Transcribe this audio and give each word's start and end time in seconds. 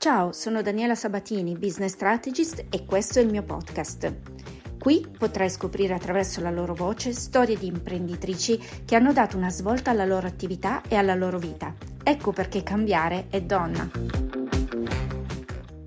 Ciao, 0.00 0.30
sono 0.30 0.62
Daniela 0.62 0.94
Sabatini, 0.94 1.58
business 1.58 1.94
strategist 1.94 2.66
e 2.70 2.84
questo 2.84 3.18
è 3.18 3.22
il 3.22 3.30
mio 3.30 3.42
podcast. 3.42 4.78
Qui 4.78 5.04
potrai 5.18 5.50
scoprire 5.50 5.92
attraverso 5.92 6.40
la 6.40 6.52
loro 6.52 6.72
voce 6.72 7.12
storie 7.12 7.56
di 7.56 7.66
imprenditrici 7.66 8.60
che 8.84 8.94
hanno 8.94 9.12
dato 9.12 9.36
una 9.36 9.50
svolta 9.50 9.90
alla 9.90 10.04
loro 10.04 10.28
attività 10.28 10.82
e 10.88 10.94
alla 10.94 11.16
loro 11.16 11.38
vita. 11.38 11.74
Ecco 12.04 12.30
perché 12.30 12.62
cambiare 12.62 13.26
è 13.28 13.42
donna. 13.42 13.90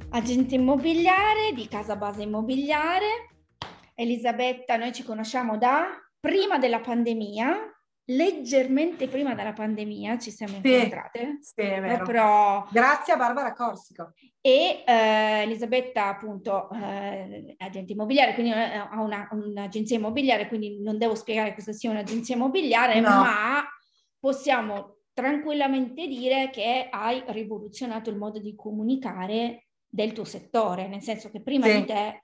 Agente 0.09 0.55
immobiliare 0.55 1.53
di 1.55 1.69
Casa 1.69 1.95
Base 1.95 2.23
Immobiliare. 2.23 3.29
Elisabetta, 3.95 4.75
noi 4.75 4.91
ci 4.91 5.03
conosciamo 5.03 5.57
da 5.57 5.85
prima 6.19 6.57
della 6.57 6.81
pandemia, 6.81 7.80
leggermente 8.05 9.07
prima 9.07 9.35
della 9.35 9.53
pandemia 9.53 10.17
ci 10.17 10.31
siamo 10.31 10.59
sì, 10.61 10.73
incontrate. 10.73 11.37
Sì, 11.41 11.61
è 11.61 11.79
vero. 11.81 12.03
Proprio... 12.03 12.67
Grazie 12.71 13.13
a 13.13 13.17
Barbara 13.17 13.53
Corsico. 13.53 14.13
E 14.41 14.83
eh, 14.85 15.41
Elisabetta 15.43 16.07
appunto 16.07 16.69
eh, 16.71 17.55
agente 17.59 17.93
immobiliare, 17.93 18.33
quindi 18.33 18.51
eh, 18.51 18.75
ha 18.75 19.01
una, 19.01 19.27
un'agenzia 19.31 19.97
immobiliare, 19.97 20.47
quindi 20.47 20.81
non 20.81 20.97
devo 20.97 21.15
spiegare 21.15 21.53
cosa 21.53 21.71
sia 21.71 21.91
un'agenzia 21.91 22.35
immobiliare, 22.35 22.99
no. 22.99 23.09
ma 23.09 23.63
possiamo 24.19 24.97
tranquillamente 25.13 26.07
dire 26.07 26.49
che 26.49 26.87
hai 26.89 27.23
rivoluzionato 27.27 28.09
il 28.09 28.17
modo 28.17 28.39
di 28.39 28.55
comunicare 28.55 29.67
del 29.87 30.13
tuo 30.13 30.23
settore, 30.23 30.87
nel 30.87 31.01
senso 31.01 31.29
che 31.29 31.41
prima 31.41 31.67
sì. 31.67 31.79
di 31.79 31.85
te 31.85 32.23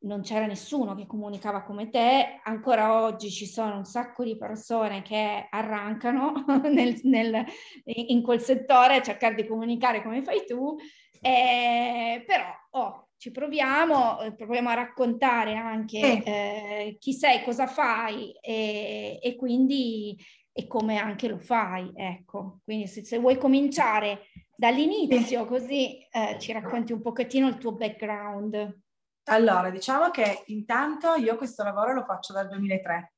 non 0.00 0.22
c'era 0.22 0.46
nessuno 0.46 0.94
che 0.94 1.06
comunicava 1.06 1.62
come 1.62 1.88
te, 1.88 2.40
ancora 2.44 3.02
oggi 3.02 3.30
ci 3.30 3.46
sono 3.46 3.76
un 3.76 3.84
sacco 3.84 4.22
di 4.22 4.36
persone 4.36 5.02
che 5.02 5.46
arrancano 5.50 6.44
nel, 6.70 6.98
nel, 7.02 7.44
in 7.84 8.22
quel 8.22 8.40
settore 8.40 8.96
a 8.96 9.02
cercare 9.02 9.34
di 9.34 9.46
comunicare 9.46 10.02
come 10.02 10.22
fai 10.22 10.44
tu, 10.46 10.76
eh, 11.20 12.22
però 12.26 12.46
oh, 12.70 13.08
ci 13.16 13.32
proviamo, 13.32 14.20
eh, 14.20 14.34
proviamo 14.34 14.68
a 14.68 14.74
raccontare 14.74 15.56
anche 15.56 15.98
eh, 15.98 16.96
chi 17.00 17.12
sei, 17.12 17.42
cosa 17.42 17.66
fai 17.66 18.32
e, 18.40 19.18
e, 19.20 19.36
quindi 19.36 20.16
e 20.52 20.66
come 20.66 20.98
anche 20.98 21.28
lo 21.28 21.38
fai, 21.38 21.90
ecco. 21.94 22.60
Quindi 22.64 22.86
se, 22.86 23.04
se 23.04 23.18
vuoi 23.18 23.36
cominciare 23.36 24.26
dall'inizio 24.56 25.44
così 25.44 25.98
eh, 26.10 26.36
ci 26.38 26.52
racconti 26.52 26.92
un 26.92 27.00
pochettino 27.00 27.48
il 27.48 27.58
tuo 27.58 27.72
background. 27.72 28.86
Allora, 29.28 29.70
diciamo 29.70 30.10
che 30.10 30.44
intanto 30.46 31.14
io 31.14 31.36
questo 31.36 31.62
lavoro 31.62 31.92
lo 31.92 32.04
faccio 32.04 32.32
dal 32.32 32.48
2003 32.48 33.12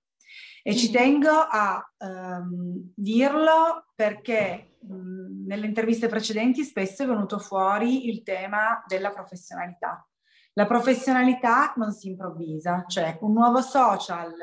e 0.63 0.73
mm. 0.73 0.77
ci 0.77 0.91
tengo 0.91 1.31
a 1.31 1.83
um, 1.99 2.93
dirlo 2.95 3.87
perché 3.95 4.77
um, 4.81 5.45
nelle 5.47 5.67
interviste 5.67 6.09
precedenti 6.09 6.65
spesso 6.65 7.03
è 7.03 7.07
venuto 7.07 7.39
fuori 7.39 8.09
il 8.09 8.23
tema 8.23 8.83
della 8.87 9.11
professionalità. 9.11 10.07
La 10.55 10.67
professionalità 10.67 11.73
non 11.77 11.93
si 11.93 12.09
improvvisa, 12.09 12.85
cioè 12.89 13.17
un 13.21 13.33
nuovo 13.33 13.61
social, 13.61 14.35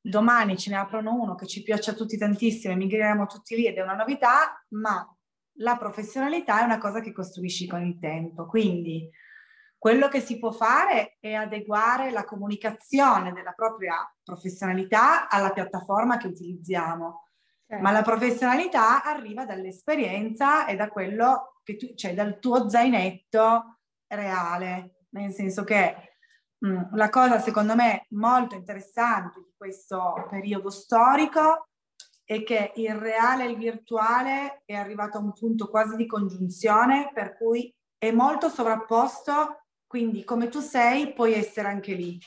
domani 0.00 0.56
ce 0.56 0.70
ne 0.70 0.76
aprono 0.76 1.14
uno 1.14 1.34
che 1.34 1.46
ci 1.46 1.62
piace 1.62 1.90
a 1.90 1.94
tutti 1.94 2.16
tantissimo 2.16 2.72
e 2.72 2.76
migreremo 2.76 3.26
tutti 3.26 3.54
lì 3.54 3.66
ed 3.66 3.76
è 3.76 3.82
una 3.82 3.94
novità, 3.94 4.64
ma 4.70 5.06
la 5.58 5.76
professionalità 5.76 6.60
è 6.60 6.64
una 6.64 6.78
cosa 6.78 7.00
che 7.00 7.12
costruisci 7.12 7.66
con 7.66 7.84
il 7.84 7.98
tempo. 7.98 8.46
Quindi 8.46 9.10
quello 9.86 10.08
che 10.08 10.20
si 10.20 10.40
può 10.40 10.50
fare 10.50 11.16
è 11.20 11.34
adeguare 11.34 12.10
la 12.10 12.24
comunicazione 12.24 13.32
della 13.32 13.52
propria 13.52 13.94
professionalità 14.20 15.28
alla 15.28 15.52
piattaforma 15.52 16.16
che 16.16 16.26
utilizziamo. 16.26 17.28
Certo. 17.64 17.84
Ma 17.84 17.92
la 17.92 18.02
professionalità 18.02 19.04
arriva 19.04 19.44
dall'esperienza 19.44 20.66
e 20.66 20.74
da 20.74 20.88
quello 20.88 21.60
che 21.62 21.76
tu, 21.76 21.94
cioè 21.94 22.14
dal 22.14 22.40
tuo 22.40 22.68
zainetto 22.68 23.78
reale, 24.08 25.02
nel 25.10 25.32
senso 25.32 25.62
che 25.62 26.16
mh, 26.58 26.68
mm, 26.68 26.82
la 26.94 27.08
cosa 27.08 27.38
secondo 27.38 27.76
me 27.76 28.06
molto 28.08 28.56
interessante 28.56 29.38
di 29.38 29.54
questo 29.56 30.26
periodo 30.28 30.68
storico 30.68 31.68
è 32.24 32.42
che 32.42 32.72
il 32.74 32.96
reale 32.96 33.44
e 33.44 33.50
il 33.50 33.56
virtuale 33.56 34.62
è 34.64 34.74
arrivato 34.74 35.18
a 35.18 35.20
un 35.20 35.32
punto 35.32 35.70
quasi 35.70 35.94
di 35.94 36.06
congiunzione 36.06 37.12
per 37.14 37.36
cui 37.36 37.72
è 37.96 38.10
molto 38.10 38.48
sovrapposto 38.48 39.60
quindi 39.86 40.24
come 40.24 40.48
tu 40.48 40.60
sei 40.60 41.12
puoi 41.12 41.34
essere 41.34 41.68
anche 41.68 41.94
lì. 41.94 42.18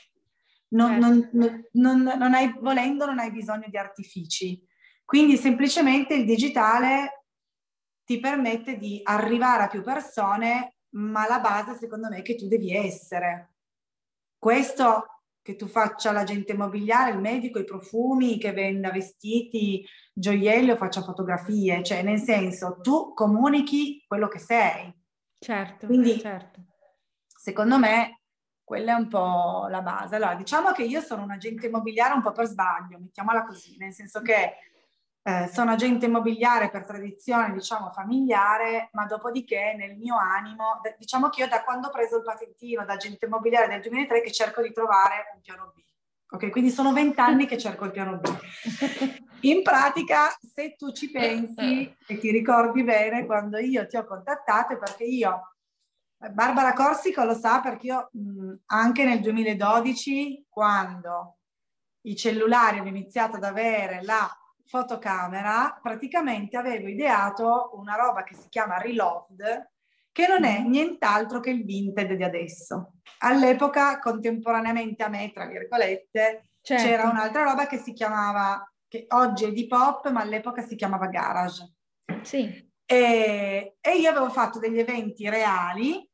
Non, 0.70 1.02
certo. 1.02 1.38
non, 1.38 1.68
non, 1.72 2.18
non 2.18 2.34
hai, 2.34 2.54
volendo 2.60 3.06
non 3.06 3.20
hai 3.20 3.32
bisogno 3.32 3.68
di 3.68 3.78
artifici. 3.78 4.64
Quindi 5.04 5.38
semplicemente 5.38 6.14
il 6.14 6.26
digitale 6.26 7.26
ti 8.04 8.20
permette 8.20 8.78
di 8.78 9.02
arrivare 9.04 9.64
a 9.64 9.68
più 9.68 9.82
persone, 9.82 10.76
ma 10.92 11.28
la 11.28 11.40
base 11.40 11.76
secondo 11.76 12.08
me 12.08 12.18
è 12.18 12.22
che 12.22 12.36
tu 12.36 12.48
devi 12.48 12.74
essere. 12.74 13.54
Questo 14.38 15.24
che 15.42 15.56
tu 15.56 15.68
faccia 15.68 16.12
l'agente 16.12 16.54
immobiliare, 16.54 17.12
il 17.12 17.20
medico, 17.20 17.58
i 17.58 17.66
profumi, 17.66 18.38
che 18.38 18.52
venda 18.52 18.92
vestiti, 18.92 19.84
gioielli 20.14 20.70
o 20.70 20.76
faccia 20.76 21.02
fotografie, 21.02 21.84
cioè 21.84 22.04
nel 22.04 22.20
senso 22.20 22.78
tu 22.82 23.14
comunichi 23.14 24.04
quello 24.08 24.28
che 24.28 24.40
sei. 24.40 24.94
Certo, 25.40 25.88
Quindi 25.88 26.20
certo 26.20 26.69
secondo 27.40 27.80
me 27.80 28.20
quella 28.64 28.92
è 28.92 28.96
un 28.96 29.08
po' 29.08 29.66
la 29.70 29.82
base. 29.82 30.18
Allora, 30.18 30.36
diciamo 30.36 30.72
che 30.72 30.84
io 30.84 31.02
sono 31.02 31.24
un 31.24 31.32
agente 31.32 31.68
immobiliare 31.68 32.14
un 32.14 32.22
po' 32.22 32.34
per 32.34 32.46
sbaglio, 32.46 33.00
mettiamola 33.00 33.46
così, 33.46 33.78
nel 33.80 33.94
senso 33.94 34.22
che 34.22 34.58
eh, 35.24 35.50
sono 35.52 35.72
agente 35.72 36.06
immobiliare 36.06 36.70
per 36.70 36.86
tradizione, 36.86 37.54
diciamo, 37.54 37.90
familiare, 37.90 38.90
ma 38.92 39.06
dopodiché 39.06 39.74
nel 39.76 39.98
mio 39.98 40.18
animo, 40.18 40.82
diciamo 40.98 41.30
che 41.30 41.42
io 41.42 41.48
da 41.48 41.64
quando 41.64 41.88
ho 41.88 41.92
preso 41.92 42.18
il 42.18 42.24
patentino 42.24 42.86
da 42.86 42.94
agente 42.94 43.26
immobiliare 43.26 43.70
del 43.70 43.82
2003 43.82 44.22
che 44.22 44.32
cerco 44.32 44.62
di 44.62 44.72
trovare 44.72 45.32
un 45.34 45.42
piano 45.42 45.74
B. 45.74 45.82
Ok, 46.32 46.52
quindi 46.52 46.70
sono 46.70 46.94
vent'anni 46.94 47.48
che 47.48 47.58
cerco 47.58 47.86
il 47.86 47.92
piano 47.92 48.18
B. 48.18 48.28
In 49.42 49.64
pratica, 49.64 50.38
se 50.42 50.76
tu 50.76 50.92
ci 50.92 51.10
pensi 51.10 51.96
e 52.06 52.18
ti 52.20 52.30
ricordi 52.30 52.84
bene, 52.84 53.26
quando 53.26 53.58
io 53.58 53.88
ti 53.88 53.96
ho 53.98 54.06
contattato 54.06 54.74
è 54.74 54.78
perché 54.78 55.06
io 55.06 55.56
Barbara 56.32 56.74
Corsico 56.74 57.24
lo 57.24 57.34
sa 57.34 57.62
perché 57.62 57.88
io 57.88 58.10
mh, 58.12 58.54
anche 58.68 59.06
nel 59.06 59.22
2012, 59.22 60.48
quando 60.50 61.38
i 62.02 62.16
cellulari 62.16 62.80
hanno 62.80 62.90
iniziato 62.90 63.38
ad 63.38 63.44
avere 63.46 64.04
la 64.04 64.30
fotocamera, 64.66 65.80
praticamente 65.82 66.58
avevo 66.58 66.90
ideato 66.90 67.72
una 67.76 67.96
roba 67.96 68.24
che 68.24 68.36
si 68.36 68.50
chiama 68.50 68.78
Reloved, 68.78 69.72
che 70.12 70.28
non 70.28 70.44
è 70.44 70.60
mm-hmm. 70.60 70.70
nient'altro 70.70 71.40
che 71.40 71.52
il 71.52 71.64
vintage 71.64 72.18
di 72.18 72.24
adesso. 72.24 72.96
All'epoca, 73.20 74.00
contemporaneamente 74.00 75.04
a 75.04 75.08
me, 75.08 75.32
tra 75.34 75.46
virgolette, 75.46 76.52
certo. 76.62 76.84
c'era 76.84 77.08
un'altra 77.08 77.44
roba 77.44 77.66
che 77.66 77.78
si 77.78 77.94
chiamava, 77.94 78.62
che 78.88 79.06
oggi 79.10 79.46
è 79.46 79.52
di 79.54 79.68
pop, 79.68 80.10
ma 80.10 80.22
all'epoca 80.22 80.62
si 80.62 80.76
chiamava 80.76 81.08
Garage. 81.08 81.74
Sì. 82.24 82.68
E, 82.86 83.78
e 83.80 83.98
io 83.98 84.10
avevo 84.10 84.30
fatto 84.30 84.60
degli 84.60 84.80
eventi 84.80 85.30
reali 85.30 86.09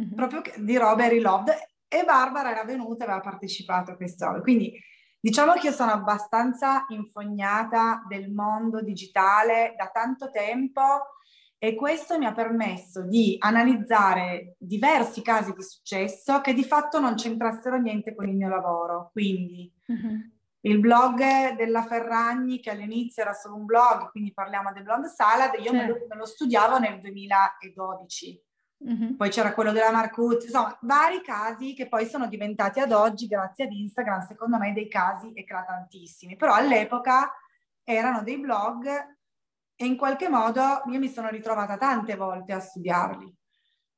mm-hmm. 0.00 0.14
proprio 0.14 0.42
di 0.56 0.76
Robert 0.76 1.14
Loved 1.14 1.54
e 1.88 2.04
Barbara 2.04 2.50
era 2.50 2.64
venuta 2.64 3.04
e 3.04 3.08
aveva 3.08 3.22
partecipato 3.22 3.92
a 3.92 3.96
questo. 3.96 4.40
Quindi 4.42 4.72
diciamo 5.20 5.52
che 5.54 5.68
io 5.68 5.72
sono 5.72 5.92
abbastanza 5.92 6.84
infognata 6.88 8.04
del 8.08 8.30
mondo 8.30 8.82
digitale 8.82 9.74
da 9.76 9.90
tanto 9.92 10.30
tempo 10.30 10.82
e 11.58 11.74
questo 11.74 12.18
mi 12.18 12.26
ha 12.26 12.34
permesso 12.34 13.02
di 13.02 13.36
analizzare 13.38 14.56
diversi 14.58 15.22
casi 15.22 15.54
di 15.54 15.62
successo 15.62 16.40
che 16.42 16.52
di 16.52 16.64
fatto 16.64 17.00
non 17.00 17.14
c'entrassero 17.14 17.78
niente 17.78 18.14
con 18.14 18.28
il 18.28 18.36
mio 18.36 18.48
lavoro. 18.48 19.08
Quindi 19.12 19.72
mm-hmm. 19.90 20.20
il 20.60 20.80
blog 20.80 21.56
della 21.56 21.82
Ferragni, 21.82 22.60
che 22.60 22.70
all'inizio 22.70 23.22
era 23.22 23.32
solo 23.32 23.54
un 23.54 23.64
blog, 23.64 24.10
quindi 24.10 24.34
parliamo 24.34 24.70
del 24.72 24.82
blog 24.82 25.06
Salad, 25.06 25.54
io 25.54 25.70
certo. 25.70 25.76
me, 25.76 25.86
lo, 25.86 25.94
certo. 25.94 26.06
me 26.10 26.16
lo 26.16 26.26
studiavo 26.26 26.78
nel 26.78 27.00
2012. 27.00 28.44
Mm-hmm. 28.84 29.14
Poi 29.14 29.30
c'era 29.30 29.54
quello 29.54 29.72
della 29.72 29.90
Marcuzzi, 29.90 30.46
insomma, 30.46 30.76
vari 30.82 31.22
casi 31.22 31.74
che 31.74 31.88
poi 31.88 32.06
sono 32.06 32.26
diventati 32.26 32.80
ad 32.80 32.92
oggi, 32.92 33.26
grazie 33.26 33.64
ad 33.64 33.72
Instagram, 33.72 34.26
secondo 34.26 34.58
me 34.58 34.72
dei 34.72 34.88
casi 34.88 35.32
eclatantissimi. 35.34 36.36
Però 36.36 36.52
all'epoca 36.52 37.32
erano 37.82 38.22
dei 38.22 38.38
blog 38.38 38.86
e 39.74 39.84
in 39.84 39.96
qualche 39.96 40.28
modo 40.28 40.82
io 40.90 40.98
mi 40.98 41.08
sono 41.08 41.28
ritrovata 41.28 41.76
tante 41.76 42.16
volte 42.16 42.52
a 42.52 42.60
studiarli. 42.60 43.34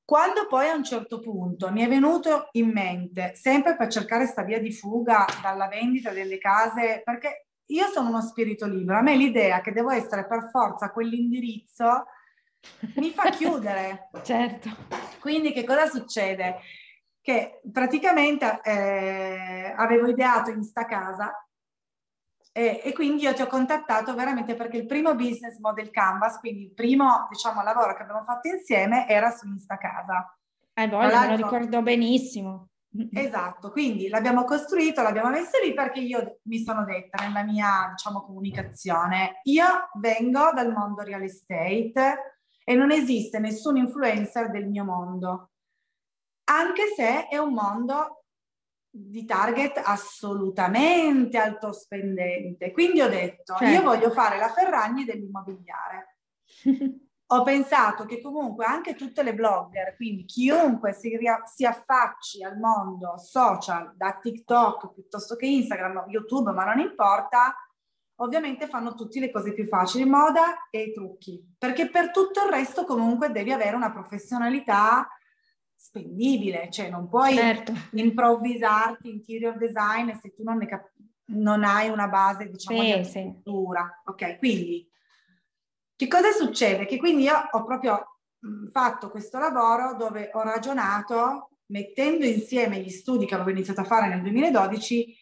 Quando 0.04 0.46
poi 0.46 0.68
a 0.68 0.74
un 0.74 0.84
certo 0.84 1.20
punto 1.20 1.70
mi 1.70 1.82
è 1.82 1.88
venuto 1.88 2.48
in 2.52 2.70
mente, 2.70 3.34
sempre 3.34 3.76
per 3.76 3.88
cercare 3.88 4.22
questa 4.22 4.42
via 4.42 4.58
di 4.58 4.72
fuga 4.72 5.26
dalla 5.42 5.68
vendita 5.68 6.12
delle 6.12 6.38
case, 6.38 7.02
perché 7.04 7.48
io 7.66 7.86
sono 7.88 8.08
uno 8.08 8.22
spirito 8.22 8.66
libero, 8.66 8.98
a 8.98 9.02
me 9.02 9.16
l'idea 9.16 9.60
che 9.60 9.72
devo 9.72 9.90
essere 9.90 10.26
per 10.26 10.48
forza 10.50 10.90
quell'indirizzo 10.90 12.06
mi 12.96 13.10
fa 13.10 13.30
chiudere. 13.30 14.10
certo. 14.22 14.70
Quindi 15.20 15.52
che 15.52 15.64
cosa 15.64 15.86
succede? 15.86 16.58
Che 17.20 17.60
praticamente 17.72 18.60
eh, 18.62 19.74
avevo 19.76 20.08
ideato 20.08 20.50
in 20.50 20.62
sta 20.62 20.86
casa 20.86 21.32
E, 22.52 22.80
e, 22.82 22.92
quindi 22.92 23.22
io 23.22 23.34
ti 23.34 23.42
ho 23.42 23.46
contattato 23.46 24.14
veramente 24.14 24.56
perché 24.56 24.78
il 24.78 24.86
primo 24.86 25.14
business 25.14 25.58
model 25.58 25.90
canvas, 25.90 26.40
quindi 26.40 26.62
il 26.64 26.72
primo 26.72 27.26
diciamo, 27.30 27.62
lavoro 27.62 27.94
che 27.94 28.02
abbiamo 28.02 28.22
fatto 28.22 28.48
insieme 28.48 29.06
era 29.08 29.30
su 29.30 29.46
Instacasa. 29.46 30.36
Eh, 30.74 30.88
voglio, 30.88 31.18
me 31.18 31.28
lo 31.28 31.36
ricordo 31.36 31.82
benissimo. 31.82 32.68
Esatto, 33.12 33.70
quindi 33.70 34.08
l'abbiamo 34.08 34.44
costruito, 34.44 35.02
l'abbiamo 35.02 35.28
messo 35.28 35.58
lì 35.62 35.74
perché 35.74 36.00
io 36.00 36.40
mi 36.44 36.58
sono 36.64 36.84
detta 36.84 37.22
nella 37.24 37.44
mia, 37.44 37.88
diciamo, 37.90 38.22
comunicazione, 38.22 39.40
io 39.44 39.90
vengo 40.00 40.50
dal 40.54 40.72
mondo 40.72 41.02
real 41.02 41.22
estate 41.22 42.37
e 42.68 42.74
non 42.74 42.90
esiste 42.90 43.38
nessun 43.38 43.78
influencer 43.78 44.50
del 44.50 44.68
mio 44.68 44.84
mondo, 44.84 45.52
anche 46.50 46.82
se 46.94 47.26
è 47.26 47.38
un 47.38 47.54
mondo 47.54 48.24
di 48.90 49.24
target 49.24 49.80
assolutamente 49.82 51.38
alto 51.38 51.72
spendente. 51.72 52.70
Quindi 52.72 53.00
ho 53.00 53.08
detto, 53.08 53.54
certo. 53.54 53.72
io 53.72 53.82
voglio 53.82 54.10
fare 54.10 54.36
la 54.36 54.50
Ferragni 54.50 55.06
dell'immobiliare. 55.06 56.18
ho 57.30 57.42
pensato 57.42 58.04
che 58.04 58.20
comunque 58.20 58.66
anche 58.66 58.94
tutte 58.94 59.22
le 59.22 59.32
blogger, 59.32 59.96
quindi 59.96 60.26
chiunque 60.26 60.92
si, 60.92 61.18
si, 61.44 61.64
affacci 61.64 62.44
al 62.44 62.58
mondo 62.58 63.16
social, 63.16 63.94
da 63.96 64.18
TikTok 64.20 64.92
piuttosto 64.92 65.36
che 65.36 65.46
Instagram, 65.46 66.04
YouTube, 66.08 66.52
ma 66.52 66.66
non 66.66 66.80
importa, 66.80 67.54
ovviamente 68.20 68.66
fanno 68.66 68.94
tutte 68.94 69.20
le 69.20 69.30
cose 69.30 69.52
più 69.52 69.66
facili, 69.66 70.04
moda 70.04 70.68
e 70.70 70.92
trucchi, 70.92 71.42
perché 71.58 71.90
per 71.90 72.10
tutto 72.10 72.44
il 72.44 72.50
resto 72.50 72.84
comunque 72.84 73.30
devi 73.30 73.52
avere 73.52 73.76
una 73.76 73.92
professionalità 73.92 75.08
spendibile, 75.74 76.68
cioè 76.70 76.90
non 76.90 77.08
puoi 77.08 77.34
certo. 77.34 77.72
improvvisarti 77.92 79.08
interior 79.08 79.56
design 79.56 80.10
se 80.20 80.34
tu 80.34 80.42
non, 80.42 80.58
cap- 80.66 80.92
non 81.26 81.62
hai 81.62 81.88
una 81.88 82.08
base, 82.08 82.48
diciamo, 82.48 82.82
sì, 83.04 83.22
di 83.22 83.22
cultura. 83.22 84.02
Sì. 84.04 84.10
Ok, 84.10 84.38
quindi 84.38 84.88
che 85.94 86.08
cosa 86.08 86.32
succede? 86.32 86.86
Che 86.86 86.96
quindi 86.96 87.24
io 87.24 87.48
ho 87.50 87.64
proprio 87.64 88.18
fatto 88.70 89.10
questo 89.10 89.38
lavoro 89.38 89.94
dove 89.94 90.30
ho 90.32 90.42
ragionato, 90.42 91.50
mettendo 91.66 92.24
insieme 92.24 92.80
gli 92.80 92.90
studi 92.90 93.26
che 93.26 93.34
avevo 93.34 93.50
iniziato 93.50 93.80
a 93.80 93.84
fare 93.84 94.08
nel 94.08 94.22
2012, 94.22 95.16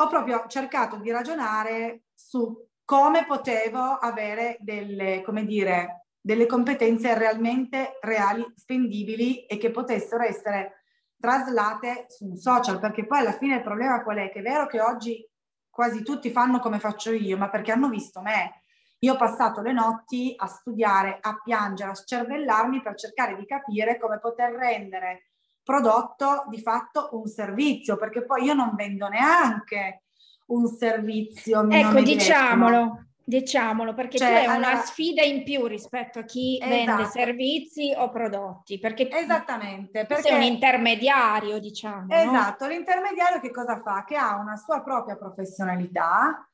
ho 0.00 0.08
proprio 0.08 0.44
cercato 0.46 0.96
di 0.96 1.10
ragionare 1.10 2.04
su 2.14 2.66
come 2.84 3.26
potevo 3.26 3.80
avere 3.80 4.56
delle, 4.60 5.22
come 5.22 5.44
dire, 5.44 6.06
delle 6.20 6.46
competenze 6.46 7.16
realmente 7.16 7.98
reali, 8.00 8.46
spendibili 8.54 9.44
e 9.46 9.58
che 9.58 9.70
potessero 9.70 10.22
essere 10.22 10.84
traslate 11.18 12.06
su 12.08 12.26
un 12.26 12.36
social, 12.36 12.78
perché 12.78 13.06
poi 13.06 13.18
alla 13.18 13.32
fine 13.32 13.56
il 13.56 13.62
problema 13.62 14.02
qual 14.02 14.18
è? 14.18 14.30
Che 14.30 14.38
è 14.38 14.42
vero 14.42 14.66
che 14.66 14.80
oggi 14.80 15.26
quasi 15.68 16.02
tutti 16.02 16.30
fanno 16.30 16.60
come 16.60 16.78
faccio 16.78 17.12
io, 17.12 17.36
ma 17.36 17.50
perché 17.50 17.72
hanno 17.72 17.88
visto 17.88 18.20
me, 18.20 18.62
io 19.00 19.14
ho 19.14 19.16
passato 19.16 19.60
le 19.60 19.72
notti 19.72 20.34
a 20.36 20.46
studiare, 20.46 21.18
a 21.20 21.40
piangere, 21.42 21.90
a 21.90 21.94
scervellarmi 21.94 22.82
per 22.82 22.94
cercare 22.94 23.36
di 23.36 23.46
capire 23.46 23.98
come 23.98 24.18
poter 24.18 24.52
rendere 24.52 25.27
prodotto 25.68 26.46
di 26.48 26.62
fatto 26.62 27.10
un 27.12 27.26
servizio, 27.26 27.98
perché 27.98 28.24
poi 28.24 28.44
io 28.44 28.54
non 28.54 28.74
vendo 28.74 29.06
neanche 29.06 30.04
un 30.46 30.66
servizio. 30.66 31.68
Ecco, 31.68 32.00
diciamolo, 32.00 33.08
diciamolo, 33.22 33.92
perché 33.92 34.16
cioè, 34.16 34.28
tu 34.28 34.34
hai 34.34 34.44
allora, 34.46 34.70
una 34.70 34.80
sfida 34.80 35.20
in 35.20 35.44
più 35.44 35.66
rispetto 35.66 36.20
a 36.20 36.22
chi 36.22 36.58
esatto. 36.58 36.74
vende 36.74 37.04
servizi 37.10 37.94
o 37.94 38.08
prodotti, 38.08 38.78
perché 38.78 39.10
Esattamente, 39.10 40.06
perché 40.06 40.22
sei 40.22 40.36
un 40.36 40.42
intermediario, 40.42 41.58
diciamo. 41.58 42.06
Esatto, 42.14 42.64
no? 42.64 42.70
l'intermediario 42.70 43.38
che 43.38 43.50
cosa 43.50 43.78
fa? 43.78 44.04
Che 44.06 44.16
ha 44.16 44.36
una 44.36 44.56
sua 44.56 44.80
propria 44.80 45.16
professionalità, 45.16 46.48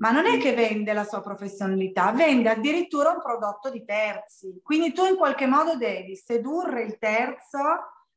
ma 0.00 0.10
non 0.10 0.26
è 0.26 0.36
che 0.36 0.52
vende 0.52 0.92
la 0.92 1.04
sua 1.04 1.22
professionalità, 1.22 2.12
vende 2.12 2.50
addirittura 2.50 3.08
un 3.08 3.22
prodotto 3.22 3.70
di 3.70 3.82
terzi. 3.86 4.60
Quindi 4.62 4.92
tu 4.92 5.06
in 5.06 5.16
qualche 5.16 5.46
modo 5.46 5.76
devi 5.76 6.14
sedurre 6.14 6.82
il 6.82 6.98
terzo 6.98 7.58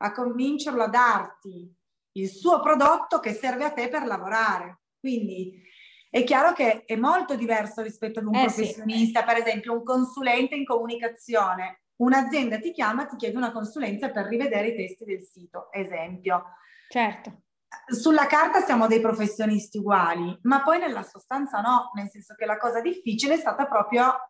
a 0.03 0.11
convincerlo 0.11 0.83
a 0.83 0.89
darti 0.89 1.73
il 2.15 2.29
suo 2.29 2.61
prodotto 2.61 3.19
che 3.19 3.33
serve 3.33 3.63
a 3.65 3.71
te 3.71 3.89
per 3.89 4.05
lavorare. 4.05 4.81
Quindi 5.00 5.61
è 6.09 6.23
chiaro 6.23 6.53
che 6.53 6.85
è 6.85 6.95
molto 6.95 7.35
diverso 7.35 7.81
rispetto 7.81 8.19
ad 8.19 8.25
un 8.25 8.35
eh 8.35 8.45
professionista, 8.45 9.19
sì. 9.21 9.25
per 9.25 9.38
esempio 9.38 9.73
un 9.73 9.83
consulente 9.83 10.55
in 10.55 10.65
comunicazione. 10.65 11.83
Un'azienda 11.95 12.59
ti 12.59 12.71
chiama, 12.71 13.05
ti 13.05 13.15
chiede 13.15 13.38
una 13.38 13.51
consulenza 13.51 14.09
per 14.09 14.25
rivedere 14.25 14.69
i 14.69 14.75
testi 14.75 15.05
del 15.05 15.21
sito, 15.21 15.71
esempio. 15.71 16.44
Certo 16.89 17.44
sulla 17.88 18.27
carta 18.27 18.61
siamo 18.61 18.88
dei 18.88 19.01
professionisti 19.01 19.79
uguali, 19.79 20.38
ma 20.44 20.61
poi 20.61 20.79
nella 20.79 21.03
sostanza 21.03 21.59
no, 21.59 21.89
nel 21.95 22.07
senso 22.09 22.35
che 22.35 22.45
la 22.45 22.57
cosa 22.57 22.81
difficile 22.81 23.33
è 23.33 23.38
stata 23.38 23.65
proprio, 23.65 24.29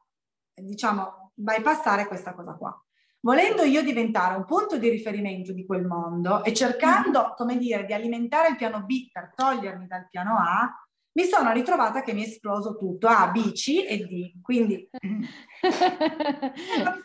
diciamo, 0.54 1.32
bypassare 1.36 2.08
questa 2.08 2.34
cosa 2.34 2.54
qua. 2.54 2.86
Volendo 3.26 3.64
io 3.64 3.82
diventare 3.84 4.36
un 4.36 4.44
punto 4.44 4.78
di 4.78 4.90
riferimento 4.90 5.54
di 5.54 5.66
quel 5.66 5.86
mondo 5.86 6.44
e 6.44 6.54
cercando, 6.54 7.20
mm-hmm. 7.20 7.36
come 7.38 7.58
dire, 7.58 7.86
di 7.86 7.94
alimentare 7.94 8.50
il 8.50 8.58
piano 8.58 8.84
B 8.84 9.10
per 9.12 9.32
togliermi 9.34 9.88
dal 9.88 10.10
piano 10.10 10.36
A, 10.38 10.70
mi 11.14 11.24
sono 11.24 11.54
ritrovata 11.54 12.02
che 12.02 12.12
mi 12.12 12.24
è 12.24 12.28
esploso 12.28 12.76
tutto, 12.76 13.08
A, 13.08 13.30
B, 13.30 13.54
C 13.54 13.86
e 13.88 14.00
D. 14.00 14.42
Quindi 14.42 14.90
mi 15.00 15.26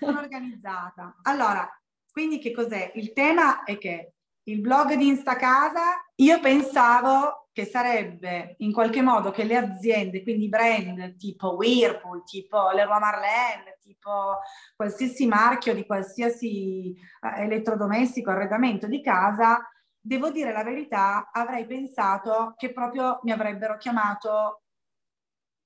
sono 0.01 0.19
organizzata. 0.19 1.19
Allora, 1.23 1.69
quindi 2.11 2.41
che 2.41 2.51
cos'è? 2.51 2.91
Il 2.97 3.13
tema 3.13 3.63
è 3.63 3.79
che 3.79 4.15
il 4.49 4.61
blog 4.61 4.95
di 4.95 5.07
Instacasa, 5.07 6.05
io 6.17 6.41
pensavo 6.41 7.48
che 7.59 7.65
sarebbe 7.65 8.55
in 8.59 8.73
qualche 8.73 9.03
modo 9.03 9.33
che 9.33 9.43
le 9.43 9.57
aziende, 9.57 10.23
quindi 10.23 10.49
brand 10.49 11.17
tipo 11.17 11.57
Whirlpool, 11.57 12.23
tipo 12.23 12.71
Leroy 12.71 13.01
Marlene, 13.01 13.79
tipo 13.81 14.39
qualsiasi 14.77 15.27
marchio 15.27 15.75
di 15.75 15.85
qualsiasi 15.85 16.95
eh, 16.95 17.43
elettrodomestico, 17.43 18.31
arredamento 18.31 18.87
di 18.87 19.03
casa, 19.03 19.69
devo 20.01 20.31
dire 20.31 20.53
la 20.53 20.63
verità, 20.63 21.31
avrei 21.33 21.67
pensato 21.67 22.55
che 22.57 22.73
proprio 22.73 23.19
mi 23.25 23.33
avrebbero 23.33 23.77
chiamato 23.77 24.63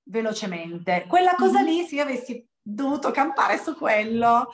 velocemente. 0.05 1.05
Quella 1.07 1.35
cosa 1.35 1.61
mm-hmm. 1.61 1.67
lì, 1.67 1.85
se 1.85 1.97
io 1.97 2.05
avessi 2.05 2.49
dovuto 2.63 3.11
campare 3.11 3.59
su 3.59 3.77
quello, 3.77 4.49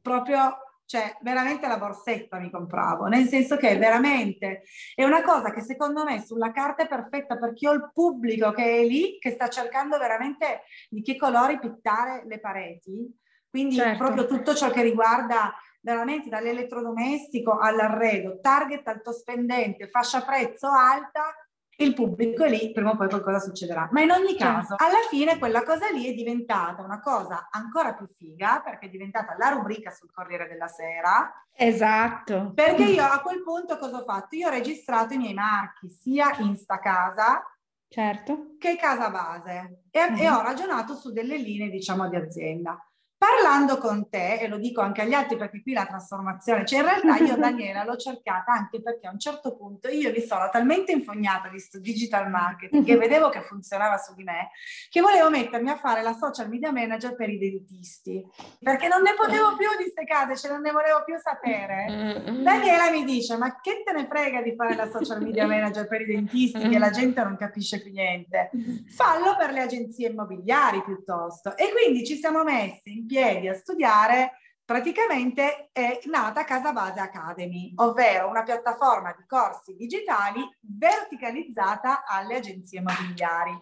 proprio 0.00 0.56
cioè 0.90 1.16
veramente 1.20 1.68
la 1.68 1.78
borsetta 1.78 2.40
mi 2.40 2.50
compravo, 2.50 3.06
nel 3.06 3.28
senso 3.28 3.56
che 3.56 3.76
veramente 3.76 4.62
è 4.92 5.04
una 5.04 5.22
cosa 5.22 5.52
che 5.52 5.60
secondo 5.60 6.02
me 6.02 6.20
sulla 6.20 6.50
carta 6.50 6.82
è 6.82 6.88
perfetta 6.88 7.38
perché 7.38 7.68
ho 7.68 7.72
il 7.74 7.92
pubblico 7.94 8.50
che 8.50 8.80
è 8.80 8.84
lì, 8.84 9.16
che 9.20 9.30
sta 9.30 9.48
cercando 9.48 9.98
veramente 9.98 10.62
di 10.88 11.00
che 11.00 11.16
colori 11.16 11.60
pittare 11.60 12.24
le 12.26 12.40
pareti, 12.40 13.08
quindi 13.48 13.76
certo. 13.76 13.98
proprio 14.02 14.26
tutto 14.26 14.52
ciò 14.52 14.68
che 14.72 14.82
riguarda 14.82 15.54
veramente 15.80 16.28
dall'elettrodomestico 16.28 17.56
all'arredo, 17.56 18.40
target 18.40 18.84
alto 18.88 19.12
spendente, 19.12 19.90
fascia 19.90 20.22
prezzo 20.22 20.66
alta, 20.66 21.32
il 21.80 21.94
pubblico 21.94 22.44
è 22.44 22.50
lì, 22.50 22.72
prima 22.72 22.90
o 22.90 22.96
poi 22.96 23.08
qualcosa 23.08 23.38
succederà. 23.38 23.88
Ma 23.92 24.02
in 24.02 24.10
ogni 24.10 24.36
caso, 24.36 24.74
alla 24.76 25.06
fine 25.08 25.38
quella 25.38 25.62
cosa 25.62 25.88
lì 25.90 26.06
è 26.06 26.12
diventata 26.12 26.82
una 26.82 27.00
cosa 27.00 27.48
ancora 27.50 27.94
più 27.94 28.06
figa, 28.06 28.60
perché 28.64 28.86
è 28.86 28.90
diventata 28.90 29.34
la 29.38 29.48
rubrica 29.48 29.90
sul 29.90 30.10
Corriere 30.12 30.46
della 30.46 30.68
Sera. 30.68 31.32
Esatto. 31.52 32.52
Perché 32.54 32.84
io 32.84 33.04
a 33.04 33.20
quel 33.20 33.42
punto 33.42 33.78
cosa 33.78 33.98
ho 33.98 34.04
fatto? 34.04 34.36
Io 34.36 34.48
ho 34.48 34.50
registrato 34.50 35.14
i 35.14 35.18
miei 35.18 35.34
marchi, 35.34 35.88
sia 35.88 36.36
Instacasa, 36.38 37.42
certo. 37.88 38.56
che 38.58 38.76
Casa 38.76 39.10
Base, 39.10 39.84
e, 39.90 40.04
uh-huh. 40.04 40.16
e 40.16 40.30
ho 40.30 40.42
ragionato 40.42 40.94
su 40.94 41.12
delle 41.12 41.36
linee, 41.38 41.70
diciamo, 41.70 42.08
di 42.08 42.16
azienda. 42.16 42.78
Parlando 43.20 43.76
con 43.76 44.08
te, 44.08 44.38
e 44.38 44.48
lo 44.48 44.56
dico 44.56 44.80
anche 44.80 45.02
agli 45.02 45.12
altri 45.12 45.36
perché 45.36 45.60
qui 45.60 45.74
la 45.74 45.84
trasformazione, 45.84 46.64
cioè 46.64 46.78
in 46.78 46.86
realtà 46.86 47.22
io 47.22 47.36
Daniela 47.36 47.84
l'ho 47.84 47.96
cercata 47.96 48.52
anche 48.52 48.80
perché 48.80 49.08
a 49.08 49.10
un 49.10 49.18
certo 49.18 49.54
punto 49.58 49.88
io 49.88 50.10
mi 50.10 50.22
sono 50.22 50.48
talmente 50.50 50.92
infognata 50.92 51.42
di 51.42 51.50
questo 51.50 51.78
digital 51.80 52.30
marketing 52.30 52.82
che 52.82 52.96
vedevo 52.96 53.28
che 53.28 53.42
funzionava 53.42 53.98
su 53.98 54.14
di 54.14 54.22
me, 54.22 54.52
che 54.88 55.02
volevo 55.02 55.28
mettermi 55.28 55.68
a 55.68 55.76
fare 55.76 56.00
la 56.00 56.14
social 56.14 56.48
media 56.48 56.72
manager 56.72 57.14
per 57.14 57.28
i 57.28 57.36
dentisti, 57.36 58.26
perché 58.58 58.88
non 58.88 59.02
ne 59.02 59.12
potevo 59.14 59.54
più 59.54 59.68
di 59.76 59.82
queste 59.82 60.04
case, 60.06 60.36
cioè 60.36 60.52
non 60.52 60.62
ne 60.62 60.72
volevo 60.72 61.04
più 61.04 61.18
sapere. 61.18 62.40
Daniela 62.42 62.90
mi 62.90 63.04
dice, 63.04 63.36
ma 63.36 63.60
che 63.60 63.82
te 63.84 63.92
ne 63.92 64.06
frega 64.06 64.40
di 64.40 64.54
fare 64.54 64.74
la 64.74 64.88
social 64.88 65.20
media 65.20 65.46
manager 65.46 65.86
per 65.86 66.00
i 66.00 66.06
dentisti 66.06 66.70
che 66.70 66.78
la 66.78 66.88
gente 66.88 67.22
non 67.22 67.36
capisce 67.36 67.82
più 67.82 67.92
niente? 67.92 68.48
Fallo 68.88 69.36
per 69.36 69.52
le 69.52 69.60
agenzie 69.60 70.08
immobiliari 70.08 70.82
piuttosto. 70.82 71.54
E 71.54 71.70
quindi 71.70 72.06
ci 72.06 72.16
siamo 72.16 72.42
messi 72.42 72.96
in 72.96 73.08
piedi 73.10 73.48
a 73.48 73.54
studiare, 73.54 74.38
praticamente 74.64 75.70
è 75.72 75.98
nata 76.04 76.44
Casa 76.44 76.70
Base 76.72 77.00
Academy, 77.00 77.72
ovvero 77.74 78.28
una 78.28 78.44
piattaforma 78.44 79.12
di 79.18 79.24
corsi 79.26 79.74
digitali 79.74 80.40
verticalizzata 80.60 82.04
alle 82.06 82.36
agenzie 82.36 82.78
immobiliari. 82.78 83.60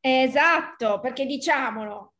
Esatto, 0.00 0.98
perché 0.98 1.26
diciamolo, 1.26 2.14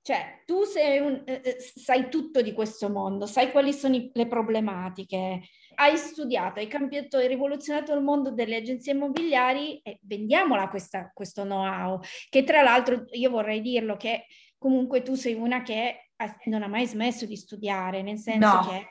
cioè 0.00 0.42
tu 0.46 0.64
sei 0.64 0.98
un, 0.98 1.22
eh, 1.26 1.42
eh 1.44 1.56
sai 1.60 2.08
tutto 2.08 2.40
di 2.40 2.54
questo 2.54 2.88
mondo, 2.88 3.26
sai 3.26 3.50
quali 3.50 3.74
sono 3.74 3.96
i, 3.96 4.10
le 4.14 4.26
problematiche, 4.26 5.42
hai 5.74 5.96
studiato, 5.98 6.58
hai 6.58 6.68
cambiato, 6.68 7.18
hai 7.18 7.28
rivoluzionato 7.28 7.92
il 7.92 8.02
mondo 8.02 8.30
delle 8.30 8.56
agenzie 8.56 8.94
immobiliari 8.94 9.78
e 9.82 9.98
vendiamola 10.02 10.68
questa, 10.68 11.10
questo 11.12 11.42
know-how, 11.42 12.00
che 12.30 12.44
tra 12.44 12.62
l'altro 12.62 13.04
io 13.10 13.28
vorrei 13.28 13.60
dirlo 13.60 13.96
che 13.96 14.24
comunque 14.62 15.02
tu 15.02 15.14
sei 15.14 15.34
una 15.34 15.62
che 15.62 16.12
non 16.44 16.62
ha 16.62 16.68
mai 16.68 16.86
smesso 16.86 17.26
di 17.26 17.36
studiare, 17.36 18.00
nel 18.00 18.18
senso 18.18 18.54
no. 18.54 18.68
che 18.68 18.86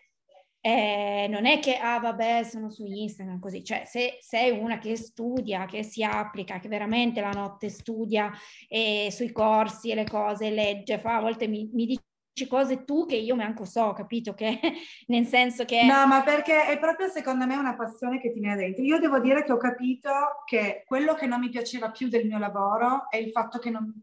eh, 0.59 1.27
non 1.29 1.45
è 1.45 1.59
che, 1.59 1.77
ah 1.77 1.97
vabbè, 1.99 2.43
sono 2.43 2.69
su 2.69 2.85
Instagram 2.85 3.39
così, 3.39 3.63
cioè 3.63 3.83
se 3.85 4.17
sei 4.19 4.51
una 4.51 4.77
che 4.79 4.97
studia, 4.97 5.65
che 5.65 5.81
si 5.81 6.03
applica, 6.03 6.59
che 6.59 6.67
veramente 6.67 7.21
la 7.21 7.31
notte 7.31 7.69
studia 7.69 8.31
e 8.67 9.07
sui 9.11 9.31
corsi 9.31 9.89
e 9.89 9.95
le 9.95 10.03
cose, 10.03 10.51
legge, 10.51 10.99
fa, 10.99 11.15
a 11.15 11.21
volte 11.21 11.47
mi, 11.47 11.69
mi 11.73 11.85
dici 11.85 12.47
cose 12.47 12.83
tu 12.83 13.05
che 13.05 13.15
io 13.15 13.35
manco 13.35 13.65
so, 13.65 13.93
capito? 13.93 14.33
Che 14.33 14.59
nel 15.07 15.25
senso 15.25 15.63
che... 15.63 15.83
No, 15.83 16.05
ma 16.05 16.21
perché 16.21 16.65
è 16.65 16.77
proprio 16.77 17.07
secondo 17.07 17.47
me 17.47 17.55
una 17.55 17.75
passione 17.75 18.19
che 18.19 18.31
ti 18.31 18.39
viene 18.39 18.57
dentro. 18.57 18.83
Io 18.83 18.99
devo 18.99 19.19
dire 19.19 19.43
che 19.43 19.53
ho 19.53 19.57
capito 19.57 20.11
che 20.45 20.83
quello 20.85 21.13
che 21.13 21.27
non 21.27 21.39
mi 21.39 21.49
piaceva 21.49 21.91
più 21.91 22.09
del 22.09 22.27
mio 22.27 22.37
lavoro 22.37 23.09
è 23.09 23.17
il 23.17 23.31
fatto 23.31 23.57
che 23.57 23.69
non, 23.69 23.93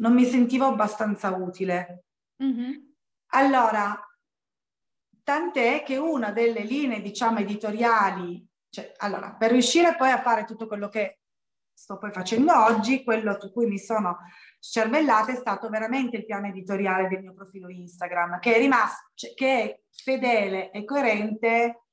non 0.00 0.14
mi 0.14 0.24
sentivo 0.24 0.66
abbastanza 0.66 1.30
utile. 1.30 2.04
Mm-hmm. 2.42 2.72
Allora, 3.32 3.98
tant'è 5.22 5.82
che 5.82 5.96
una 5.96 6.32
delle 6.32 6.62
linee, 6.62 7.00
diciamo, 7.00 7.38
editoriali, 7.38 8.46
cioè, 8.68 8.92
allora, 8.98 9.34
per 9.34 9.52
riuscire 9.52 9.94
poi 9.96 10.10
a 10.10 10.20
fare 10.20 10.44
tutto 10.44 10.66
quello 10.66 10.88
che 10.88 11.20
sto 11.72 11.96
poi 11.98 12.12
facendo 12.12 12.52
oggi, 12.52 13.04
quello 13.04 13.38
su 13.40 13.52
cui 13.52 13.66
mi 13.66 13.78
sono 13.78 14.18
scervellata 14.58 15.32
è 15.32 15.36
stato 15.36 15.68
veramente 15.68 16.18
il 16.18 16.26
piano 16.26 16.48
editoriale 16.48 17.08
del 17.08 17.20
mio 17.20 17.32
profilo 17.32 17.68
Instagram, 17.68 18.38
che 18.38 18.54
è 18.54 18.58
rimasto, 18.58 19.10
cioè, 19.14 19.34
che 19.34 19.62
è 19.62 19.80
fedele 19.90 20.70
e 20.70 20.84
coerente 20.84 21.84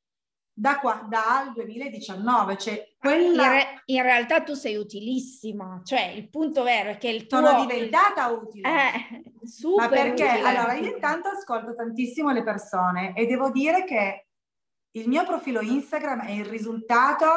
da 0.59 0.79
qua, 0.79 1.05
dal 1.07 1.53
2019. 1.53 2.57
Cioè 2.57 2.95
quella... 2.97 3.43
in, 3.43 3.51
re, 3.51 3.81
in, 3.85 4.01
realtà 4.01 4.41
tu 4.41 4.55
sei 4.55 4.75
utilissima, 4.75 5.81
cioè 5.83 6.07
il 6.07 6.29
punto 6.29 6.63
vero 6.63 6.89
è 6.89 6.97
che 6.97 7.09
il 7.09 7.27
tuo... 7.27 7.45
Sono 7.45 7.65
diventata 7.65 8.27
utile. 8.29 8.67
Eh, 8.67 9.23
super 9.45 9.87
Ma 9.87 9.95
perché? 9.95 10.23
Utile. 10.23 10.47
Allora, 10.47 10.73
io 10.73 10.95
intanto 10.95 11.29
ascolto 11.29 11.75
tantissimo 11.75 12.31
le 12.31 12.43
persone 12.43 13.13
e 13.15 13.27
devo 13.27 13.51
dire 13.51 13.83
che 13.83 14.29
il 14.91 15.07
mio 15.07 15.23
profilo 15.25 15.61
Instagram 15.61 16.23
è 16.23 16.31
il 16.31 16.45
risultato 16.45 17.27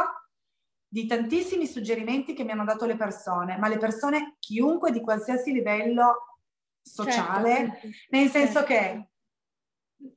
di 0.88 1.06
tantissimi 1.06 1.66
suggerimenti 1.66 2.32
che 2.32 2.42
mi 2.42 2.52
hanno 2.52 2.64
dato 2.64 2.86
le 2.86 2.96
persone, 2.96 3.58
ma 3.58 3.68
le 3.68 3.76
persone, 3.76 4.36
chiunque 4.38 4.92
di 4.92 5.02
qualsiasi 5.02 5.52
livello 5.52 6.38
sociale, 6.80 7.54
certo. 7.54 7.88
nel 8.08 8.30
senso 8.30 8.64
certo. 8.64 8.66
che 8.66 9.08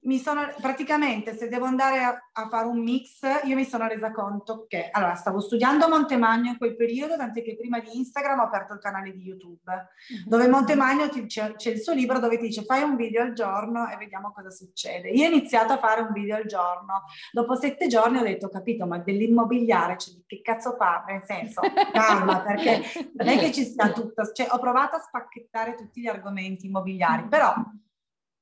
mi 0.04 0.18
sono 0.18 0.42
praticamente 0.62 1.36
se 1.36 1.50
devo 1.50 1.66
andare 1.66 2.04
a, 2.04 2.30
a, 2.32 2.48
fare 2.48 2.68
un 2.68 2.82
mix, 2.82 3.20
io 3.44 3.56
mi 3.56 3.66
sono 3.66 3.88
resa 3.88 4.12
conto 4.12 4.66
che 4.68 4.90
allora 4.92 5.16
stavo 5.16 5.40
studiando 5.40 5.90
Montemagno 5.90 6.52
in 6.52 6.58
quel 6.58 6.76
periodo, 6.76 7.18
tant'è 7.18 7.42
che 7.42 7.58
prima 7.58 7.80
di 7.80 7.98
Instagram 7.98 8.40
ho 8.40 8.44
aperto 8.44 8.74
il 8.74 8.80
canale 8.80 9.12
di 9.12 9.24
YouTube, 9.24 9.72
mm-hmm. 9.72 10.24
dove 10.26 10.48
Montemagno 10.48 11.10
ti, 11.10 11.26
c'è, 11.26 11.56
c'è, 11.56 11.72
il 11.72 11.82
suo 11.82 11.94
libro 11.94 12.20
dove 12.20 12.38
ti 12.38 12.48
dice 12.48 12.64
fai 12.64 12.84
un 12.84 12.96
video 12.96 13.24
al 13.24 13.34
giorno 13.34 13.90
e 13.90 13.98
vediamo 13.98 14.32
cosa 14.32 14.50
succede. 14.50 15.10
Io 15.10 15.26
ho 15.26 15.32
iniziato 15.32 15.74
a 15.74 15.80
fare 15.80 16.02
un 16.02 16.14
video 16.14 16.38
al 16.38 16.46
giorno, 16.46 17.04
dopo 17.32 17.56
sette 17.56 17.88
giorni 17.88 18.20
ho 18.20 18.24
detto, 18.24 18.50
capito, 18.50 18.86
ma 18.86 19.00
dell'immobiliare, 19.00 19.98
cioè, 19.98 20.16
che 20.26 20.42
cazzo 20.42 20.76
parla? 20.78 21.14
Nel 21.14 21.24
senso, 21.24 21.62
calma, 21.92 22.42
perché 22.42 22.82
non 23.16 23.28
è 23.28 23.38
che 23.38 23.52
ci 23.52 23.64
sta 23.66 23.92
tutto, 23.92 24.32
cioè, 24.32 24.48
ho 24.50 24.60
provato 24.60 24.96
a 24.96 25.00
spacchettare 25.00 25.76
tutti 25.76 26.02
gli 26.02 26.08
argomenti 26.08 26.68
immobiliari, 26.68 27.28
però 27.28 27.54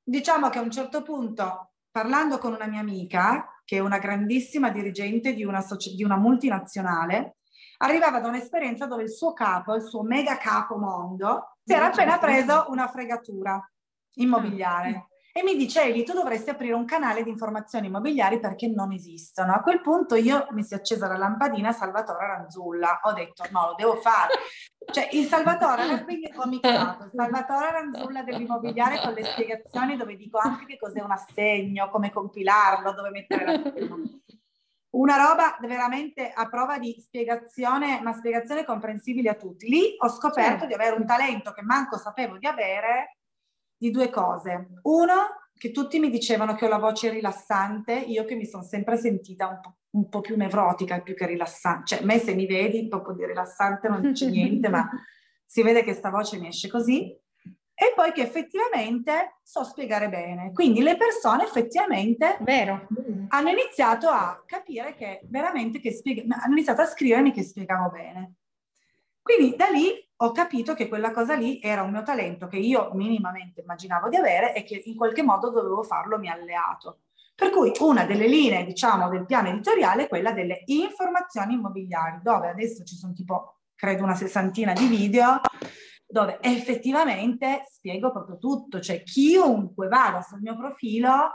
diciamo 0.02 0.48
che 0.48 0.58
a 0.58 0.62
un 0.62 0.70
certo 0.70 1.02
punto, 1.02 1.72
parlando 1.90 2.38
con 2.38 2.52
una 2.52 2.66
mia 2.66 2.80
amica, 2.80 3.60
che 3.64 3.76
è 3.76 3.80
una 3.80 3.98
grandissima 3.98 4.70
dirigente 4.70 5.34
di 5.34 5.44
una, 5.44 5.64
di 5.94 6.04
una 6.04 6.16
multinazionale, 6.16 7.36
arrivava 7.78 8.20
da 8.20 8.28
un'esperienza 8.28 8.86
dove 8.86 9.04
il 9.04 9.10
suo 9.10 9.32
capo, 9.32 9.74
il 9.74 9.82
suo 9.82 10.02
mega 10.02 10.36
capo 10.36 10.76
mondo, 10.76 11.56
si 11.64 11.74
era 11.74 11.86
appena 11.86 12.18
preso 12.18 12.66
una 12.68 12.88
fregatura 12.88 13.60
immobiliare 14.14 15.06
e 15.32 15.42
mi 15.42 15.56
dice 15.56 15.82
Eli 15.82 16.04
tu 16.04 16.12
dovresti 16.12 16.50
aprire 16.50 16.74
un 16.74 16.84
canale 16.84 17.22
di 17.22 17.30
informazioni 17.30 17.86
immobiliari 17.86 18.38
perché 18.38 18.68
non 18.68 18.92
esistono. 18.92 19.54
A 19.54 19.60
quel 19.60 19.80
punto 19.80 20.14
io 20.14 20.46
mi 20.50 20.62
si 20.62 20.74
è 20.74 20.76
accesa 20.76 21.08
la 21.08 21.16
lampadina 21.16 21.72
Salvatore 21.72 22.26
Ranzulla, 22.26 23.00
ho 23.02 23.12
detto 23.12 23.44
no 23.50 23.68
lo 23.68 23.74
devo 23.74 23.96
fare. 23.96 24.34
Cioè 24.92 25.08
il 25.12 25.26
Salvatore, 25.26 26.04
quindi 26.04 26.30
ho 26.34 26.46
mixato 26.46 27.04
il 27.04 27.10
Salvatore 27.14 27.70
Ranzulla 27.70 28.22
dell'immobiliare 28.22 29.00
con 29.00 29.14
le 29.14 29.24
spiegazioni 29.24 29.96
dove 29.96 30.16
dico 30.16 30.38
anche 30.38 30.66
che 30.66 30.78
cos'è 30.78 31.00
un 31.00 31.12
assegno, 31.12 31.88
come 31.88 32.12
compilarlo, 32.12 32.92
dove 32.92 33.10
mettere 33.10 33.44
la. 33.44 33.72
Una 34.92 35.16
roba 35.16 35.56
veramente 35.58 36.30
a 36.30 36.46
prova 36.50 36.78
di 36.78 36.94
spiegazione, 37.00 38.02
ma 38.02 38.12
spiegazione 38.12 38.62
comprensibile 38.62 39.30
a 39.30 39.34
tutti. 39.34 39.66
Lì 39.66 39.94
ho 39.96 40.08
scoperto 40.10 40.50
certo. 40.50 40.66
di 40.66 40.74
avere 40.74 40.96
un 40.96 41.06
talento 41.06 41.52
che 41.52 41.62
manco 41.62 41.96
sapevo 41.96 42.36
di 42.36 42.46
avere 42.46 43.16
di 43.82 43.90
due 43.90 44.10
cose. 44.10 44.68
Uno, 44.82 45.14
che 45.58 45.72
tutti 45.72 45.98
mi 45.98 46.08
dicevano 46.08 46.54
che 46.54 46.66
ho 46.66 46.68
la 46.68 46.78
voce 46.78 47.10
rilassante, 47.10 47.92
io 47.92 48.24
che 48.24 48.36
mi 48.36 48.46
sono 48.46 48.62
sempre 48.62 48.96
sentita 48.96 49.48
un 49.48 49.58
po', 49.60 49.74
un 49.96 50.08
po 50.08 50.20
più 50.20 50.36
nevrotica 50.36 51.00
più 51.00 51.16
che 51.16 51.26
rilassante. 51.26 51.96
Cioè, 51.96 52.04
me 52.04 52.20
se 52.20 52.32
mi 52.32 52.46
vedi, 52.46 52.88
un 52.92 53.02
po' 53.02 53.12
di 53.12 53.26
rilassante 53.26 53.88
non 53.88 54.12
c'è 54.12 54.28
niente, 54.28 54.68
ma 54.68 54.88
si 55.44 55.62
vede 55.62 55.82
che 55.82 55.94
sta 55.94 56.10
voce 56.10 56.38
mi 56.38 56.46
esce 56.46 56.68
così. 56.68 57.10
E 57.74 57.92
poi 57.96 58.12
che 58.12 58.22
effettivamente 58.22 59.40
so 59.42 59.64
spiegare 59.64 60.08
bene. 60.08 60.52
Quindi 60.52 60.80
le 60.80 60.96
persone 60.96 61.42
effettivamente 61.42 62.36
Vero. 62.42 62.86
hanno 63.28 63.48
iniziato 63.48 64.08
a 64.08 64.40
capire 64.46 64.94
che 64.94 65.22
veramente 65.24 65.80
che 65.80 65.90
spiega, 65.90 66.22
hanno 66.40 66.52
iniziato 66.52 66.82
a 66.82 66.86
scrivermi 66.86 67.32
che 67.32 67.42
spiegavo 67.42 67.90
bene. 67.90 68.34
Quindi 69.20 69.56
da 69.56 69.66
lì 69.66 69.92
ho 70.24 70.30
capito 70.30 70.74
che 70.74 70.88
quella 70.88 71.10
cosa 71.10 71.34
lì 71.34 71.60
era 71.60 71.82
un 71.82 71.90
mio 71.90 72.02
talento 72.02 72.46
che 72.46 72.56
io 72.56 72.90
minimamente 72.94 73.60
immaginavo 73.60 74.08
di 74.08 74.16
avere 74.16 74.54
e 74.54 74.62
che 74.62 74.80
in 74.84 74.96
qualche 74.96 75.22
modo 75.22 75.50
dovevo 75.50 75.82
farlo 75.82 76.16
mio 76.18 76.32
alleato. 76.32 77.00
Per 77.34 77.50
cui 77.50 77.72
una 77.80 78.04
delle 78.04 78.28
linee, 78.28 78.64
diciamo, 78.64 79.08
del 79.08 79.26
piano 79.26 79.48
editoriale 79.48 80.04
è 80.04 80.08
quella 80.08 80.32
delle 80.32 80.62
informazioni 80.66 81.54
immobiliari, 81.54 82.20
dove 82.22 82.48
adesso 82.48 82.84
ci 82.84 82.94
sono 82.94 83.12
tipo, 83.12 83.62
credo, 83.74 84.04
una 84.04 84.14
sessantina 84.14 84.72
di 84.72 84.86
video 84.86 85.40
dove 86.06 86.38
effettivamente 86.40 87.66
spiego 87.68 88.12
proprio 88.12 88.36
tutto, 88.36 88.80
cioè 88.80 89.02
chiunque 89.02 89.88
vada 89.88 90.20
sul 90.20 90.40
mio 90.40 90.54
profilo 90.56 91.32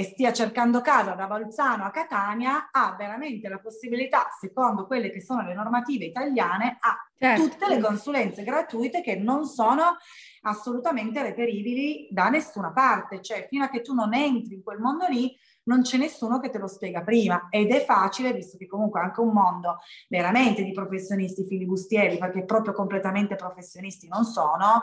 e 0.00 0.04
stia 0.04 0.32
cercando 0.32 0.80
casa 0.80 1.12
da 1.12 1.26
Bolzano 1.26 1.84
a 1.84 1.90
Catania 1.90 2.70
ha 2.72 2.94
veramente 2.96 3.50
la 3.50 3.58
possibilità, 3.58 4.28
secondo 4.40 4.86
quelle 4.86 5.10
che 5.10 5.20
sono 5.20 5.42
le 5.42 5.52
normative 5.52 6.06
italiane, 6.06 6.78
a 6.80 6.96
certo. 7.18 7.42
tutte 7.42 7.68
le 7.68 7.80
consulenze 7.80 8.42
gratuite 8.42 9.02
che 9.02 9.16
non 9.16 9.44
sono 9.44 9.98
assolutamente 10.42 11.22
reperibili 11.22 12.08
da 12.10 12.30
nessuna 12.30 12.72
parte, 12.72 13.20
cioè 13.20 13.46
fino 13.46 13.64
a 13.64 13.68
che 13.68 13.82
tu 13.82 13.92
non 13.92 14.14
entri 14.14 14.54
in 14.54 14.62
quel 14.62 14.78
mondo 14.78 15.06
lì 15.06 15.36
non 15.64 15.82
c'è 15.82 15.98
nessuno 15.98 16.40
che 16.40 16.48
te 16.48 16.56
lo 16.58 16.66
spiega 16.66 17.02
prima 17.02 17.48
ed 17.50 17.70
è 17.70 17.84
facile 17.84 18.32
visto 18.32 18.56
che 18.56 18.66
comunque 18.66 19.00
è 19.00 19.04
anche 19.04 19.20
un 19.20 19.32
mondo 19.32 19.80
veramente 20.08 20.64
di 20.64 20.72
professionisti 20.72 21.44
filibustieri 21.44 22.16
perché 22.16 22.46
proprio 22.46 22.72
completamente 22.72 23.36
professionisti 23.36 24.08
non 24.08 24.24
sono, 24.24 24.80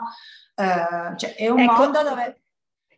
eh, 0.54 1.16
cioè 1.16 1.34
è 1.34 1.48
un 1.48 1.58
ecco. 1.58 1.72
mondo 1.72 2.02
dove 2.04 2.42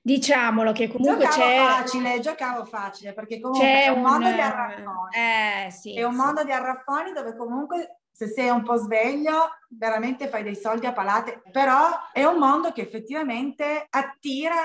Diciamolo 0.02 0.72
che 0.72 0.88
comunque 0.88 1.26
giocavo 1.26 1.42
c'è... 1.42 1.56
facile, 1.58 2.20
giocavo 2.20 2.64
facile, 2.64 3.12
perché 3.12 3.40
comunque 3.40 3.66
c'è 3.66 3.84
è 3.84 3.88
un, 3.88 3.96
un 3.98 4.02
mondo 4.02 4.32
di 4.32 4.40
arraffoni. 4.40 5.14
Eh, 5.14 5.70
sì, 5.70 5.96
è 5.96 6.04
un 6.04 6.12
sì. 6.12 6.18
mondo 6.18 6.44
di 6.44 6.52
arraffoni 6.52 7.12
dove 7.12 7.36
comunque 7.36 8.00
se 8.10 8.28
sei 8.28 8.48
un 8.48 8.62
po' 8.62 8.76
sveglio 8.76 9.48
veramente 9.68 10.28
fai 10.28 10.42
dei 10.42 10.56
soldi 10.56 10.86
a 10.86 10.92
palate, 10.92 11.42
però 11.50 11.88
è 12.12 12.24
un 12.24 12.38
mondo 12.38 12.72
che 12.72 12.82
effettivamente 12.82 13.86
attira 13.88 14.56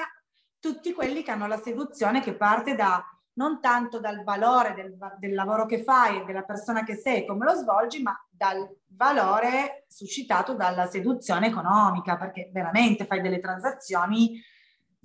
tutti 0.60 0.94
quelli 0.94 1.22
che 1.22 1.32
hanno 1.32 1.48
la 1.48 1.62
seduzione 1.62 2.22
che 2.22 2.36
parte 2.36 2.76
da 2.76 3.04
non 3.34 3.60
tanto 3.60 4.00
dal 4.00 4.24
valore 4.24 4.74
del, 4.74 4.98
del 5.20 5.34
lavoro 5.34 5.66
che 5.66 5.84
fai 5.84 6.22
e 6.22 6.26
della 6.26 6.44
persona 6.44 6.84
che 6.84 6.96
sei, 6.96 7.26
come 7.26 7.46
lo 7.46 7.54
svolgi, 7.54 8.02
ma 8.02 8.14
dal 8.30 8.68
valore 8.88 9.86
suscitato 9.88 10.54
dalla 10.54 10.88
seduzione 10.88 11.48
economica, 11.48 12.18
perché 12.18 12.50
veramente 12.54 13.06
fai 13.06 13.22
delle 13.22 13.40
transazioni 13.40 14.42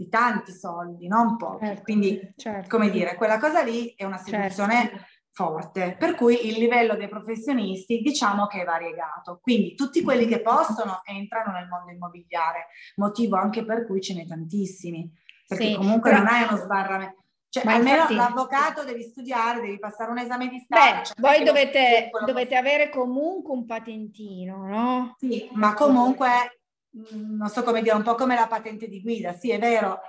di 0.00 0.08
tanti 0.08 0.52
soldi, 0.52 1.06
non 1.08 1.36
pochi. 1.36 1.66
Certo, 1.66 1.82
Quindi, 1.82 2.32
certo. 2.34 2.68
come 2.70 2.88
dire, 2.88 3.16
quella 3.16 3.38
cosa 3.38 3.60
lì 3.60 3.92
è 3.94 4.04
una 4.04 4.16
seduzione 4.16 4.88
certo. 4.88 5.06
forte, 5.30 5.94
per 5.98 6.14
cui 6.14 6.46
il 6.46 6.58
livello 6.58 6.96
dei 6.96 7.08
professionisti 7.08 8.00
diciamo 8.00 8.46
che 8.46 8.62
è 8.62 8.64
variegato. 8.64 9.40
Quindi 9.42 9.74
tutti 9.74 10.02
quelli 10.02 10.26
che 10.26 10.40
possono 10.40 11.02
entrano 11.04 11.52
nel 11.52 11.68
mondo 11.68 11.92
immobiliare, 11.92 12.68
motivo 12.96 13.36
anche 13.36 13.62
per 13.62 13.84
cui 13.84 14.00
ce 14.00 14.14
n'è 14.14 14.26
tantissimi, 14.26 15.06
perché 15.46 15.66
sì, 15.66 15.74
comunque 15.74 16.08
però... 16.08 16.22
non 16.22 16.32
hai 16.32 16.46
uno 16.48 16.56
sbarramento. 16.56 17.18
Cioè, 17.50 17.64
Ma 17.64 17.74
almeno 17.74 17.96
infatti... 17.96 18.14
l'avvocato 18.14 18.84
devi 18.84 19.02
studiare, 19.02 19.60
devi 19.60 19.78
passare 19.78 20.10
un 20.12 20.18
esame 20.18 20.48
di 20.48 20.60
Stato. 20.60 21.04
Cioè, 21.04 21.14
voi 21.18 21.44
dovete, 21.44 22.08
dovete 22.24 22.56
avere 22.56 22.88
comunque 22.88 23.52
un 23.52 23.66
patentino, 23.66 24.66
no? 24.66 25.16
Sì, 25.18 25.50
ma 25.52 25.74
comunque 25.74 26.59
non 26.92 27.48
so 27.48 27.62
come 27.62 27.82
dire, 27.82 27.94
un 27.94 28.02
po' 28.02 28.14
come 28.14 28.34
la 28.34 28.46
patente 28.46 28.88
di 28.88 29.00
guida, 29.00 29.32
sì 29.32 29.50
è 29.50 29.58
vero, 29.58 30.00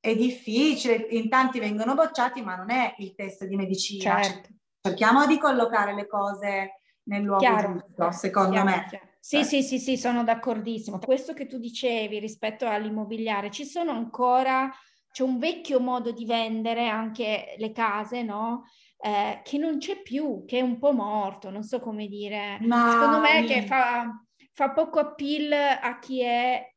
è 0.00 0.14
difficile, 0.14 1.06
in 1.10 1.28
tanti 1.28 1.58
vengono 1.58 1.94
bocciati, 1.94 2.42
ma 2.42 2.56
non 2.56 2.70
è 2.70 2.94
il 2.98 3.14
test 3.14 3.44
di 3.44 3.56
medicina. 3.56 4.22
Certo. 4.22 4.48
Cerchiamo 4.80 5.26
di 5.26 5.38
collocare 5.38 5.94
le 5.94 6.06
cose 6.06 6.80
nel 7.04 7.22
luogo 7.22 7.40
chiaro, 7.40 7.72
giusto, 7.72 8.10
secondo 8.12 8.50
chiaro, 8.50 8.66
me. 8.66 8.86
Chiaro. 8.88 9.06
Sì, 9.20 9.38
eh. 9.40 9.44
sì, 9.44 9.62
sì, 9.62 9.78
sì, 9.78 9.96
sono 9.96 10.24
d'accordissimo. 10.24 10.98
Questo 10.98 11.34
che 11.34 11.46
tu 11.46 11.58
dicevi 11.58 12.18
rispetto 12.18 12.66
all'immobiliare, 12.66 13.50
ci 13.50 13.64
sono 13.64 13.90
ancora, 13.90 14.70
c'è 15.10 15.22
un 15.22 15.38
vecchio 15.38 15.80
modo 15.80 16.12
di 16.12 16.24
vendere 16.24 16.88
anche 16.88 17.54
le 17.58 17.72
case, 17.72 18.22
no? 18.22 18.64
Eh, 19.00 19.40
che 19.44 19.58
non 19.58 19.78
c'è 19.78 20.00
più, 20.02 20.44
che 20.46 20.58
è 20.58 20.62
un 20.62 20.78
po' 20.78 20.92
morto, 20.92 21.50
non 21.50 21.62
so 21.62 21.80
come 21.80 22.06
dire. 22.06 22.58
Ma... 22.62 22.90
Secondo 22.90 23.20
me 23.20 23.44
che 23.44 23.62
fa, 23.62 24.06
fa 24.58 24.70
poco 24.70 24.98
appeal 24.98 25.52
a 25.52 26.00
chi 26.00 26.20
è 26.20 26.74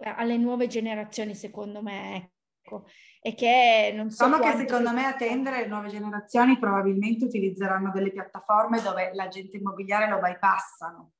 alle 0.00 0.36
nuove 0.36 0.66
generazioni, 0.66 1.34
secondo 1.34 1.80
me. 1.80 2.32
Ecco. 2.60 2.84
E 3.22 3.34
che 3.34 3.90
non 3.94 4.10
so. 4.10 4.26
Diciamo 4.26 4.42
che 4.42 4.58
secondo 4.58 4.92
me 4.92 5.06
attendere 5.06 5.60
le 5.60 5.66
nuove 5.66 5.88
generazioni 5.88 6.58
probabilmente 6.58 7.24
utilizzeranno 7.24 7.90
delle 7.90 8.12
piattaforme 8.12 8.82
dove 8.82 9.14
l'agente 9.14 9.56
immobiliare 9.56 10.10
lo 10.10 10.18
bypassano. 10.18 11.12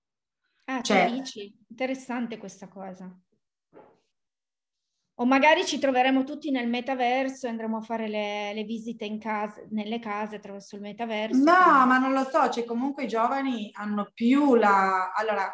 Ah, 0.67 0.83
cioè, 0.83 1.11
dici? 1.11 1.57
Interessante 1.71 2.37
questa 2.37 2.69
cosa. 2.69 3.11
O 5.19 5.25
magari 5.25 5.65
ci 5.65 5.79
troveremo 5.79 6.25
tutti 6.25 6.51
nel 6.51 6.69
metaverso 6.69 7.47
e 7.47 7.49
andremo 7.49 7.79
a 7.79 7.83
fare 7.83 8.07
le, 8.07 8.53
le 8.53 8.65
visite 8.65 9.07
in 9.07 9.19
casa, 9.19 9.63
nelle 9.71 9.99
case 9.99 10.37
attraverso 10.37 10.77
il 10.77 10.83
metaverso. 10.83 11.43
No, 11.43 11.55
quindi... 11.55 11.89
ma 11.89 11.97
non 11.97 12.13
lo 12.13 12.25
so, 12.25 12.51
cioè 12.51 12.65
comunque 12.65 13.05
i 13.05 13.09
giovani 13.09 13.71
hanno 13.73 14.11
più 14.13 14.57
la... 14.57 15.15
Allora, 15.15 15.51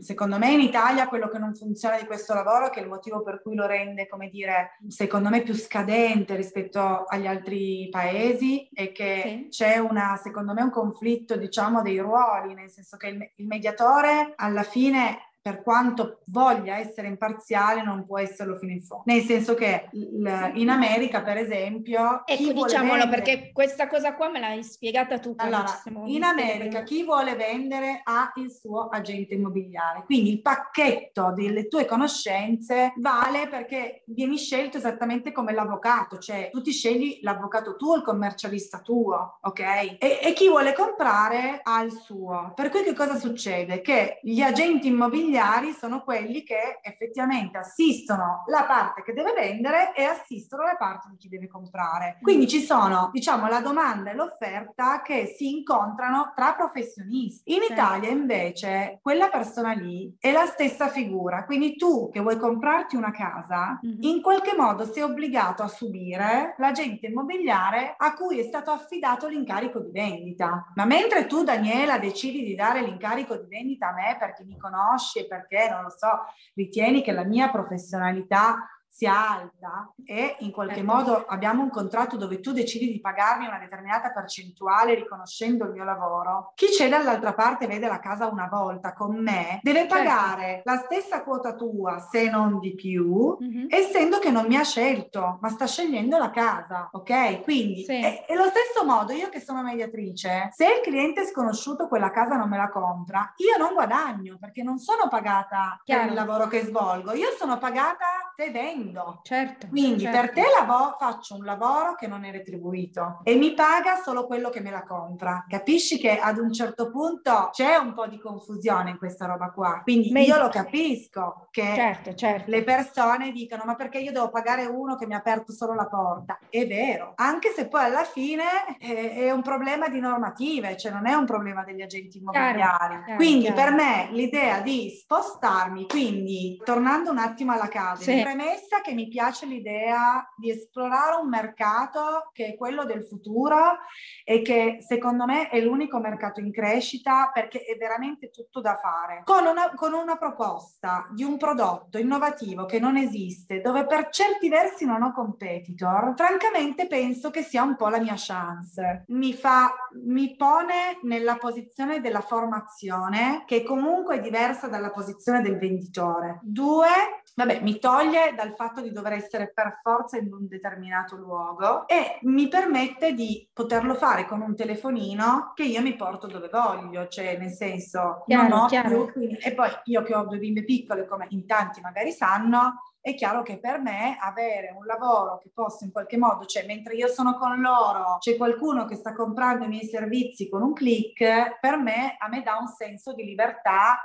secondo 0.00 0.38
me 0.38 0.52
in 0.52 0.60
Italia 0.60 1.08
quello 1.08 1.28
che 1.28 1.38
non 1.38 1.54
funziona 1.54 1.98
di 1.98 2.06
questo 2.06 2.34
lavoro, 2.34 2.70
che 2.70 2.80
è 2.80 2.82
il 2.82 2.88
motivo 2.88 3.22
per 3.22 3.42
cui 3.42 3.54
lo 3.54 3.66
rende, 3.66 4.06
come 4.06 4.28
dire, 4.28 4.78
secondo 4.88 5.28
me 5.28 5.42
più 5.42 5.54
scadente 5.54 6.36
rispetto 6.36 7.04
agli 7.04 7.26
altri 7.26 7.88
paesi, 7.90 8.68
è 8.72 8.92
che 8.92 9.22
sì. 9.24 9.46
c'è 9.50 9.78
una, 9.78 10.18
secondo 10.22 10.52
me, 10.52 10.62
un 10.62 10.70
conflitto, 10.70 11.36
diciamo, 11.36 11.82
dei 11.82 11.98
ruoli, 11.98 12.54
nel 12.54 12.70
senso 12.70 12.96
che 12.96 13.08
il, 13.08 13.32
il 13.36 13.46
mediatore 13.46 14.32
alla 14.36 14.62
fine 14.62 15.27
per 15.48 15.62
quanto 15.62 16.20
voglia 16.26 16.76
essere 16.76 17.06
imparziale, 17.06 17.82
non 17.82 18.04
può 18.04 18.18
esserlo 18.18 18.56
fino 18.58 18.72
in 18.72 18.82
fondo. 18.82 19.04
Nel 19.06 19.22
senso 19.22 19.54
che 19.54 19.88
in 19.92 20.68
America, 20.68 21.22
per 21.22 21.38
esempio... 21.38 22.22
Ecco, 22.26 22.52
diciamolo, 22.52 22.98
vendere... 22.98 23.22
perché 23.22 23.50
questa 23.52 23.88
cosa 23.88 24.14
qua 24.14 24.28
me 24.28 24.40
l'hai 24.40 24.62
spiegata 24.62 25.18
tu. 25.18 25.32
Allora, 25.38 25.64
in 26.04 26.22
America 26.22 26.82
chi 26.82 27.02
vuole 27.02 27.34
vendere 27.34 28.02
ha 28.04 28.30
il 28.36 28.50
suo 28.50 28.88
agente 28.88 29.34
immobiliare, 29.34 30.04
quindi 30.04 30.30
il 30.30 30.42
pacchetto 30.42 31.32
delle 31.34 31.66
tue 31.66 31.86
conoscenze 31.86 32.92
vale 32.96 33.48
perché 33.48 34.02
vieni 34.06 34.36
scelto 34.36 34.76
esattamente 34.76 35.32
come 35.32 35.54
l'avvocato, 35.54 36.18
cioè 36.18 36.50
tu 36.52 36.60
ti 36.60 36.72
scegli 36.72 37.20
l'avvocato 37.22 37.76
tuo, 37.76 37.96
il 37.96 38.02
commercialista 38.02 38.80
tuo, 38.80 39.38
ok? 39.40 39.60
E, 39.60 40.20
e 40.22 40.32
chi 40.34 40.48
vuole 40.48 40.74
comprare 40.74 41.60
ha 41.62 41.82
il 41.82 41.92
suo. 41.92 42.52
Per 42.54 42.68
cui 42.68 42.82
che 42.82 42.92
cosa 42.92 43.16
succede? 43.16 43.80
Che 43.80 44.20
gli 44.22 44.42
agenti 44.42 44.88
immobiliari 44.88 45.36
immobiliari 45.38 45.72
sono 45.72 46.02
quelli 46.02 46.42
che 46.42 46.80
effettivamente 46.82 47.58
assistono 47.58 48.44
la 48.48 48.64
parte 48.64 49.02
che 49.02 49.12
deve 49.12 49.32
vendere 49.32 49.94
e 49.94 50.04
assistono 50.04 50.64
la 50.64 50.76
parte 50.76 51.08
di 51.10 51.16
chi 51.16 51.28
deve 51.28 51.46
comprare. 51.46 52.18
Quindi 52.20 52.48
ci 52.48 52.60
sono, 52.60 53.10
diciamo, 53.12 53.46
la 53.48 53.60
domanda 53.60 54.10
e 54.10 54.14
l'offerta 54.14 55.00
che 55.02 55.34
si 55.36 55.50
incontrano 55.50 56.32
tra 56.34 56.54
professionisti. 56.54 57.54
In 57.54 57.60
Italia 57.70 58.10
invece 58.10 58.98
quella 59.00 59.28
persona 59.28 59.72
lì 59.72 60.14
è 60.18 60.32
la 60.32 60.46
stessa 60.46 60.88
figura, 60.88 61.44
quindi 61.44 61.76
tu 61.76 62.10
che 62.10 62.20
vuoi 62.20 62.38
comprarti 62.38 62.96
una 62.96 63.12
casa, 63.12 63.78
mm-hmm. 63.84 64.02
in 64.02 64.22
qualche 64.22 64.54
modo 64.56 64.84
sei 64.84 65.02
obbligato 65.02 65.62
a 65.62 65.68
subire 65.68 66.54
l'agente 66.58 67.06
immobiliare 67.06 67.94
a 67.96 68.14
cui 68.14 68.40
è 68.40 68.42
stato 68.42 68.70
affidato 68.70 69.28
l'incarico 69.28 69.78
di 69.80 69.90
vendita. 69.92 70.72
Ma 70.74 70.84
mentre 70.84 71.26
tu 71.26 71.44
Daniela 71.44 71.98
decidi 71.98 72.42
di 72.42 72.54
dare 72.54 72.82
l'incarico 72.82 73.36
di 73.36 73.46
vendita 73.48 73.88
a 73.88 73.92
me 73.92 74.16
perché 74.18 74.44
mi 74.44 74.56
conosci 74.58 75.17
e 75.18 75.26
perché, 75.26 75.68
non 75.70 75.82
lo 75.82 75.90
so, 75.90 76.08
ritieni 76.54 77.02
che 77.02 77.12
la 77.12 77.24
mia 77.24 77.50
professionalità 77.50 78.77
sia 78.88 79.30
alta 79.30 79.92
e 80.04 80.36
in 80.40 80.50
qualche 80.50 80.80
ecco. 80.80 80.92
modo 80.92 81.24
abbiamo 81.26 81.62
un 81.62 81.70
contratto 81.70 82.16
dove 82.16 82.40
tu 82.40 82.52
decidi 82.52 82.90
di 82.90 83.00
pagarmi 83.00 83.46
una 83.46 83.58
determinata 83.58 84.10
percentuale 84.10 84.94
riconoscendo 84.94 85.66
il 85.66 85.72
mio 85.72 85.84
lavoro, 85.84 86.52
chi 86.54 86.66
c'è 86.66 86.88
dall'altra 86.88 87.34
parte 87.34 87.66
vede 87.66 87.86
la 87.86 88.00
casa 88.00 88.26
una 88.26 88.48
volta 88.50 88.94
con 88.94 89.16
me, 89.16 89.60
deve 89.62 89.80
certo. 89.80 89.94
pagare 89.94 90.42
certo. 90.42 90.70
la 90.70 90.76
stessa 90.78 91.22
quota 91.22 91.54
tua, 91.54 92.00
se 92.10 92.28
non 92.28 92.58
di 92.58 92.74
più, 92.74 93.36
mm-hmm. 93.40 93.66
essendo 93.68 94.18
che 94.18 94.30
non 94.30 94.46
mi 94.46 94.56
ha 94.56 94.64
scelto, 94.64 95.38
ma 95.40 95.48
sta 95.48 95.66
scegliendo 95.66 96.18
la 96.18 96.30
casa, 96.30 96.88
ok? 96.90 97.42
Quindi 97.42 97.84
sì. 97.84 98.00
è, 98.02 98.24
è, 98.26 98.34
lo 98.34 98.46
stesso 98.46 98.84
modo, 98.84 99.12
io 99.12 99.28
che 99.28 99.40
sono 99.40 99.62
mediatrice, 99.62 100.48
se 100.52 100.64
il 100.64 100.80
cliente 100.82 101.24
sconosciuto 101.26 101.88
quella 101.88 102.10
casa 102.10 102.36
non 102.36 102.48
me 102.48 102.56
la 102.56 102.68
compra, 102.70 103.32
io 103.36 103.62
non 103.62 103.74
guadagno 103.74 104.38
perché 104.40 104.62
non 104.62 104.78
sono 104.78 105.08
pagata 105.08 105.80
Chiaro. 105.84 106.02
per 106.02 106.10
il 106.10 106.16
lavoro 106.16 106.46
che 106.46 106.62
svolgo, 106.62 107.12
io 107.12 107.28
sono 107.38 107.58
pagata 107.58 108.32
se 108.34 108.50
vendo 108.50 108.77
vendo. 108.78 109.20
Certo. 109.22 109.66
Quindi 109.68 110.04
certo. 110.04 110.20
per 110.20 110.32
te 110.32 110.42
lav- 110.58 110.96
faccio 110.98 111.34
un 111.34 111.44
lavoro 111.44 111.94
che 111.94 112.06
non 112.06 112.24
è 112.24 112.30
retribuito 112.30 113.20
e 113.24 113.34
mi 113.34 113.52
paga 113.54 113.96
solo 114.02 114.26
quello 114.26 114.48
che 114.48 114.60
me 114.60 114.70
la 114.70 114.84
compra. 114.84 115.44
Capisci 115.48 115.98
che 115.98 116.18
ad 116.18 116.38
un 116.38 116.52
certo 116.52 116.90
punto 116.90 117.50
c'è 117.52 117.76
un 117.76 117.92
po' 117.92 118.06
di 118.06 118.18
confusione 118.18 118.90
in 118.90 118.98
questa 118.98 119.26
roba 119.26 119.50
qua. 119.50 119.80
Quindi 119.82 120.10
Meglio. 120.10 120.36
io 120.36 120.42
lo 120.42 120.48
capisco 120.48 121.48
che 121.50 121.72
certo, 121.74 122.14
certo. 122.14 122.50
le 122.50 122.62
persone 122.62 123.32
dicono 123.32 123.64
ma 123.64 123.74
perché 123.74 123.98
io 123.98 124.12
devo 124.12 124.30
pagare 124.30 124.66
uno 124.66 124.96
che 124.96 125.06
mi 125.06 125.14
ha 125.14 125.18
aperto 125.18 125.52
solo 125.52 125.74
la 125.74 125.86
porta? 125.86 126.38
È 126.48 126.66
vero, 126.66 127.12
anche 127.16 127.52
se 127.54 127.68
poi 127.68 127.84
alla 127.84 128.04
fine 128.04 128.76
è, 128.78 129.16
è 129.16 129.30
un 129.30 129.42
problema 129.42 129.88
di 129.88 130.00
normative, 130.00 130.76
cioè 130.76 130.92
non 130.92 131.06
è 131.06 131.14
un 131.14 131.26
problema 131.26 131.64
degli 131.64 131.82
agenti 131.82 132.18
immobiliari. 132.18 132.56
Chiaro, 132.58 133.02
chiaro, 133.04 133.16
quindi 133.16 133.46
chiaro. 133.46 133.56
per 133.56 133.72
me 133.72 134.08
l'idea 134.12 134.60
di 134.60 134.90
spostarmi, 134.90 135.86
quindi 135.86 136.60
tornando 136.64 137.10
un 137.10 137.18
attimo 137.18 137.52
alla 137.52 137.68
casa, 137.68 138.02
sì. 138.02 138.22
premessa 138.22 138.67
che 138.82 138.92
mi 138.92 139.08
piace 139.08 139.46
l'idea 139.46 140.28
di 140.36 140.50
esplorare 140.50 141.16
un 141.20 141.28
mercato 141.28 142.30
che 142.32 142.48
è 142.48 142.56
quello 142.56 142.84
del 142.84 143.04
futuro 143.04 143.78
e 144.24 144.42
che 144.42 144.78
secondo 144.86 145.24
me 145.24 145.48
è 145.48 145.60
l'unico 145.60 145.98
mercato 145.98 146.40
in 146.40 146.52
crescita 146.52 147.30
perché 147.32 147.60
è 147.64 147.76
veramente 147.76 148.30
tutto 148.30 148.60
da 148.60 148.76
fare. 148.76 149.22
Con 149.24 149.46
una, 149.46 149.72
con 149.74 149.94
una 149.94 150.16
proposta 150.16 151.08
di 151.12 151.24
un 151.24 151.36
prodotto 151.36 151.98
innovativo 151.98 152.66
che 152.66 152.78
non 152.78 152.96
esiste, 152.96 153.60
dove 153.60 153.86
per 153.86 154.08
certi 154.10 154.48
versi 154.48 154.84
non 154.84 155.02
ho 155.02 155.12
competitor, 155.12 156.12
francamente 156.16 156.86
penso 156.86 157.30
che 157.30 157.42
sia 157.42 157.62
un 157.62 157.76
po' 157.76 157.88
la 157.88 158.00
mia 158.00 158.14
chance. 158.16 159.04
Mi 159.08 159.32
fa, 159.32 159.72
mi 160.04 160.36
pone 160.36 160.98
nella 161.02 161.36
posizione 161.36 162.00
della 162.00 162.20
formazione 162.20 163.44
che 163.46 163.62
comunque 163.62 164.16
è 164.16 164.20
diversa 164.20 164.68
dalla 164.68 164.90
posizione 164.90 165.40
del 165.40 165.58
venditore. 165.58 166.40
Due, 166.42 166.88
vabbè, 167.34 167.60
mi 167.62 167.78
toglie 167.78 168.34
dal 168.34 168.54
fatto 168.58 168.80
di 168.80 168.90
dover 168.90 169.12
essere 169.12 169.52
per 169.54 169.78
forza 169.80 170.16
in 170.18 170.32
un 170.32 170.48
determinato 170.48 171.14
luogo 171.14 171.86
e 171.86 172.18
mi 172.22 172.48
permette 172.48 173.12
di 173.12 173.48
poterlo 173.52 173.94
fare 173.94 174.26
con 174.26 174.40
un 174.40 174.56
telefonino 174.56 175.52
che 175.54 175.62
io 175.62 175.80
mi 175.80 175.94
porto 175.94 176.26
dove 176.26 176.48
voglio, 176.48 177.06
cioè 177.06 177.38
nel 177.38 177.52
senso 177.52 178.24
chiaro, 178.26 178.48
non 178.48 178.58
ho 178.58 178.66
chiaro. 178.66 179.04
più, 179.12 179.28
e 179.40 179.54
poi 179.54 179.70
io 179.84 180.02
che 180.02 180.14
ho 180.16 180.24
due 180.24 180.38
bimbe 180.38 180.64
piccole 180.64 181.06
come 181.06 181.26
in 181.30 181.46
tanti 181.46 181.80
magari 181.80 182.10
sanno, 182.10 182.80
è 183.00 183.14
chiaro 183.14 183.42
che 183.42 183.60
per 183.60 183.78
me 183.78 184.18
avere 184.20 184.74
un 184.76 184.84
lavoro 184.84 185.38
che 185.38 185.50
posso 185.54 185.84
in 185.84 185.92
qualche 185.92 186.18
modo, 186.18 186.44
cioè 186.44 186.66
mentre 186.66 186.94
io 186.94 187.06
sono 187.06 187.38
con 187.38 187.60
loro, 187.60 188.16
c'è 188.18 188.36
qualcuno 188.36 188.86
che 188.86 188.96
sta 188.96 189.14
comprando 189.14 189.64
i 189.66 189.68
miei 189.68 189.86
servizi 189.86 190.48
con 190.48 190.62
un 190.62 190.72
click, 190.72 191.60
per 191.60 191.76
me 191.76 192.16
a 192.18 192.28
me 192.28 192.42
dà 192.42 192.56
un 192.58 192.66
senso 192.66 193.14
di 193.14 193.24
libertà 193.24 193.98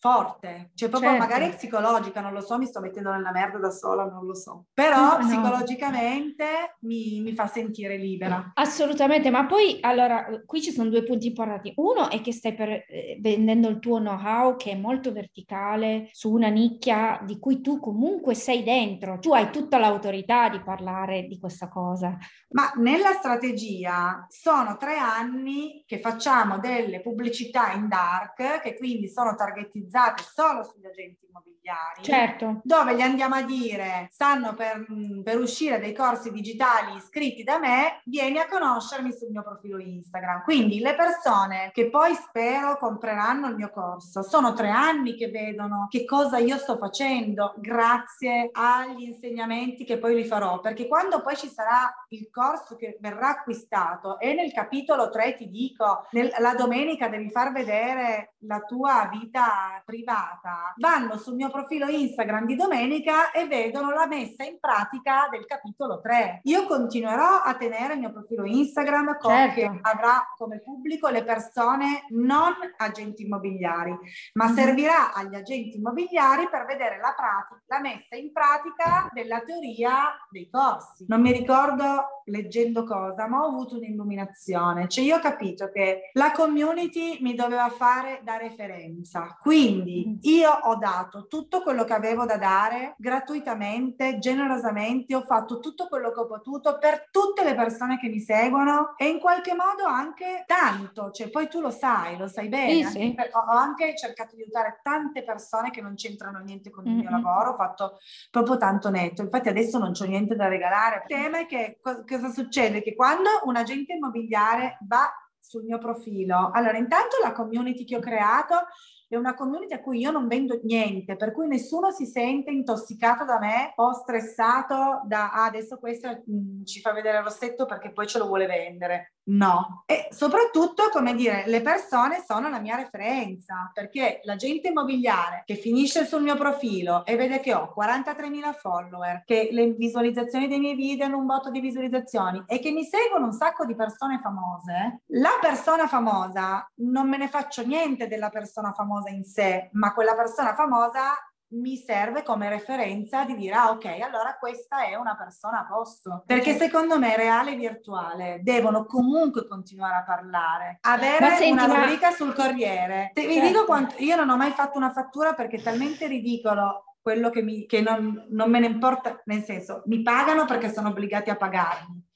forte, 0.00 0.70
cioè 0.74 0.88
proprio 0.88 1.10
certo. 1.10 1.26
magari 1.26 1.50
psicologica, 1.50 2.20
non 2.20 2.32
lo 2.32 2.40
so, 2.40 2.56
mi 2.56 2.66
sto 2.66 2.80
mettendo 2.80 3.10
nella 3.10 3.32
merda 3.32 3.58
da 3.58 3.70
sola, 3.70 4.04
non 4.04 4.24
lo 4.24 4.34
so, 4.34 4.66
però 4.72 5.18
no, 5.18 5.26
psicologicamente 5.26 6.76
mi, 6.80 7.20
mi, 7.20 7.32
fa 7.32 7.48
sentire 7.48 7.96
libera. 7.96 8.52
Assolutamente, 8.54 9.30
ma 9.30 9.46
poi 9.46 9.78
allora 9.80 10.26
qui 10.46 10.62
ci 10.62 10.70
sono 10.70 10.88
due 10.88 11.02
punti 11.02 11.26
importanti. 11.28 11.72
Uno 11.76 12.10
è 12.10 12.20
che 12.20 12.32
stai 12.32 12.54
per, 12.54 12.68
eh, 12.68 13.18
vendendo 13.20 13.68
il 13.68 13.80
tuo 13.80 13.98
know-how 13.98 14.56
che 14.56 14.70
è 14.70 14.76
molto 14.76 15.12
verticale 15.12 16.08
su 16.12 16.32
una 16.32 16.48
nicchia 16.48 17.20
di 17.24 17.40
cui 17.40 17.60
tu 17.60 17.80
comunque 17.80 18.34
sei 18.34 18.62
dentro, 18.62 19.18
tu 19.18 19.32
hai 19.32 19.50
tutta 19.50 19.78
l'autorità 19.78 20.48
di 20.48 20.60
parlare 20.62 21.26
di 21.26 21.40
questa 21.40 21.68
cosa. 21.68 22.16
Ma 22.50 22.70
nella 22.76 23.12
strategia 23.12 24.24
sono 24.28 24.76
tre 24.76 24.96
anni 24.96 25.82
che 25.86 25.98
facciamo 25.98 26.58
delle 26.58 27.00
pubblicità 27.00 27.72
in 27.72 27.88
dark, 27.88 28.60
che 28.60 28.76
quindi 28.76 29.08
sono 29.08 29.34
targetizzate 29.34 29.87
focalizzate 29.88 30.22
solo 30.22 30.62
sugli 30.62 30.86
agenti 30.86 31.26
immobiliari, 31.26 32.02
certo. 32.02 32.60
dove 32.62 32.94
gli 32.94 33.00
andiamo 33.00 33.34
a 33.34 33.42
dire 33.42 34.08
stanno 34.10 34.54
per, 34.54 34.86
per 35.24 35.38
uscire 35.38 35.80
dei 35.80 35.94
corsi 35.94 36.30
digitali 36.30 36.96
iscritti 36.96 37.42
da 37.42 37.58
me, 37.58 38.00
vieni 38.04 38.38
a 38.38 38.46
conoscermi 38.46 39.12
sul 39.12 39.30
mio 39.30 39.42
profilo 39.42 39.78
Instagram. 39.78 40.42
Quindi 40.42 40.78
le 40.80 40.94
persone 40.94 41.70
che 41.72 41.88
poi 41.88 42.14
spero 42.14 42.76
compreranno 42.76 43.48
il 43.48 43.56
mio 43.56 43.70
corso 43.70 44.22
sono 44.22 44.52
tre 44.52 44.68
anni 44.68 45.14
che 45.16 45.30
vedono 45.30 45.86
che 45.88 46.04
cosa 46.04 46.38
io 46.38 46.58
sto 46.58 46.76
facendo 46.76 47.54
grazie 47.56 48.50
agli 48.52 49.04
insegnamenti 49.04 49.84
che 49.84 49.98
poi 49.98 50.14
li 50.14 50.24
farò, 50.24 50.60
perché 50.60 50.86
quando 50.86 51.22
poi 51.22 51.36
ci 51.36 51.48
sarà 51.48 51.92
il 52.08 52.28
corso 52.30 52.76
che 52.76 52.98
verrà 53.00 53.30
acquistato 53.30 54.18
e 54.18 54.34
nel 54.34 54.52
capitolo 54.52 55.08
3 55.08 55.34
ti 55.34 55.48
dico 55.48 56.06
nel, 56.10 56.32
la 56.38 56.54
domenica 56.54 57.08
devi 57.08 57.30
far 57.30 57.52
vedere 57.52 58.34
la 58.40 58.60
tua 58.60 59.08
vita 59.10 59.77
privata, 59.84 60.74
vanno 60.76 61.16
sul 61.16 61.34
mio 61.34 61.50
profilo 61.50 61.88
Instagram 61.88 62.46
di 62.46 62.56
domenica 62.56 63.30
e 63.30 63.46
vedono 63.46 63.90
la 63.90 64.06
messa 64.06 64.44
in 64.44 64.58
pratica 64.60 65.28
del 65.30 65.46
capitolo 65.46 66.00
3. 66.00 66.40
Io 66.44 66.66
continuerò 66.66 67.42
a 67.42 67.54
tenere 67.54 67.94
il 67.94 68.00
mio 68.00 68.12
profilo 68.12 68.44
Instagram 68.44 69.18
con, 69.18 69.30
certo. 69.30 69.54
che 69.54 69.78
avrà 69.82 70.34
come 70.36 70.60
pubblico 70.60 71.08
le 71.08 71.24
persone 71.24 72.04
non 72.10 72.52
agenti 72.76 73.24
immobiliari, 73.24 73.96
ma 74.34 74.46
mm-hmm. 74.46 74.54
servirà 74.54 75.12
agli 75.12 75.34
agenti 75.34 75.76
immobiliari 75.76 76.48
per 76.48 76.66
vedere 76.66 76.98
la, 76.98 77.14
pratica, 77.16 77.62
la 77.66 77.80
messa 77.80 78.16
in 78.16 78.32
pratica 78.32 79.08
della 79.12 79.40
teoria 79.40 80.26
dei 80.30 80.48
corsi. 80.50 81.04
Non 81.08 81.20
mi 81.20 81.32
ricordo 81.32 82.22
leggendo 82.24 82.84
cosa, 82.84 83.26
ma 83.26 83.42
ho 83.42 83.48
avuto 83.48 83.76
un'illuminazione. 83.76 84.88
Cioè 84.88 85.04
io 85.04 85.16
ho 85.16 85.20
capito 85.20 85.70
che 85.70 86.10
la 86.12 86.32
community 86.32 87.18
mi 87.20 87.34
doveva 87.34 87.68
fare 87.70 88.20
da 88.22 88.36
referenza. 88.36 89.36
Quindi 89.40 89.67
mm. 89.72 90.16
io 90.22 90.50
ho 90.50 90.76
dato 90.76 91.26
tutto 91.26 91.62
quello 91.62 91.84
che 91.84 91.92
avevo 91.92 92.24
da 92.24 92.36
dare 92.36 92.94
gratuitamente, 92.98 94.18
generosamente, 94.18 95.14
ho 95.14 95.22
fatto 95.22 95.58
tutto 95.60 95.88
quello 95.88 96.12
che 96.12 96.20
ho 96.20 96.26
potuto 96.26 96.78
per 96.78 97.08
tutte 97.10 97.44
le 97.44 97.54
persone 97.54 97.98
che 97.98 98.08
mi 98.08 98.20
seguono 98.20 98.94
e 98.96 99.08
in 99.08 99.18
qualche 99.20 99.54
modo 99.54 99.84
anche 99.84 100.44
tanto, 100.46 101.10
cioè 101.10 101.30
poi 101.30 101.48
tu 101.48 101.60
lo 101.60 101.70
sai, 101.70 102.16
lo 102.16 102.28
sai 102.28 102.48
bene. 102.48 102.84
Sì, 102.84 102.90
sì. 102.90 103.16
Ho 103.32 103.56
anche 103.56 103.96
cercato 103.96 104.36
di 104.36 104.42
aiutare 104.42 104.80
tante 104.82 105.22
persone 105.22 105.70
che 105.70 105.80
non 105.80 105.94
c'entrano 105.94 106.38
niente 106.38 106.70
con 106.70 106.86
il 106.86 106.92
mm-hmm. 106.92 107.00
mio 107.00 107.10
lavoro, 107.10 107.50
ho 107.50 107.56
fatto 107.56 107.98
proprio 108.30 108.56
tanto 108.56 108.90
netto. 108.90 109.22
Infatti 109.22 109.48
adesso 109.48 109.78
non 109.78 109.92
c'ho 109.92 110.06
niente 110.06 110.36
da 110.36 110.48
regalare. 110.48 111.04
Il 111.08 111.16
tema 111.16 111.38
è 111.38 111.46
che 111.46 111.80
cosa 111.82 112.30
succede? 112.30 112.82
Che 112.82 112.94
quando 112.94 113.28
un 113.44 113.56
agente 113.56 113.94
immobiliare 113.94 114.78
va 114.86 115.10
sul 115.40 115.64
mio 115.64 115.78
profilo, 115.78 116.50
allora 116.52 116.76
intanto 116.76 117.16
la 117.22 117.32
community 117.32 117.84
che 117.84 117.96
ho 117.96 118.00
creato 118.00 118.66
è 119.08 119.16
una 119.16 119.34
community 119.34 119.72
a 119.72 119.80
cui 119.80 120.00
io 120.00 120.10
non 120.10 120.28
vendo 120.28 120.60
niente, 120.64 121.16
per 121.16 121.32
cui 121.32 121.46
nessuno 121.46 121.90
si 121.90 122.04
sente 122.04 122.50
intossicato 122.50 123.24
da 123.24 123.38
me 123.38 123.72
o 123.76 123.92
stressato 123.92 125.00
da 125.06 125.32
ah, 125.32 125.46
adesso 125.46 125.78
questo 125.78 126.22
mm, 126.30 126.64
ci 126.64 126.80
fa 126.80 126.92
vedere 126.92 127.18
il 127.18 127.24
rossetto 127.24 127.64
perché 127.64 127.92
poi 127.92 128.06
ce 128.06 128.18
lo 128.18 128.26
vuole 128.26 128.46
vendere. 128.46 129.14
No. 129.28 129.82
E 129.86 130.08
soprattutto, 130.10 130.88
come 130.90 131.14
dire, 131.14 131.44
le 131.46 131.60
persone 131.60 132.22
sono 132.26 132.48
la 132.48 132.60
mia 132.60 132.76
referenza, 132.76 133.70
perché 133.72 134.20
l'agente 134.22 134.68
immobiliare 134.68 135.42
che 135.44 135.56
finisce 135.56 136.06
sul 136.06 136.22
mio 136.22 136.36
profilo 136.36 137.04
e 137.04 137.16
vede 137.16 137.40
che 137.40 137.54
ho 137.54 137.74
43.000 137.76 138.54
follower, 138.54 139.22
che 139.24 139.48
le 139.52 139.72
visualizzazioni 139.72 140.48
dei 140.48 140.58
miei 140.58 140.74
video 140.74 141.06
hanno 141.06 141.18
un 141.18 141.26
botto 141.26 141.50
di 141.50 141.60
visualizzazioni 141.60 142.42
e 142.46 142.58
che 142.58 142.70
mi 142.70 142.84
seguono 142.84 143.26
un 143.26 143.32
sacco 143.32 143.66
di 143.66 143.74
persone 143.74 144.18
famose, 144.18 145.02
la 145.08 145.36
persona 145.40 145.86
famosa 145.86 146.70
non 146.76 147.08
me 147.08 147.18
ne 147.18 147.28
faccio 147.28 147.64
niente 147.66 148.08
della 148.08 148.30
persona 148.30 148.72
famosa 148.72 149.10
in 149.10 149.24
sé, 149.24 149.68
ma 149.72 149.92
quella 149.92 150.14
persona 150.14 150.54
famosa 150.54 151.14
mi 151.50 151.76
serve 151.76 152.22
come 152.22 152.48
referenza 152.48 153.24
di 153.24 153.34
dire 153.34 153.54
ah 153.54 153.70
ok 153.70 153.86
allora 154.02 154.36
questa 154.38 154.84
è 154.84 154.94
una 154.96 155.16
persona 155.16 155.60
a 155.60 155.66
posto. 155.66 156.22
Perché 156.26 156.56
secondo 156.56 156.98
me 156.98 157.16
reale 157.16 157.52
e 157.52 157.56
virtuale 157.56 158.40
devono 158.42 158.84
comunque 158.84 159.46
continuare 159.46 159.96
a 159.96 160.04
parlare. 160.04 160.78
Avere 160.82 161.36
senti, 161.36 161.50
una 161.50 161.64
rubrica 161.64 162.10
ma... 162.10 162.14
sul 162.14 162.34
Corriere. 162.34 163.12
Se, 163.14 163.22
certo. 163.22 163.40
vi 163.40 163.46
dico 163.46 163.64
quanto 163.64 163.94
io 163.98 164.16
non 164.16 164.28
ho 164.28 164.36
mai 164.36 164.50
fatto 164.50 164.76
una 164.76 164.90
fattura 164.90 165.34
perché 165.34 165.56
è 165.56 165.62
talmente 165.62 166.06
ridicolo 166.06 166.84
quello 167.00 167.30
che, 167.30 167.42
mi, 167.42 167.64
che 167.66 167.80
non, 167.80 168.26
non 168.30 168.50
me 168.50 168.60
ne 168.60 168.66
importa 168.66 169.20
nel 169.24 169.42
senso 169.42 169.82
mi 169.86 170.02
pagano 170.02 170.44
perché 170.44 170.70
sono 170.70 170.88
obbligati 170.88 171.30
a 171.30 171.36
pagarmi 171.36 172.07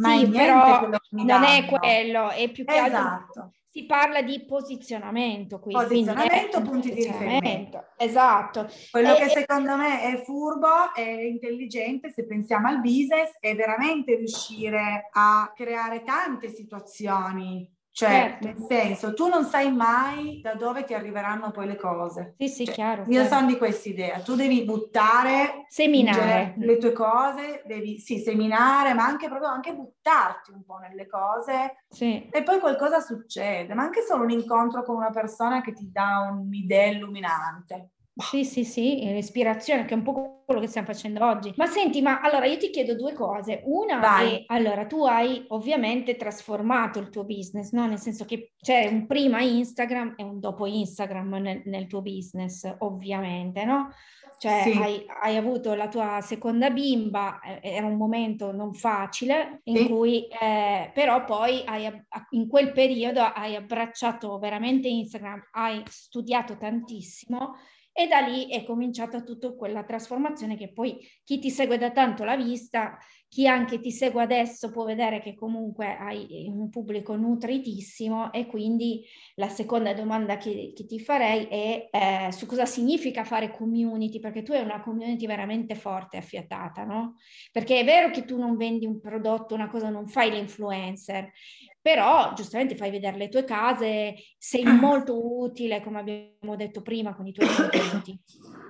ma 0.00 0.16
sì, 0.16 0.24
è 0.24 0.28
però 0.28 0.88
non 1.10 1.42
è 1.44 1.64
quello 1.66 2.30
è 2.30 2.50
più 2.50 2.64
che 2.64 2.74
esatto. 2.74 2.96
altro 2.96 3.52
si 3.72 3.86
parla 3.86 4.20
di 4.20 4.44
posizionamento 4.44 5.60
qui. 5.60 5.72
Posizionamento, 5.72 6.60
punti 6.60 6.92
di 6.92 7.04
riferimento. 7.04 7.84
Esatto. 7.96 8.68
Quello 8.90 9.14
e, 9.14 9.18
che 9.20 9.28
secondo 9.28 9.76
me 9.76 10.02
è 10.02 10.22
furbo 10.24 10.92
e 10.96 11.28
intelligente, 11.28 12.10
se 12.10 12.26
pensiamo 12.26 12.66
al 12.66 12.80
business, 12.80 13.36
è 13.38 13.54
veramente 13.54 14.16
riuscire 14.16 15.08
a 15.12 15.52
creare 15.54 16.02
tante 16.02 16.48
situazioni 16.48 17.78
cioè, 17.92 18.38
certo. 18.38 18.46
nel 18.46 18.56
senso, 18.68 19.14
tu 19.14 19.28
non 19.28 19.44
sai 19.44 19.72
mai 19.72 20.40
da 20.40 20.54
dove 20.54 20.84
ti 20.84 20.94
arriveranno 20.94 21.50
poi 21.50 21.66
le 21.66 21.76
cose. 21.76 22.34
Sì, 22.38 22.48
sì, 22.48 22.64
cioè, 22.64 22.74
chiaro. 22.74 23.04
Io 23.08 23.24
sono 23.26 23.46
di 23.46 23.56
questa 23.58 23.88
idea. 23.88 24.20
Tu 24.20 24.36
devi 24.36 24.64
buttare 24.64 25.66
seminare 25.68 26.54
le 26.58 26.76
tue 26.78 26.92
cose, 26.92 27.62
devi 27.66 27.98
sì, 27.98 28.18
seminare, 28.18 28.94
ma 28.94 29.04
anche 29.04 29.28
proprio 29.28 29.48
anche 29.48 29.74
buttarti 29.74 30.52
un 30.52 30.64
po' 30.64 30.78
nelle 30.78 31.06
cose. 31.06 31.84
Sì. 31.88 32.28
E 32.30 32.42
poi 32.42 32.60
qualcosa 32.60 33.00
succede, 33.00 33.74
ma 33.74 33.82
anche 33.82 34.02
solo 34.02 34.22
un 34.22 34.30
incontro 34.30 34.82
con 34.84 34.96
una 34.96 35.10
persona 35.10 35.60
che 35.60 35.72
ti 35.72 35.90
dà 35.90 36.30
un'idea 36.30 36.86
illuminante. 36.86 37.90
Sì, 38.14 38.44
sì, 38.44 38.64
sì, 38.64 39.00
l'ispirazione, 39.12 39.84
che 39.84 39.94
è 39.94 39.96
un 39.96 40.02
po' 40.02 40.42
quello 40.44 40.60
che 40.60 40.66
stiamo 40.66 40.88
facendo 40.88 41.24
oggi. 41.24 41.52
Ma 41.56 41.66
senti, 41.66 42.02
ma 42.02 42.20
allora 42.20 42.44
io 42.46 42.58
ti 42.58 42.70
chiedo 42.70 42.94
due 42.94 43.12
cose. 43.12 43.62
Una 43.64 43.98
Vai. 43.98 44.36
è, 44.36 44.44
allora, 44.46 44.84
tu 44.86 45.04
hai 45.04 45.44
ovviamente 45.48 46.16
trasformato 46.16 46.98
il 46.98 47.08
tuo 47.08 47.24
business, 47.24 47.72
no? 47.72 47.86
Nel 47.86 47.98
senso 47.98 48.24
che 48.24 48.52
c'è 48.60 48.86
un 48.88 49.06
prima 49.06 49.40
Instagram 49.40 50.14
e 50.16 50.22
un 50.22 50.40
dopo 50.40 50.66
Instagram 50.66 51.34
nel, 51.36 51.62
nel 51.64 51.86
tuo 51.86 52.02
business, 52.02 52.68
ovviamente, 52.78 53.64
no? 53.64 53.90
Cioè 54.38 54.62
sì. 54.62 54.78
hai, 54.78 55.04
hai, 55.22 55.36
avuto 55.36 55.74
la 55.74 55.88
tua 55.88 56.20
seconda 56.22 56.70
bimba, 56.70 57.40
eh, 57.40 57.60
era 57.62 57.86
un 57.86 57.96
momento 57.96 58.52
non 58.52 58.72
facile, 58.72 59.60
in 59.64 59.76
sì. 59.76 59.86
cui 59.86 60.26
eh, 60.28 60.90
però 60.94 61.24
poi 61.26 61.62
hai, 61.66 61.90
in 62.30 62.48
quel 62.48 62.72
periodo 62.72 63.20
hai 63.20 63.54
abbracciato 63.54 64.38
veramente 64.38 64.88
Instagram, 64.88 65.48
hai 65.52 65.82
studiato 65.86 66.56
tantissimo 66.56 67.54
e 67.92 68.06
da 68.06 68.20
lì 68.20 68.48
è 68.48 68.64
cominciata 68.64 69.22
tutta 69.22 69.52
quella 69.54 69.84
trasformazione 69.84 70.56
che 70.56 70.72
poi 70.72 70.98
chi 71.24 71.38
ti 71.38 71.50
segue 71.50 71.78
da 71.78 71.90
tanto 71.90 72.24
l'ha 72.24 72.36
vista, 72.36 72.98
chi 73.30 73.46
anche 73.46 73.78
ti 73.78 73.92
segue 73.92 74.22
adesso 74.22 74.70
può 74.72 74.84
vedere 74.84 75.20
che 75.20 75.34
comunque 75.34 75.96
hai 75.96 76.48
un 76.48 76.68
pubblico 76.68 77.14
nutritissimo 77.14 78.32
e 78.32 78.46
quindi 78.46 79.04
la 79.36 79.48
seconda 79.48 79.94
domanda 79.94 80.36
che, 80.36 80.72
che 80.74 80.84
ti 80.84 80.98
farei 80.98 81.46
è 81.46 81.88
eh, 81.92 82.32
su 82.32 82.46
cosa 82.46 82.66
significa 82.66 83.22
fare 83.22 83.52
community, 83.52 84.18
perché 84.18 84.42
tu 84.42 84.50
hai 84.50 84.62
una 84.64 84.80
community 84.80 85.26
veramente 85.26 85.76
forte 85.76 86.16
e 86.16 86.18
affiatata, 86.18 86.84
no? 86.84 87.18
Perché 87.52 87.78
è 87.78 87.84
vero 87.84 88.10
che 88.10 88.24
tu 88.24 88.36
non 88.36 88.56
vendi 88.56 88.84
un 88.84 88.98
prodotto, 88.98 89.54
una 89.54 89.68
cosa, 89.68 89.90
non 89.90 90.08
fai 90.08 90.30
l'influencer, 90.30 91.30
però 91.80 92.32
giustamente 92.34 92.76
fai 92.76 92.90
vedere 92.90 93.16
le 93.16 93.28
tue 93.28 93.44
case, 93.44 94.14
sei 94.36 94.64
molto 94.64 95.40
utile, 95.40 95.80
come 95.80 96.00
abbiamo 96.00 96.56
detto 96.56 96.82
prima, 96.82 97.14
con 97.14 97.26
i 97.26 97.32
tuoi 97.32 97.48
contenuti. 97.48 98.18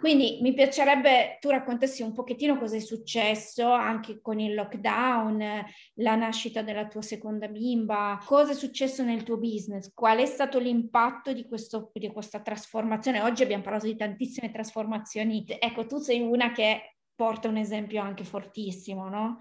Quindi 0.00 0.38
mi 0.40 0.54
piacerebbe 0.54 1.36
tu 1.40 1.50
raccontassi 1.50 2.02
un 2.02 2.14
pochettino 2.14 2.56
cosa 2.56 2.76
è 2.76 2.80
successo 2.80 3.70
anche 3.70 4.20
con 4.22 4.38
il 4.38 4.54
lockdown, 4.54 5.64
la 5.94 6.14
nascita 6.14 6.62
della 6.62 6.86
tua 6.86 7.02
seconda 7.02 7.48
bimba, 7.48 8.18
cosa 8.24 8.52
è 8.52 8.54
successo 8.54 9.02
nel 9.02 9.24
tuo 9.24 9.36
business, 9.36 9.92
qual 9.92 10.18
è 10.18 10.26
stato 10.26 10.58
l'impatto 10.58 11.32
di, 11.32 11.46
questo, 11.46 11.90
di 11.92 12.10
questa 12.12 12.40
trasformazione. 12.40 13.20
Oggi 13.20 13.42
abbiamo 13.42 13.62
parlato 13.62 13.86
di 13.86 13.96
tantissime 13.96 14.50
trasformazioni, 14.50 15.44
ecco 15.46 15.84
tu 15.86 15.98
sei 15.98 16.20
una 16.20 16.52
che 16.52 16.96
porta 17.14 17.48
un 17.48 17.58
esempio 17.58 18.00
anche 18.00 18.24
fortissimo, 18.24 19.08
no? 19.10 19.40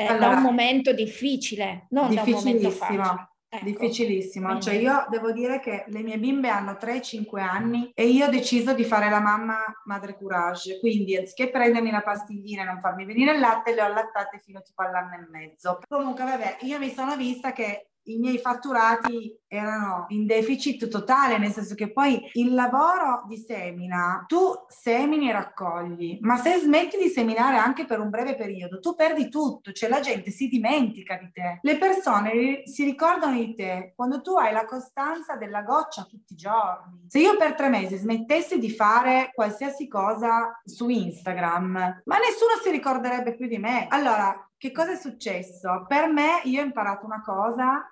Eh, 0.00 0.06
allora, 0.06 0.28
da 0.28 0.36
un 0.36 0.42
momento 0.42 0.92
difficile, 0.92 1.86
non 1.90 2.14
da 2.14 2.22
un 2.22 2.30
momento 2.30 2.70
facile. 2.70 3.28
Ecco. 3.52 3.64
Difficilissimo, 3.64 4.60
cioè 4.60 4.74
io 4.74 5.06
devo 5.10 5.32
dire 5.32 5.58
che 5.58 5.84
le 5.88 6.02
mie 6.02 6.20
bimbe 6.20 6.48
hanno 6.48 6.76
3-5 6.80 7.40
anni 7.40 7.90
e 7.94 8.06
io 8.06 8.26
ho 8.26 8.30
deciso 8.30 8.74
di 8.74 8.84
fare 8.84 9.10
la 9.10 9.18
mamma 9.18 9.58
madre 9.86 10.16
courage, 10.16 10.78
quindi 10.78 11.16
anziché 11.16 11.50
prendermi 11.50 11.90
la 11.90 12.00
pastiglina 12.00 12.62
e 12.62 12.66
non 12.66 12.80
farmi 12.80 13.04
venire 13.04 13.32
il 13.32 13.40
latte, 13.40 13.74
le 13.74 13.82
ho 13.82 13.86
allattate 13.86 14.38
fino 14.38 14.62
tipo 14.62 14.82
all'anno 14.82 15.14
e 15.14 15.26
mezzo. 15.28 15.80
Comunque 15.88 16.22
vabbè, 16.22 16.58
io 16.60 16.78
mi 16.78 16.90
sono 16.90 17.16
vista 17.16 17.52
che 17.52 17.90
i 18.04 18.18
miei 18.18 18.38
fatturati 18.38 19.36
erano 19.52 20.04
in 20.08 20.26
deficit 20.26 20.86
totale, 20.86 21.36
nel 21.36 21.50
senso 21.50 21.74
che 21.74 21.90
poi 21.90 22.30
il 22.34 22.54
lavoro 22.54 23.24
di 23.26 23.36
semina, 23.36 24.24
tu 24.28 24.38
semini 24.68 25.28
e 25.28 25.32
raccogli, 25.32 26.18
ma 26.20 26.36
se 26.36 26.58
smetti 26.58 26.96
di 26.96 27.08
seminare 27.08 27.56
anche 27.56 27.84
per 27.84 27.98
un 27.98 28.10
breve 28.10 28.36
periodo, 28.36 28.78
tu 28.78 28.94
perdi 28.94 29.28
tutto, 29.28 29.72
cioè 29.72 29.88
la 29.88 29.98
gente 29.98 30.30
si 30.30 30.46
dimentica 30.46 31.16
di 31.16 31.32
te. 31.32 31.58
Le 31.62 31.78
persone 31.78 32.62
si 32.64 32.84
ricordano 32.84 33.36
di 33.36 33.54
te 33.56 33.92
quando 33.96 34.20
tu 34.20 34.36
hai 34.36 34.52
la 34.52 34.64
costanza 34.64 35.34
della 35.34 35.62
goccia 35.62 36.04
tutti 36.04 36.34
i 36.34 36.36
giorni. 36.36 37.06
Se 37.08 37.18
io 37.18 37.36
per 37.36 37.54
tre 37.54 37.68
mesi 37.68 37.96
smettessi 37.96 38.60
di 38.60 38.70
fare 38.70 39.32
qualsiasi 39.34 39.88
cosa 39.88 40.60
su 40.64 40.88
Instagram, 40.88 42.02
ma 42.04 42.18
nessuno 42.18 42.52
si 42.62 42.70
ricorderebbe 42.70 43.34
più 43.34 43.48
di 43.48 43.58
me. 43.58 43.86
Allora, 43.88 44.48
che 44.56 44.70
cosa 44.70 44.92
è 44.92 44.96
successo? 44.96 45.86
Per 45.88 46.06
me 46.08 46.40
io 46.44 46.60
ho 46.60 46.64
imparato 46.64 47.04
una 47.04 47.20
cosa 47.20 47.84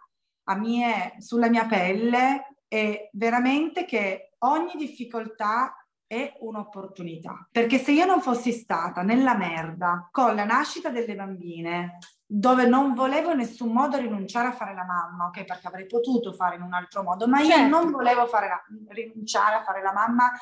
mie, 0.56 1.14
sulla 1.18 1.48
mia 1.48 1.66
pelle 1.66 2.56
è 2.68 3.08
veramente 3.12 3.84
che 3.84 4.34
ogni 4.38 4.74
difficoltà 4.76 5.74
è 6.06 6.32
un'opportunità. 6.40 7.48
Perché 7.50 7.78
se 7.78 7.92
io 7.92 8.06
non 8.06 8.20
fossi 8.20 8.52
stata 8.52 9.02
nella 9.02 9.36
merda 9.36 10.08
con 10.10 10.34
la 10.34 10.44
nascita 10.44 10.88
delle 10.88 11.14
bambine, 11.14 11.98
dove 12.24 12.66
non 12.66 12.94
volevo 12.94 13.30
in 13.30 13.38
nessun 13.38 13.72
modo 13.72 13.98
rinunciare 13.98 14.48
a 14.48 14.52
fare 14.52 14.74
la 14.74 14.84
mamma, 14.84 15.26
ok? 15.26 15.44
Perché 15.44 15.66
avrei 15.66 15.86
potuto 15.86 16.32
fare 16.32 16.56
in 16.56 16.62
un 16.62 16.72
altro 16.72 17.02
modo, 17.02 17.26
ma 17.26 17.42
certo. 17.42 17.60
io 17.60 17.68
non 17.68 17.90
volevo 17.90 18.26
fare 18.26 18.48
la, 18.48 18.62
rinunciare 18.88 19.56
a 19.56 19.62
fare 19.62 19.82
la 19.82 19.92
mamma 19.92 20.32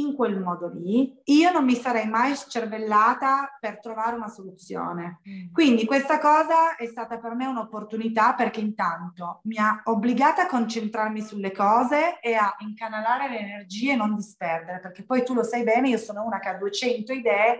in 0.00 0.14
quel 0.14 0.40
modo 0.40 0.68
lì, 0.68 1.20
io 1.24 1.52
non 1.52 1.64
mi 1.64 1.74
sarei 1.74 2.08
mai 2.08 2.34
scervellata 2.34 3.56
per 3.60 3.80
trovare 3.80 4.16
una 4.16 4.28
soluzione. 4.28 5.20
Mm. 5.28 5.52
Quindi 5.52 5.84
questa 5.84 6.18
cosa 6.18 6.76
è 6.76 6.86
stata 6.86 7.18
per 7.18 7.34
me 7.34 7.46
un'opportunità 7.46 8.34
perché 8.34 8.60
intanto 8.60 9.40
mi 9.44 9.58
ha 9.58 9.80
obbligata 9.84 10.42
a 10.42 10.46
concentrarmi 10.46 11.20
sulle 11.20 11.52
cose 11.52 12.20
e 12.20 12.34
a 12.34 12.54
incanalare 12.58 13.28
le 13.28 13.38
energie 13.38 13.92
e 13.92 13.96
non 13.96 14.14
disperdere, 14.14 14.80
perché 14.80 15.04
poi 15.04 15.24
tu 15.24 15.34
lo 15.34 15.42
sai 15.42 15.62
bene, 15.62 15.88
io 15.88 15.98
sono 15.98 16.24
una 16.24 16.38
che 16.38 16.48
ha 16.48 16.54
200 16.54 17.12
idee 17.12 17.58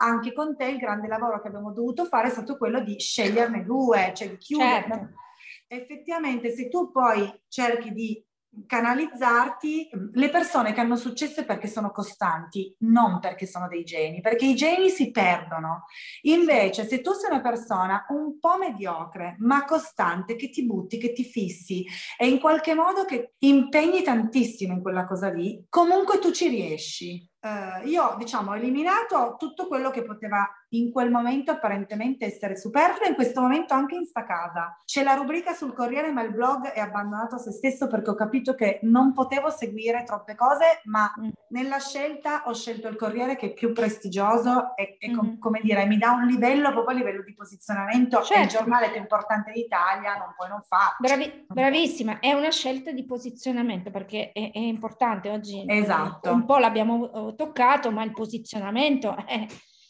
anche 0.00 0.32
con 0.32 0.56
te 0.56 0.66
il 0.66 0.78
grande 0.78 1.08
lavoro 1.08 1.40
che 1.40 1.48
abbiamo 1.48 1.72
dovuto 1.72 2.04
fare 2.04 2.28
è 2.28 2.30
stato 2.30 2.56
quello 2.56 2.80
di 2.80 2.98
sceglierne 2.98 3.64
due, 3.64 4.12
cioè 4.14 4.30
di 4.30 4.36
chiudere. 4.36 4.86
Certo. 4.88 5.08
Effettivamente, 5.66 6.50
se 6.50 6.68
tu 6.68 6.90
poi 6.90 7.30
cerchi 7.48 7.92
di 7.92 8.24
canalizzarti, 8.66 9.88
le 10.12 10.30
persone 10.30 10.72
che 10.72 10.80
hanno 10.80 10.96
successo 10.96 11.44
perché 11.44 11.68
sono 11.68 11.90
costanti, 11.90 12.74
non 12.80 13.20
perché 13.20 13.46
sono 13.46 13.68
dei 13.68 13.84
geni, 13.84 14.20
perché 14.20 14.46
i 14.46 14.54
geni 14.54 14.88
si 14.88 15.10
perdono. 15.10 15.84
Invece, 16.22 16.86
se 16.86 17.00
tu 17.00 17.12
sei 17.12 17.30
una 17.30 17.40
persona 17.40 18.06
un 18.08 18.38
po' 18.38 18.56
mediocre, 18.58 19.36
ma 19.40 19.64
costante, 19.64 20.36
che 20.36 20.50
ti 20.50 20.64
butti, 20.64 20.98
che 20.98 21.12
ti 21.12 21.24
fissi 21.24 21.84
e 22.16 22.28
in 22.28 22.40
qualche 22.40 22.74
modo 22.74 23.04
che 23.04 23.34
impegni 23.38 24.02
tantissimo 24.02 24.72
in 24.72 24.82
quella 24.82 25.06
cosa 25.06 25.28
lì, 25.30 25.64
comunque 25.68 26.18
tu 26.18 26.30
ci 26.30 26.48
riesci 26.48 27.28
eh, 27.40 27.86
io 27.88 28.14
diciamo 28.18 28.50
ho 28.50 28.56
eliminato 28.56 29.36
tutto 29.38 29.66
quello 29.66 29.90
che 29.90 30.02
poteva 30.02 30.48
in 30.70 30.90
quel 30.90 31.10
momento 31.10 31.50
apparentemente 31.50 32.26
essere 32.26 32.56
superfluo 32.56 33.08
in 33.08 33.14
questo 33.14 33.40
momento 33.40 33.74
anche 33.74 33.94
in 33.94 34.04
sta 34.04 34.24
casa. 34.24 34.76
C'è 34.84 35.02
la 35.02 35.14
rubrica 35.14 35.54
sul 35.54 35.72
Corriere 35.72 36.10
ma 36.10 36.22
il 36.22 36.32
blog 36.32 36.66
è 36.72 36.80
abbandonato 36.80 37.36
a 37.36 37.38
se 37.38 37.52
stesso 37.52 37.86
perché 37.86 38.10
ho 38.10 38.14
capito 38.14 38.54
che 38.54 38.80
non 38.82 39.12
potevo 39.12 39.50
seguire 39.50 40.04
troppe 40.04 40.34
cose 40.34 40.80
ma 40.84 41.12
mm. 41.18 41.28
nella 41.50 41.78
scelta 41.78 42.42
ho 42.46 42.54
scelto 42.54 42.88
il 42.88 42.96
Corriere 42.96 43.36
che 43.36 43.46
è 43.46 43.54
più 43.54 43.72
prestigioso 43.72 44.76
e, 44.76 44.96
e 44.98 45.14
com- 45.14 45.36
mm. 45.36 45.38
come 45.38 45.60
dire 45.62 45.86
mi 45.86 45.96
dà 45.96 46.10
un 46.10 46.26
livello 46.26 46.72
proprio 46.72 46.96
a 46.96 46.98
livello 46.98 47.22
di 47.22 47.34
posizionamento 47.34 48.22
certo. 48.22 48.34
è 48.34 48.40
il 48.42 48.48
giornale 48.48 48.90
più 48.90 49.00
importante 49.00 49.52
d'Italia 49.52 50.16
non 50.16 50.34
puoi 50.36 50.48
non 50.48 50.62
farlo. 50.62 50.96
Bravi- 50.98 51.46
bravissima, 51.46 52.18
è 52.20 52.32
una 52.32 52.50
scelta 52.50 52.92
di 52.92 53.04
posizionamento 53.04 53.90
perché 53.90 54.32
è, 54.32 54.50
è 54.52 54.58
importante 54.58 55.30
oggi. 55.30 55.64
Esatto. 55.66 56.32
Un 56.32 56.44
po' 56.44 56.58
l'abbiamo 56.58 57.27
toccato, 57.34 57.90
ma 57.90 58.02
il 58.04 58.12
posizionamento 58.12 59.16
è, 59.26 59.46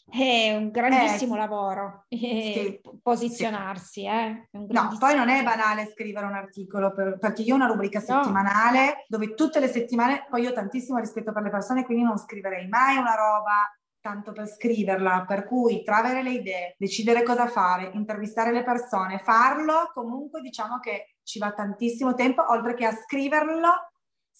è 0.09 0.55
un 0.55 0.69
grandissimo 0.71 1.35
eh, 1.35 1.37
lavoro, 1.37 2.05
sì, 2.09 2.79
posizionarsi. 3.01 4.01
Sì. 4.01 4.05
Eh, 4.05 4.47
no, 4.51 4.95
poi 4.99 5.15
non 5.15 5.29
è 5.29 5.43
banale 5.43 5.91
scrivere 5.91 6.25
un 6.25 6.35
articolo, 6.35 6.93
per, 6.93 7.17
perché 7.19 7.41
io 7.41 7.53
ho 7.53 7.57
una 7.57 7.67
rubrica 7.67 7.99
settimanale 7.99 8.85
no. 8.85 8.93
dove 9.07 9.33
tutte 9.33 9.59
le 9.59 9.67
settimane, 9.67 10.25
poi 10.29 10.43
io 10.43 10.49
ho 10.49 10.53
tantissimo 10.53 10.99
rispetto 10.99 11.31
per 11.31 11.43
le 11.43 11.49
persone, 11.49 11.85
quindi 11.85 12.03
non 12.03 12.17
scriverei 12.17 12.67
mai 12.67 12.97
una 12.97 13.15
roba 13.15 13.71
tanto 14.01 14.31
per 14.31 14.47
scriverla, 14.47 15.25
per 15.27 15.45
cui 15.45 15.83
trovare 15.83 16.23
le 16.23 16.31
idee, 16.31 16.75
decidere 16.77 17.23
cosa 17.23 17.47
fare, 17.47 17.91
intervistare 17.93 18.51
le 18.51 18.63
persone, 18.63 19.19
farlo, 19.19 19.91
comunque 19.93 20.41
diciamo 20.41 20.79
che 20.79 21.15
ci 21.23 21.37
va 21.37 21.51
tantissimo 21.51 22.13
tempo, 22.13 22.43
oltre 22.49 22.73
che 22.75 22.85
a 22.85 22.95
scriverlo 22.95 23.88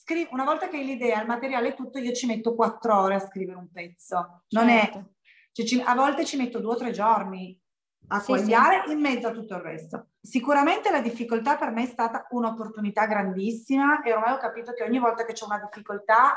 Scri- 0.09 0.27
una 0.31 0.43
volta 0.43 0.69
che 0.69 0.77
hai 0.77 0.85
l'idea, 0.85 1.21
il 1.21 1.27
materiale 1.27 1.75
tutto, 1.75 1.99
io 1.99 2.13
ci 2.13 2.25
metto 2.25 2.55
quattro 2.55 2.99
ore 2.99 3.13
a 3.13 3.19
scrivere 3.19 3.59
un 3.59 3.69
pezzo. 3.71 4.45
Non 4.49 4.67
certo. 4.67 4.97
è, 4.97 5.03
cioè, 5.51 5.65
ci, 5.67 5.79
a 5.85 5.93
volte 5.93 6.25
ci 6.25 6.35
metto 6.35 6.59
due 6.59 6.73
o 6.73 6.77
tre 6.77 6.89
giorni 6.89 7.55
a 8.07 8.19
fogliare 8.19 8.81
sì, 8.81 8.87
sì. 8.87 8.93
in 8.93 9.01
mezzo 9.01 9.27
a 9.27 9.31
tutto 9.31 9.53
il 9.53 9.61
resto. 9.61 10.07
Sicuramente 10.19 10.89
la 10.89 11.01
difficoltà 11.01 11.57
per 11.57 11.69
me 11.69 11.83
è 11.83 11.85
stata 11.85 12.25
un'opportunità 12.31 13.05
grandissima 13.05 14.01
e 14.01 14.11
ormai 14.11 14.33
ho 14.33 14.37
capito 14.37 14.73
che 14.73 14.81
ogni 14.81 14.97
volta 14.97 15.25
che 15.25 15.33
c'è 15.33 15.45
una 15.45 15.59
difficoltà, 15.59 16.35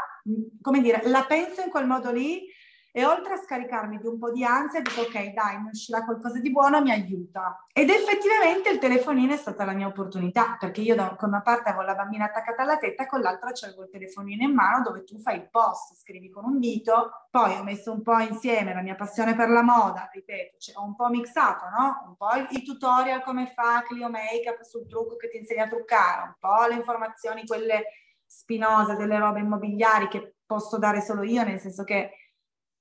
come 0.60 0.82
dire, 0.82 1.00
la 1.06 1.24
penso 1.24 1.62
in 1.62 1.70
quel 1.70 1.86
modo 1.86 2.12
lì 2.12 2.46
e 2.94 3.06
oltre 3.06 3.32
a 3.32 3.36
scaricarmi 3.38 3.98
di 3.98 4.06
un 4.06 4.18
po' 4.18 4.30
di 4.30 4.44
ansia 4.44 4.82
dico 4.82 5.00
ok 5.00 5.32
dai 5.32 5.58
mi 5.62 5.70
uscirà 5.70 6.04
qualcosa 6.04 6.38
di 6.38 6.50
buono 6.50 6.82
mi 6.82 6.90
aiuta 6.90 7.64
ed 7.72 7.88
effettivamente 7.88 8.68
il 8.68 8.78
telefonino 8.78 9.32
è 9.32 9.38
stata 9.38 9.64
la 9.64 9.72
mia 9.72 9.86
opportunità 9.86 10.58
perché 10.60 10.82
io 10.82 10.94
da, 10.94 11.16
con 11.16 11.30
una 11.30 11.40
parte 11.40 11.70
avevo 11.70 11.84
la 11.84 11.94
bambina 11.94 12.26
attaccata 12.26 12.60
alla 12.60 12.76
tetta 12.76 13.06
con 13.06 13.22
l'altra 13.22 13.50
c'avevo 13.52 13.84
il 13.84 13.88
telefonino 13.88 14.44
in 14.44 14.52
mano 14.52 14.82
dove 14.82 15.04
tu 15.04 15.18
fai 15.18 15.36
il 15.36 15.48
post 15.48 15.94
scrivi 15.96 16.28
con 16.28 16.44
un 16.44 16.58
dito 16.58 17.28
poi 17.30 17.56
ho 17.56 17.62
messo 17.62 17.92
un 17.92 18.02
po' 18.02 18.18
insieme 18.18 18.74
la 18.74 18.82
mia 18.82 18.94
passione 18.94 19.34
per 19.34 19.48
la 19.48 19.62
moda 19.62 20.10
ripeto 20.12 20.58
cioè, 20.58 20.76
ho 20.76 20.84
un 20.84 20.94
po' 20.94 21.08
mixato 21.08 21.64
no? 21.70 22.04
un 22.08 22.16
po' 22.16 22.34
i 22.50 22.62
tutorial 22.62 23.22
come 23.22 23.46
fa 23.46 23.82
Clio 23.86 24.10
Makeup 24.10 24.60
sul 24.64 24.86
trucco 24.86 25.16
che 25.16 25.30
ti 25.30 25.38
insegna 25.38 25.64
a 25.64 25.68
truccare 25.68 26.22
un 26.24 26.34
po' 26.38 26.66
le 26.68 26.74
informazioni 26.74 27.46
quelle 27.46 27.84
spinose 28.26 28.96
delle 28.96 29.18
robe 29.18 29.40
immobiliari 29.40 30.08
che 30.08 30.34
posso 30.44 30.76
dare 30.76 31.00
solo 31.00 31.22
io 31.22 31.42
nel 31.42 31.58
senso 31.58 31.84
che 31.84 32.10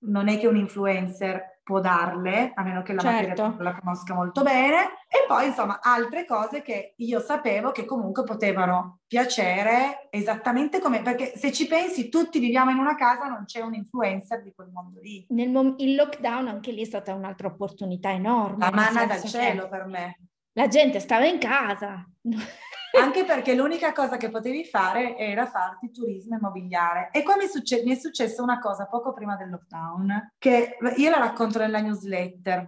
non 0.03 0.27
è 0.27 0.37
che 0.37 0.47
un 0.47 0.57
influencer 0.57 1.59
può 1.63 1.79
darle, 1.79 2.51
a 2.55 2.63
meno 2.63 2.81
che 2.81 2.93
la 2.93 3.01
certo. 3.01 3.43
materia 3.43 3.63
la 3.63 3.79
conosca 3.79 4.13
molto 4.13 4.41
bene, 4.41 4.77
e 5.07 5.25
poi 5.27 5.47
insomma 5.47 5.79
altre 5.81 6.25
cose 6.25 6.61
che 6.61 6.95
io 6.97 7.19
sapevo 7.19 7.71
che 7.71 7.85
comunque 7.85 8.23
potevano 8.23 8.99
piacere 9.07 10.07
esattamente 10.09 10.79
come, 10.79 11.01
perché 11.01 11.33
se 11.35 11.51
ci 11.51 11.67
pensi 11.67 12.09
tutti 12.09 12.39
viviamo 12.39 12.71
in 12.71 12.77
una 12.77 12.95
casa, 12.95 13.27
non 13.27 13.45
c'è 13.45 13.61
un 13.61 13.75
influencer 13.75 14.41
di 14.41 14.53
quel 14.53 14.69
mondo 14.71 14.99
lì. 14.99 15.25
Nel 15.29 15.49
mom- 15.49 15.75
il 15.77 15.95
lockdown 15.95 16.47
anche 16.47 16.71
lì 16.71 16.81
è 16.81 16.85
stata 16.85 17.13
un'altra 17.13 17.47
opportunità 17.47 18.11
enorme. 18.11 18.65
La 18.65 18.71
manna 18.71 19.05
dal 19.05 19.23
cielo 19.23 19.69
per 19.69 19.85
me. 19.85 20.17
La 20.53 20.67
gente 20.67 20.99
stava 20.99 21.25
in 21.25 21.37
casa. 21.37 22.05
anche 22.99 23.23
perché 23.23 23.53
l'unica 23.53 23.93
cosa 23.93 24.17
che 24.17 24.29
potevi 24.29 24.65
fare 24.65 25.17
era 25.17 25.45
farti 25.45 25.91
turismo 25.91 26.37
immobiliare. 26.37 27.09
E 27.11 27.23
qua 27.23 27.35
mi, 27.37 27.47
succe- 27.47 27.83
mi 27.83 27.91
è 27.91 27.95
successa 27.95 28.41
una 28.41 28.59
cosa 28.59 28.87
poco 28.87 29.13
prima 29.13 29.35
del 29.35 29.49
lockdown, 29.49 30.33
che 30.37 30.77
io 30.95 31.09
la 31.09 31.19
racconto 31.19 31.59
nella 31.59 31.79
newsletter. 31.79 32.67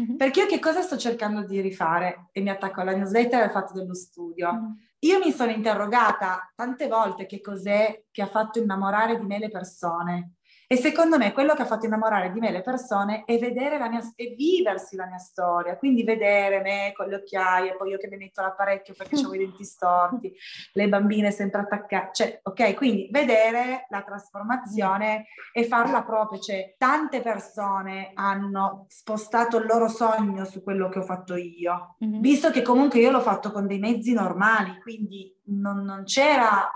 Mm-hmm. 0.00 0.16
Perché 0.16 0.40
io 0.40 0.46
che 0.46 0.58
cosa 0.58 0.80
sto 0.80 0.96
cercando 0.96 1.44
di 1.44 1.60
rifare? 1.60 2.28
E 2.32 2.40
mi 2.40 2.48
attacco 2.48 2.80
alla 2.80 2.96
newsletter 2.96 3.42
al 3.42 3.50
fatto 3.50 3.74
dello 3.74 3.94
studio. 3.94 4.52
Mm-hmm. 4.52 4.70
Io 5.00 5.18
mi 5.18 5.32
sono 5.32 5.50
interrogata 5.50 6.50
tante 6.54 6.86
volte 6.88 7.26
che 7.26 7.40
cos'è 7.40 8.04
che 8.10 8.22
ha 8.22 8.26
fatto 8.26 8.58
innamorare 8.58 9.18
di 9.18 9.26
me 9.26 9.38
le 9.38 9.50
persone. 9.50 10.36
E 10.72 10.76
secondo 10.78 11.18
me 11.18 11.34
quello 11.34 11.52
che 11.52 11.60
ha 11.60 11.66
fatto 11.66 11.84
innamorare 11.84 12.32
di 12.32 12.40
me 12.40 12.50
le 12.50 12.62
persone 12.62 13.24
è 13.26 13.38
vedere 13.38 13.76
la 13.76 13.90
mia 13.90 14.00
e 14.16 14.34
viversi 14.34 14.96
la 14.96 15.04
mia 15.04 15.18
storia, 15.18 15.76
quindi 15.76 16.02
vedere 16.02 16.62
me 16.62 16.94
con 16.96 17.08
le 17.08 17.16
occhiaie, 17.16 17.76
poi 17.76 17.90
io 17.90 17.98
che 17.98 18.08
mi 18.08 18.16
metto 18.16 18.40
l'apparecchio 18.40 18.94
perché 18.96 19.16
ho 19.16 19.34
i 19.34 19.36
denti 19.44 19.64
storti, 19.64 20.32
le 20.72 20.88
bambine 20.88 21.30
sempre 21.30 21.60
attaccate, 21.60 22.10
cioè, 22.14 22.40
ok, 22.42 22.74
quindi 22.74 23.06
vedere 23.10 23.84
la 23.90 24.00
trasformazione 24.00 25.26
e 25.52 25.64
farla 25.64 26.04
proprio, 26.04 26.40
cioè 26.40 26.74
tante 26.78 27.20
persone 27.20 28.12
hanno 28.14 28.86
spostato 28.88 29.58
il 29.58 29.66
loro 29.66 29.88
sogno 29.88 30.46
su 30.46 30.62
quello 30.62 30.88
che 30.88 31.00
ho 31.00 31.04
fatto 31.04 31.36
io, 31.36 31.96
mm-hmm. 32.02 32.22
visto 32.22 32.50
che 32.50 32.62
comunque 32.62 32.98
io 32.98 33.10
l'ho 33.10 33.20
fatto 33.20 33.52
con 33.52 33.66
dei 33.66 33.78
mezzi 33.78 34.14
normali, 34.14 34.80
quindi 34.80 35.38
non, 35.48 35.84
non 35.84 36.04
c'era 36.04 36.66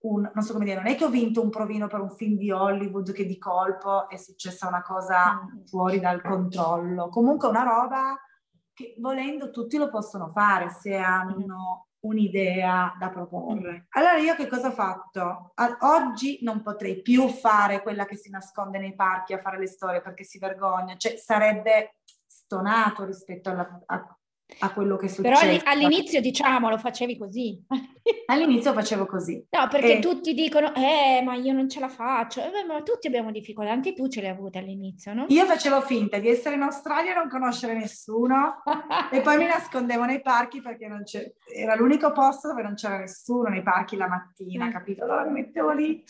un, 0.00 0.30
non 0.32 0.44
so 0.44 0.52
come 0.52 0.64
dire, 0.64 0.76
non 0.76 0.86
è 0.86 0.94
che 0.94 1.04
ho 1.04 1.10
vinto 1.10 1.42
un 1.42 1.50
provino 1.50 1.88
per 1.88 2.00
un 2.00 2.10
film 2.10 2.36
di 2.36 2.50
Hollywood 2.50 3.12
che 3.12 3.26
di 3.26 3.38
colpo 3.38 4.08
è 4.08 4.16
successa 4.16 4.68
una 4.68 4.82
cosa 4.82 5.34
mm. 5.34 5.64
fuori 5.64 5.98
dal 5.98 6.22
controllo. 6.22 7.08
Comunque 7.08 7.48
una 7.48 7.62
roba 7.62 8.16
che 8.72 8.94
volendo 8.98 9.50
tutti 9.50 9.76
lo 9.76 9.88
possono 9.88 10.30
fare 10.30 10.70
se 10.70 10.96
hanno 10.96 11.88
un'idea 12.00 12.94
da 12.96 13.08
proporre. 13.08 13.86
Allora 13.90 14.18
io 14.18 14.36
che 14.36 14.46
cosa 14.46 14.68
ho 14.68 14.72
fatto? 14.72 15.52
Oggi 15.80 16.38
non 16.42 16.62
potrei 16.62 17.02
più 17.02 17.26
fare 17.28 17.82
quella 17.82 18.04
che 18.04 18.14
si 18.14 18.30
nasconde 18.30 18.78
nei 18.78 18.94
parchi 18.94 19.32
a 19.32 19.40
fare 19.40 19.58
le 19.58 19.66
storie 19.66 20.00
perché 20.00 20.22
si 20.22 20.38
vergogna, 20.38 20.96
cioè 20.96 21.16
sarebbe 21.16 21.96
stonato 22.24 23.04
rispetto 23.04 23.50
alla, 23.50 23.82
a 23.86 24.18
a 24.60 24.72
quello 24.72 24.96
che 24.96 25.08
succede. 25.08 25.58
Però 25.58 25.70
all'inizio, 25.70 26.20
diciamo, 26.20 26.68
lo 26.68 26.78
facevi 26.78 27.16
così. 27.16 27.62
all'inizio 28.26 28.72
facevo 28.72 29.06
così. 29.06 29.44
No, 29.50 29.68
perché 29.68 29.98
e... 29.98 30.00
tutti 30.00 30.34
dicono, 30.34 30.74
eh, 30.74 31.22
ma 31.22 31.34
io 31.34 31.52
non 31.52 31.68
ce 31.68 31.80
la 31.80 31.88
faccio. 31.88 32.40
Eh, 32.40 32.64
ma 32.66 32.82
tutti 32.82 33.06
abbiamo 33.06 33.30
difficoltà, 33.30 33.72
anche 33.72 33.92
tu 33.92 34.08
ce 34.08 34.20
le 34.20 34.28
hai 34.28 34.34
avute 34.34 34.58
all'inizio, 34.58 35.14
no? 35.14 35.26
Io 35.28 35.44
facevo 35.44 35.80
finta 35.82 36.18
di 36.18 36.28
essere 36.28 36.54
in 36.54 36.62
Australia 36.62 37.12
e 37.12 37.14
non 37.14 37.28
conoscere 37.28 37.74
nessuno 37.74 38.62
e 39.12 39.20
poi 39.20 39.36
mi 39.36 39.46
nascondevo 39.46 40.04
nei 40.04 40.20
parchi 40.20 40.60
perché 40.60 40.88
era 41.54 41.74
l'unico 41.74 42.12
posto 42.12 42.48
dove 42.48 42.62
non 42.62 42.74
c'era 42.74 42.98
nessuno 42.98 43.48
nei 43.48 43.62
parchi 43.62 43.96
la 43.96 44.08
mattina, 44.08 44.66
mm. 44.66 44.70
capito? 44.70 45.04
Allora 45.04 45.24
mi 45.24 45.32
mettevo 45.32 45.72
lì. 45.72 46.02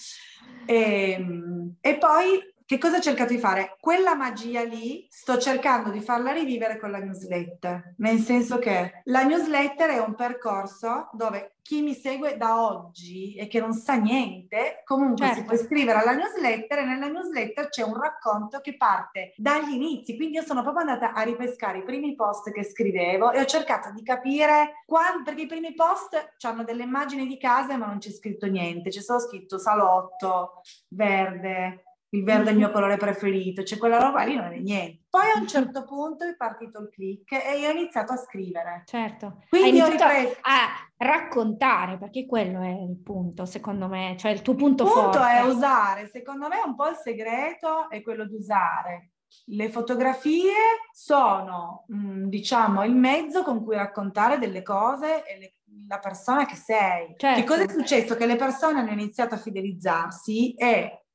E, 0.65 1.13
ehm, 1.13 1.77
e 1.81 1.99
poi 1.99 2.41
che 2.69 2.77
cosa 2.77 2.99
ho 2.99 3.01
cercato 3.01 3.33
di 3.33 3.39
fare? 3.39 3.79
Quella 3.81 4.15
magia 4.15 4.63
lì 4.63 5.07
sto 5.09 5.39
cercando 5.39 5.89
di 5.89 6.03
farla 6.03 6.33
rivivere 6.33 6.79
con 6.79 6.91
la 6.91 6.99
newsletter, 6.99 7.95
nel 7.97 8.19
senso 8.19 8.59
che 8.59 9.01
la 9.05 9.23
newsletter 9.23 9.89
è 9.89 9.99
un 9.99 10.15
percorso 10.15 11.09
dove 11.13 11.55
chi 11.63 11.81
mi 11.81 11.95
segue 11.95 12.37
da 12.37 12.63
oggi 12.63 13.35
e 13.37 13.47
che 13.47 13.59
non 13.59 13.73
sa 13.73 13.95
niente, 13.95 14.83
comunque 14.85 15.25
certo. 15.25 15.41
si 15.41 15.47
può 15.47 15.55
iscrivere 15.55 15.99
alla 15.99 16.13
newsletter 16.13 16.81
e 16.81 16.85
nella 16.85 17.09
newsletter 17.09 17.71
c'è 17.71 17.83
un 17.83 17.99
racconto 17.99 18.61
che 18.61 18.77
parte 18.77 19.33
dagli 19.37 19.73
inizi, 19.73 20.17
quindi 20.17 20.37
io 20.37 20.43
sono 20.43 20.61
proprio 20.61 20.87
andata 20.87 21.15
a 21.15 21.23
ripescare 21.23 21.79
i 21.79 21.85
primi 21.85 22.15
post 22.15 22.51
che 22.53 22.65
scrivevo 22.65 23.33
e 23.33 23.41
ho 23.41 23.47
cercato 23.47 23.93
di 23.93 24.03
capire 24.03 24.83
quando, 24.85 25.23
perché 25.23 25.43
i 25.43 25.47
primi 25.47 25.73
post 25.73 26.35
hanno 26.43 26.65
delle 26.65 26.83
immagini 26.83 27.27
di 27.27 27.39
case 27.39 27.79
ma 27.79 27.87
non 27.87 27.97
c'è 27.97 28.11
scritto 28.11 28.45
niente, 28.45 28.91
c'è 28.91 29.01
solo 29.01 29.21
scritto 29.21 29.57
salotto, 29.57 30.61
verde, 30.89 31.85
il 32.11 32.25
verde 32.25 32.51
è 32.51 32.53
il 32.53 32.59
mio 32.59 32.71
colore 32.71 32.97
preferito, 32.97 33.63
cioè 33.63 33.79
quella 33.79 33.99
roba 33.99 34.23
lì 34.23 34.35
non 34.35 34.53
è 34.53 34.59
niente. 34.59 35.05
Poi 35.11 35.31
a 35.35 35.39
un 35.39 35.47
certo 35.47 35.85
punto 35.85 36.25
è 36.25 36.37
partito 36.37 36.81
il 36.81 36.89
click 36.91 37.33
e 37.33 37.59
io 37.59 37.69
ho 37.69 37.73
iniziato 37.73 38.13
a 38.13 38.17
scrivere. 38.17 38.83
Certo. 38.87 39.43
Quindi 39.49 39.81
ho 39.81 39.89
ripreso 39.89 40.37
a 40.43 40.69
raccontare, 40.97 41.99
perché 41.99 42.27
quello 42.27 42.61
è 42.61 42.71
il 42.71 42.97
punto, 43.03 43.45
secondo 43.45 43.89
me, 43.89 44.17
cioè 44.19 44.31
il 44.33 44.43
tuo 44.43 44.55
punto 44.55 44.87
forte. 44.87 45.19
Il 45.19 45.25
punto 45.25 45.27
è 45.27 45.41
usare, 45.43 46.11
secondo 46.13 46.49
me 46.49 46.57
un 46.65 46.75
po' 46.75 46.89
il 46.89 46.97
segreto 46.97 47.91
è 47.91 48.03
quello 48.03 48.27
di 48.27 48.35
usare 48.35 49.11
le 49.47 49.69
fotografie 49.69 50.53
sono, 50.93 51.85
mm, 51.93 52.29
diciamo, 52.29 52.85
il 52.85 52.95
mezzo 52.95 53.43
con 53.43 53.63
cui 53.63 53.77
raccontare 53.77 54.39
delle 54.39 54.63
cose 54.63 55.25
e 55.27 55.39
le, 55.39 55.53
la 55.87 55.99
persona 55.99 56.47
che 56.47 56.57
sei. 56.57 57.15
Certo. 57.17 57.41
Che 57.41 57.47
cosa 57.47 57.63
è 57.65 57.69
successo? 57.69 58.17
Che 58.17 58.27
le 58.27 58.37
persone 58.37 58.81
hanno 58.81 58.93
iniziato 58.93 59.35
a 59.35 59.39
fidelizzarsi 59.39 60.55
e 60.55 61.08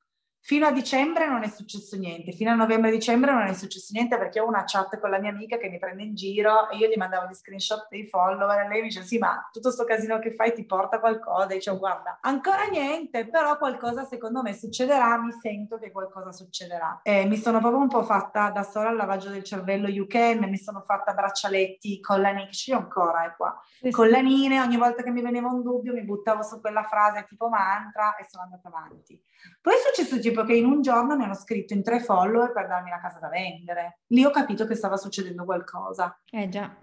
Fino 0.46 0.68
a 0.68 0.74
dicembre 0.74 1.26
non 1.26 1.42
è 1.44 1.48
successo 1.48 1.96
niente, 1.96 2.34
fino 2.34 2.52
a 2.52 2.56
novembre-dicembre 2.56 3.32
non 3.32 3.44
è 3.44 3.54
successo 3.54 3.94
niente 3.94 4.18
perché 4.18 4.42
ho 4.42 4.46
una 4.46 4.66
chat 4.66 5.00
con 5.00 5.10
la 5.10 5.18
mia 5.18 5.30
amica 5.30 5.56
che 5.56 5.70
mi 5.70 5.80
prende 5.80 6.04
in 6.04 6.16
giro 6.16 6.70
e 6.70 6.76
io 6.76 6.90
gli 6.90 6.98
mandavo 6.98 7.30
gli 7.30 7.34
screenshot 7.34 7.88
dei 7.90 8.06
follower 8.08 8.60
e 8.60 8.68
lei 8.68 8.82
mi 8.82 8.88
dice 8.90 9.04
sì 9.04 9.18
ma 9.18 9.48
tutto 9.54 9.72
sto 9.72 9.86
casino 9.86 10.20
che 10.20 10.34
fai 10.34 10.54
ti 10.54 10.66
porta 10.66 11.00
qualcosa 11.00 11.48
e 11.48 11.54
dicevo 11.54 11.78
guarda 11.78 12.18
ancora 12.20 12.66
niente 12.66 13.26
però 13.30 13.58
qualcosa 13.58 14.04
secondo 14.04 14.42
me 14.42 14.54
succederà, 14.54 15.18
mi 15.18 15.32
sento 15.32 15.78
che 15.80 15.92
qualcosa 15.92 16.34
succederà. 16.34 17.00
E 17.04 17.24
mi 17.24 17.38
sono 17.38 17.60
proprio 17.60 17.80
un 17.80 17.88
po' 17.88 18.04
fatta 18.04 18.50
da 18.50 18.64
sola 18.64 18.90
il 18.90 18.98
lavaggio 18.98 19.30
del 19.30 19.46
cervello 19.46 19.88
you 19.88 20.08
can, 20.08 20.40
mi 20.50 20.58
sono 20.58 20.82
fatta 20.86 21.14
braccialetti, 21.14 22.02
collanine, 22.02 22.50
che 22.50 22.72
io 22.72 22.78
ancora 22.80 23.24
è 23.24 23.34
qua, 23.38 23.58
sì, 23.80 23.92
collanine, 23.92 24.60
ogni 24.60 24.76
volta 24.76 25.04
che 25.04 25.10
mi 25.10 25.22
veniva 25.22 25.48
un 25.48 25.62
dubbio 25.62 25.94
mi 25.94 26.04
buttavo 26.04 26.44
su 26.44 26.60
quella 26.60 26.84
frase 26.84 27.24
tipo 27.30 27.48
mantra 27.48 28.18
e 28.18 28.26
sono 28.30 28.44
andata 28.44 28.68
avanti. 28.68 29.18
Poi 29.62 29.74
è 29.74 29.78
successo 29.78 30.20
tipo 30.20 30.33
che 30.42 30.56
in 30.56 30.66
un 30.66 30.82
giorno 30.82 31.16
mi 31.16 31.24
hanno 31.24 31.36
scritto 31.36 31.74
in 31.74 31.84
tre 31.84 32.00
follower 32.00 32.52
per 32.52 32.68
darmi 32.68 32.90
la 32.90 33.00
casa 33.00 33.20
da 33.20 33.30
vendere. 33.30 34.00
Lì 34.08 34.26
ho 34.26 34.32
capito 34.32 34.66
che 34.66 34.74
stava 34.74 34.98
succedendo 34.98 35.46
qualcosa. 35.46 36.20
Eh 36.32 36.50
già. 36.50 36.76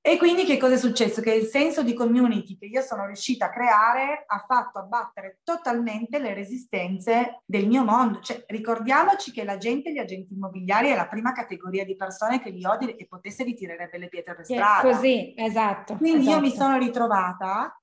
E 0.00 0.16
quindi 0.16 0.44
che 0.44 0.56
cosa 0.56 0.74
è 0.74 0.78
successo? 0.78 1.20
Che 1.20 1.34
il 1.34 1.46
senso 1.46 1.82
di 1.82 1.92
community 1.92 2.56
che 2.56 2.64
io 2.64 2.80
sono 2.80 3.04
riuscita 3.04 3.46
a 3.46 3.50
creare 3.50 4.24
ha 4.26 4.38
fatto 4.38 4.78
abbattere 4.78 5.40
totalmente 5.42 6.18
le 6.18 6.32
resistenze 6.32 7.42
del 7.44 7.66
mio 7.66 7.84
mondo. 7.84 8.20
Cioè, 8.20 8.44
ricordiamoci 8.46 9.32
che 9.32 9.44
la 9.44 9.58
gente, 9.58 9.92
gli 9.92 9.98
agenti 9.98 10.32
immobiliari 10.32 10.88
è 10.88 10.96
la 10.96 11.08
prima 11.08 11.32
categoria 11.32 11.84
di 11.84 11.94
persone 11.94 12.40
che 12.40 12.48
li 12.48 12.64
odia 12.64 12.94
e 12.96 13.06
potesse 13.06 13.44
ritirerebbe 13.44 13.98
le 13.98 14.08
pietre 14.08 14.34
per 14.34 14.44
strada. 14.46 14.88
Così, 14.88 15.34
esatto. 15.36 15.96
Quindi 15.96 16.20
esatto. 16.20 16.36
io 16.36 16.40
mi 16.40 16.56
sono 16.56 16.78
ritrovata 16.78 17.77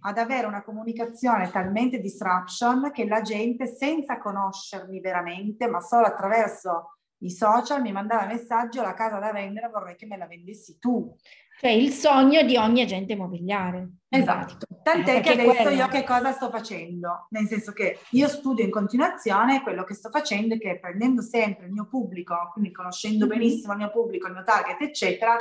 ad 0.00 0.18
avere 0.18 0.46
una 0.46 0.62
comunicazione 0.62 1.50
talmente 1.50 1.98
disruption 1.98 2.90
che 2.92 3.06
la 3.06 3.20
gente 3.20 3.66
senza 3.66 4.18
conoscermi 4.18 5.00
veramente, 5.00 5.66
ma 5.68 5.80
solo 5.80 6.06
attraverso 6.06 6.98
i 7.20 7.30
social 7.30 7.80
mi 7.80 7.90
mandava 7.90 8.26
messaggio 8.26 8.82
la 8.82 8.94
casa 8.94 9.18
da 9.18 9.32
vendere 9.32 9.68
vorrei 9.68 9.96
che 9.96 10.06
me 10.06 10.16
la 10.16 10.26
vendessi 10.26 10.78
tu. 10.78 11.16
Cioè 11.60 11.70
il 11.70 11.90
sogno 11.90 12.42
di 12.42 12.56
ogni 12.56 12.82
agente 12.82 13.14
immobiliare. 13.14 13.94
Esatto. 14.08 14.64
Tant'è 14.80 15.16
eh, 15.16 15.20
che 15.20 15.32
adesso 15.32 15.62
quello... 15.62 15.70
io 15.70 15.88
che 15.88 16.04
cosa 16.04 16.30
sto 16.30 16.50
facendo? 16.50 17.26
Nel 17.30 17.48
senso 17.48 17.72
che 17.72 17.98
io 18.10 18.28
studio 18.28 18.64
in 18.64 18.70
continuazione, 18.70 19.62
quello 19.62 19.82
che 19.82 19.94
sto 19.94 20.08
facendo 20.08 20.54
è 20.54 20.58
che 20.58 20.78
prendendo 20.78 21.20
sempre 21.20 21.66
il 21.66 21.72
mio 21.72 21.88
pubblico, 21.88 22.50
quindi 22.52 22.70
conoscendo 22.70 23.26
mm-hmm. 23.26 23.38
benissimo 23.38 23.72
il 23.72 23.78
mio 23.78 23.90
pubblico, 23.90 24.28
il 24.28 24.34
mio 24.34 24.44
target, 24.44 24.80
eccetera, 24.80 25.36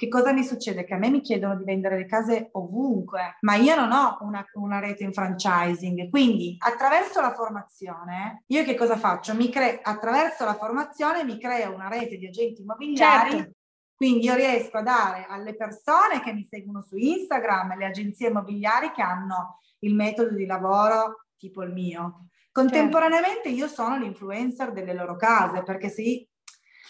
che 0.00 0.08
cosa 0.08 0.32
mi 0.32 0.44
succede? 0.44 0.84
Che 0.84 0.94
a 0.94 0.96
me 0.96 1.10
mi 1.10 1.20
chiedono 1.20 1.54
di 1.54 1.62
vendere 1.62 1.98
le 1.98 2.06
case 2.06 2.48
ovunque, 2.52 3.36
ma 3.40 3.56
io 3.56 3.74
non 3.74 3.92
ho 3.92 4.16
una, 4.22 4.42
una 4.54 4.78
rete 4.78 5.04
in 5.04 5.12
franchising. 5.12 6.08
Quindi 6.08 6.56
attraverso 6.58 7.20
la 7.20 7.34
formazione, 7.34 8.44
io 8.46 8.64
che 8.64 8.74
cosa 8.74 8.96
faccio? 8.96 9.34
Mi 9.34 9.50
cre- 9.50 9.80
attraverso 9.82 10.46
la 10.46 10.54
formazione 10.54 11.22
mi 11.22 11.38
creo 11.38 11.74
una 11.74 11.90
rete 11.90 12.16
di 12.16 12.26
agenti 12.26 12.62
immobiliari. 12.62 13.30
Certo. 13.30 13.52
Quindi 13.94 14.24
io 14.24 14.36
riesco 14.36 14.78
a 14.78 14.82
dare 14.82 15.26
alle 15.28 15.54
persone 15.54 16.22
che 16.24 16.32
mi 16.32 16.44
seguono 16.44 16.80
su 16.80 16.96
Instagram, 16.96 17.76
le 17.76 17.84
agenzie 17.84 18.28
immobiliari 18.28 18.92
che 18.92 19.02
hanno 19.02 19.58
il 19.80 19.94
metodo 19.94 20.34
di 20.34 20.46
lavoro 20.46 21.26
tipo 21.36 21.62
il 21.62 21.74
mio. 21.74 22.28
Contemporaneamente 22.50 23.50
io 23.50 23.68
sono 23.68 23.98
l'influencer 23.98 24.72
delle 24.72 24.94
loro 24.94 25.16
case, 25.16 25.62
perché 25.62 25.90
sì, 25.90 26.26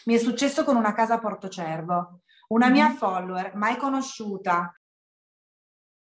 mi 0.04 0.14
è 0.14 0.18
successo 0.18 0.62
con 0.62 0.76
una 0.76 0.92
casa 0.92 1.14
a 1.14 1.18
Portocervo. 1.18 2.20
Una 2.52 2.68
mia 2.68 2.88
mm-hmm. 2.88 2.96
follower, 2.96 3.54
mai 3.54 3.76
conosciuta, 3.76 4.74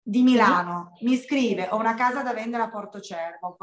di 0.10 0.24
Milano, 0.24 0.98
mi 1.02 1.18
scrive, 1.18 1.68
ho 1.70 1.78
una 1.78 1.94
casa 1.94 2.24
da 2.24 2.34
vendere 2.34 2.64
a 2.64 2.70
Porto 2.70 3.00
Cervo, 3.00 3.56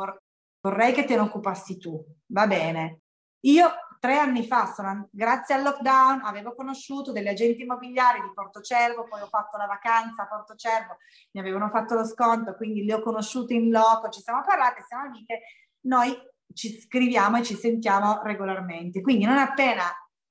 vorrei 0.60 0.92
che 0.92 1.04
te 1.04 1.16
ne 1.16 1.22
occupassi 1.22 1.76
tu. 1.76 2.00
Va 2.26 2.46
bene. 2.46 3.00
Io 3.46 3.68
tre 3.98 4.18
anni 4.18 4.46
fa, 4.46 4.72
sono, 4.72 5.08
grazie 5.10 5.56
al 5.56 5.62
lockdown, 5.62 6.20
avevo 6.24 6.54
conosciuto 6.54 7.10
degli 7.10 7.26
agenti 7.26 7.62
immobiliari 7.62 8.20
di 8.20 8.32
Porto 8.32 8.60
Cervo, 8.60 9.04
poi 9.08 9.22
ho 9.22 9.26
fatto 9.26 9.56
la 9.56 9.66
vacanza 9.66 10.22
a 10.22 10.28
Porto 10.28 10.54
Cervo, 10.54 10.98
mi 11.32 11.40
avevano 11.40 11.68
fatto 11.68 11.94
lo 11.94 12.04
sconto, 12.04 12.54
quindi 12.54 12.84
li 12.84 12.92
ho 12.92 13.00
conosciuti 13.00 13.54
in 13.54 13.70
loco, 13.70 14.08
ci 14.10 14.20
siamo 14.20 14.42
parlate, 14.42 14.84
siamo 14.86 15.04
amiche, 15.04 15.40
noi 15.86 16.16
ci 16.52 16.80
scriviamo 16.80 17.38
e 17.38 17.42
ci 17.42 17.56
sentiamo 17.56 18.20
regolarmente. 18.22 19.00
Quindi 19.00 19.24
non 19.24 19.38
appena 19.38 19.82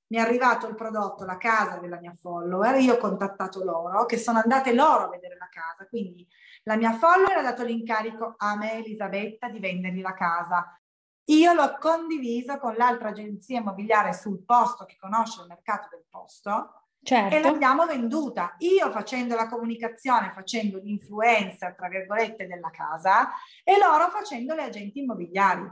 mi 0.08 0.18
è 0.18 0.20
arrivato 0.20 0.68
il 0.68 0.76
prodotto, 0.76 1.26
la 1.26 1.38
casa 1.38 1.78
della 1.78 2.00
mia 2.00 2.14
follower, 2.14 2.80
io 2.80 2.94
ho 2.94 2.98
contattato 2.98 3.64
loro, 3.64 4.06
che 4.06 4.18
sono 4.18 4.40
andate 4.40 4.74
loro 4.74 5.06
a 5.06 5.10
vedere 5.10 5.38
la 5.38 5.50
casa, 5.50 5.88
quindi 5.88 6.28
la 6.64 6.76
mia 6.76 6.94
follower 6.94 7.38
ha 7.38 7.42
dato 7.42 7.64
l'incarico 7.64 8.36
a 8.38 8.56
me, 8.56 8.84
Elisabetta, 8.84 9.50
di 9.50 9.60
vendergli 9.60 10.02
la 10.02 10.14
casa. 10.14 10.80
Io 11.26 11.54
l'ho 11.54 11.78
condiviso 11.80 12.60
con 12.60 12.76
l'altra 12.76 13.10
agenzia 13.10 13.60
immobiliare 13.60 14.14
sul 14.14 14.44
posto 14.44 14.86
che 14.86 14.96
conosce 15.00 15.42
il 15.42 15.48
mercato 15.48 15.88
del 15.90 16.06
posto 16.08 16.86
certo. 17.02 17.36
e 17.36 17.40
l'abbiamo 17.40 17.86
venduta. 17.86 18.56
Io 18.60 18.92
facendo 18.92 19.36
la 19.36 19.48
comunicazione, 19.48 20.34
facendo 20.34 20.78
l'influencer, 20.78 21.76
tra 21.76 21.88
virgolette, 21.88 22.46
della 22.46 22.70
casa 22.70 23.30
e 23.64 23.78
loro 23.80 24.10
facendo 24.10 24.54
le 24.54 24.64
agenti 24.64 25.00
immobiliari 25.00 25.68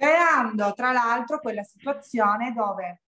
creando 0.00 0.72
tra 0.72 0.92
l'altro 0.92 1.40
quella 1.40 1.62
situazione 1.62 2.54
dove 2.54 3.02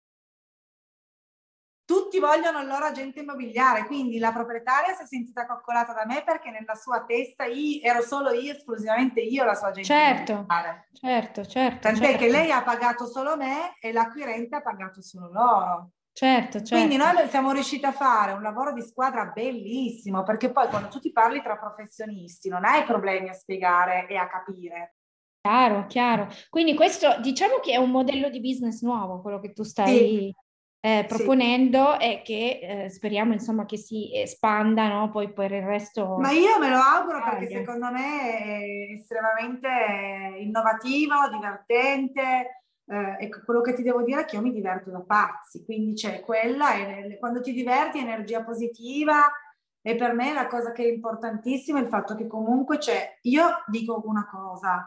tutti 1.85 2.19
vogliono 2.19 2.61
il 2.61 2.67
loro 2.67 2.87
agente 2.87 3.21
immobiliare, 3.21 3.85
quindi 3.85 4.19
la 4.19 4.33
proprietaria 4.33 4.95
si 4.95 5.03
è 5.03 5.07
sentita 5.07 5.47
coccolata 5.47 5.93
da 5.93 6.07
me 6.07 6.23
perché 6.23 6.51
nella 6.51 6.75
sua 6.75 7.05
testa 7.05 7.45
io, 7.45 7.81
ero 7.83 8.01
solo 8.03 8.31
io, 8.33 8.53
esclusivamente 8.53 9.21
io 9.21 9.45
la 9.45 9.55
sua 9.55 9.69
agente 9.69 9.93
certo, 9.93 10.33
immobiliare. 10.33 10.89
Certo, 10.93 11.47
certo. 11.47 11.79
Tant'è 11.81 12.05
certo. 12.05 12.19
che 12.19 12.29
lei 12.29 12.51
ha 12.51 12.63
pagato 12.63 13.07
solo 13.07 13.37
me 13.37 13.75
e 13.81 13.93
l'acquirente 13.93 14.57
ha 14.57 14.63
pagato 14.63 15.03
solo 15.03 15.31
loro. 15.31 15.91
Certo, 16.13 16.59
certo. 16.59 16.75
Quindi 16.75 16.97
noi 16.97 17.29
siamo 17.29 17.53
riusciti 17.53 17.85
a 17.87 17.93
fare 17.93 18.33
un 18.33 18.43
lavoro 18.43 18.73
di 18.73 18.83
squadra 18.83 19.27
bellissimo, 19.27 20.23
perché 20.25 20.51
poi 20.51 20.69
quando 20.69 20.89
tu 20.89 20.99
ti 20.99 21.13
parli 21.13 21.43
tra 21.43 21.57
professionisti 21.57 22.49
non 22.49 22.65
hai 22.65 22.85
problemi 22.85 23.29
a 23.29 23.35
spiegare 23.35 24.07
e 24.09 24.17
a 24.17 24.29
capire. 24.29 24.98
Chiaro, 25.49 25.87
chiaro. 25.87 26.29
Quindi 26.51 26.75
questo 26.75 27.17
diciamo 27.23 27.59
che 27.61 27.73
è 27.73 27.77
un 27.79 27.91
modello 27.91 28.29
di 28.29 28.39
business 28.39 28.83
nuovo, 28.83 29.23
quello 29.23 29.41
che 29.41 29.55
tu 29.55 29.63
stai 29.63 29.97
sì. 29.97 30.35
eh, 30.81 31.07
proponendo 31.09 31.97
sì. 31.99 32.05
e 32.05 32.23
che 32.23 32.59
eh, 32.61 32.91
speriamo 32.91 33.33
insomma 33.33 33.65
che 33.65 33.79
si 33.79 34.15
espanda 34.15 34.89
no? 34.89 35.09
poi 35.09 35.33
per 35.33 35.53
il 35.53 35.63
resto. 35.63 36.19
Ma 36.19 36.33
io 36.33 36.59
me 36.59 36.69
lo 36.69 36.77
auguro 36.77 37.23
perché 37.23 37.49
secondo 37.49 37.91
me 37.91 38.39
è 38.39 38.93
estremamente 38.93 39.69
innovativo, 40.39 41.15
divertente, 41.33 42.65
eh, 42.85 43.17
ecco, 43.19 43.41
quello 43.47 43.63
che 43.63 43.73
ti 43.73 43.83
devo 43.83 44.03
dire 44.03 44.21
è 44.21 44.25
che 44.27 44.37
io 44.37 44.43
mi 44.43 44.53
diverto 44.53 44.91
da 44.91 45.01
pazzi, 45.01 45.65
quindi 45.65 45.95
c'è 45.95 46.21
quella, 46.21 46.75
e 46.75 47.17
quando 47.19 47.41
ti 47.41 47.55
diverti 47.55 48.01
energia 48.01 48.45
positiva 48.45 49.33
e 49.81 49.97
per 49.97 50.13
me 50.13 50.35
la 50.35 50.47
cosa 50.47 50.73
che 50.73 50.83
è 50.83 50.89
importantissima 50.93 51.79
è 51.79 51.83
il 51.83 51.89
fatto 51.89 52.15
che 52.15 52.27
comunque 52.27 52.77
c'è, 52.77 53.19
io 53.23 53.63
dico 53.69 54.03
una 54.05 54.29
cosa, 54.31 54.87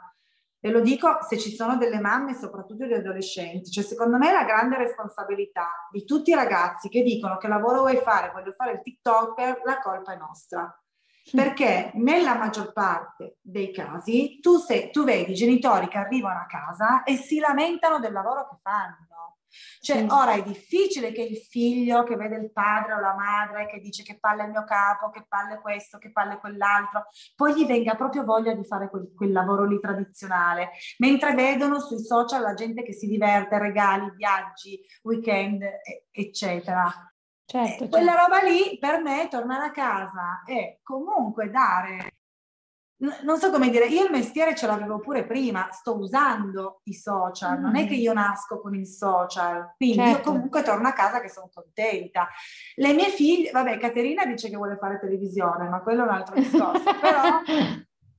e 0.64 0.70
lo 0.70 0.80
dico 0.80 1.18
se 1.28 1.40
ci 1.40 1.56
sono 1.56 1.76
delle 1.76 2.00
mamme, 2.00 2.36
soprattutto 2.36 2.86
degli 2.86 2.94
adolescenti, 2.94 3.72
cioè 3.72 3.84
secondo 3.84 4.18
me 4.18 4.32
la 4.32 4.44
grande 4.44 4.78
responsabilità 4.78 5.88
di 5.92 6.06
tutti 6.06 6.30
i 6.30 6.36
ragazzi 6.36 6.88
che 6.88 7.02
dicono 7.02 7.38
che 7.38 7.48
lavoro 7.48 7.80
vuoi 7.80 7.98
fare, 7.98 8.32
voglio 8.32 8.52
fare 8.52 8.74
il 8.74 8.82
TikToker, 8.82 9.62
la 9.66 9.80
colpa 9.80 10.14
è 10.14 10.18
nostra. 10.18 10.74
Perché 11.32 11.92
nella 11.96 12.36
maggior 12.36 12.74
parte 12.74 13.38
dei 13.42 13.72
casi 13.72 14.40
tu, 14.40 14.58
sei, 14.58 14.92
tu 14.92 15.04
vedi 15.04 15.34
genitori 15.34 15.88
che 15.88 15.98
arrivano 15.98 16.40
a 16.40 16.46
casa 16.46 17.04
e 17.04 17.16
si 17.16 17.40
lamentano 17.40 18.00
del 18.00 18.12
lavoro 18.12 18.48
che 18.50 18.58
fanno. 18.62 19.08
Cioè, 19.80 20.06
ora 20.10 20.34
è 20.34 20.44
difficile 20.44 21.12
che 21.12 21.22
il 21.22 21.38
figlio 21.38 22.04
che 22.04 22.16
vede 22.16 22.38
il 22.38 22.52
padre 22.52 22.94
o 22.94 23.00
la 23.00 23.16
madre 23.16 23.68
che 23.68 23.80
dice 23.80 24.04
che 24.04 24.20
palle 24.20 24.44
il 24.44 24.52
mio 24.52 24.64
capo, 24.64 25.10
che 25.10 25.26
palle 25.28 25.60
questo, 25.60 25.98
che 25.98 26.12
palle 26.12 26.38
quell'altro, 26.38 27.08
poi 27.36 27.54
gli 27.56 27.66
venga 27.66 27.96
proprio 27.96 28.24
voglia 28.24 28.54
di 28.54 28.64
fare 28.64 28.90
quel, 28.90 29.12
quel 29.16 29.32
lavoro 29.32 29.66
lì 29.66 29.80
tradizionale, 29.80 30.72
mentre 30.98 31.34
vedono 31.34 31.80
sui 31.80 32.00
social 32.00 32.42
la 32.42 32.54
gente 32.54 32.84
che 32.84 32.94
si 32.94 33.08
diverte, 33.08 33.58
regali, 33.58 34.12
viaggi, 34.16 34.80
weekend, 35.04 35.64
eccetera. 36.12 36.90
Certo, 37.46 37.90
quella 37.90 38.14
certo. 38.14 38.34
roba 38.34 38.48
lì 38.48 38.78
per 38.80 39.02
me 39.02 39.28
tornare 39.30 39.66
a 39.66 39.72
casa 39.72 40.44
e 40.46 40.80
comunque 40.84 41.50
dare 41.50 42.21
non 43.24 43.40
so 43.40 43.50
come 43.50 43.70
dire, 43.70 43.88
io 43.88 44.06
il 44.06 44.12
mestiere 44.12 44.56
ce 44.56 44.68
l'avevo 44.68 45.00
pure 45.00 45.26
prima, 45.26 45.70
sto 45.72 45.98
usando 45.98 46.82
i 46.84 46.94
social, 46.94 47.58
mm. 47.58 47.62
non 47.62 47.76
è 47.76 47.88
che 47.88 47.96
io 47.96 48.14
nasco 48.14 48.60
con 48.60 48.76
il 48.76 48.86
social, 48.86 49.74
quindi 49.76 49.98
certo. 49.98 50.30
io 50.30 50.34
comunque 50.34 50.62
torno 50.62 50.88
a 50.88 50.94
casa 50.94 51.20
che 51.20 51.30
sono 51.30 51.50
contenta. 51.52 52.28
Le 52.76 52.94
mie 52.94 53.10
figlie, 53.10 53.52
vabbè, 53.52 53.80
Caterina 53.80 54.26
dice 54.26 54.50
che 54.50 54.56
vuole 54.56 54.78
fare 54.78 55.00
televisione, 55.00 55.68
ma 55.68 55.82
quello 55.82 56.04
è 56.04 56.08
un 56.08 56.14
altro 56.14 56.36
discorso, 56.36 56.84
però 57.02 57.42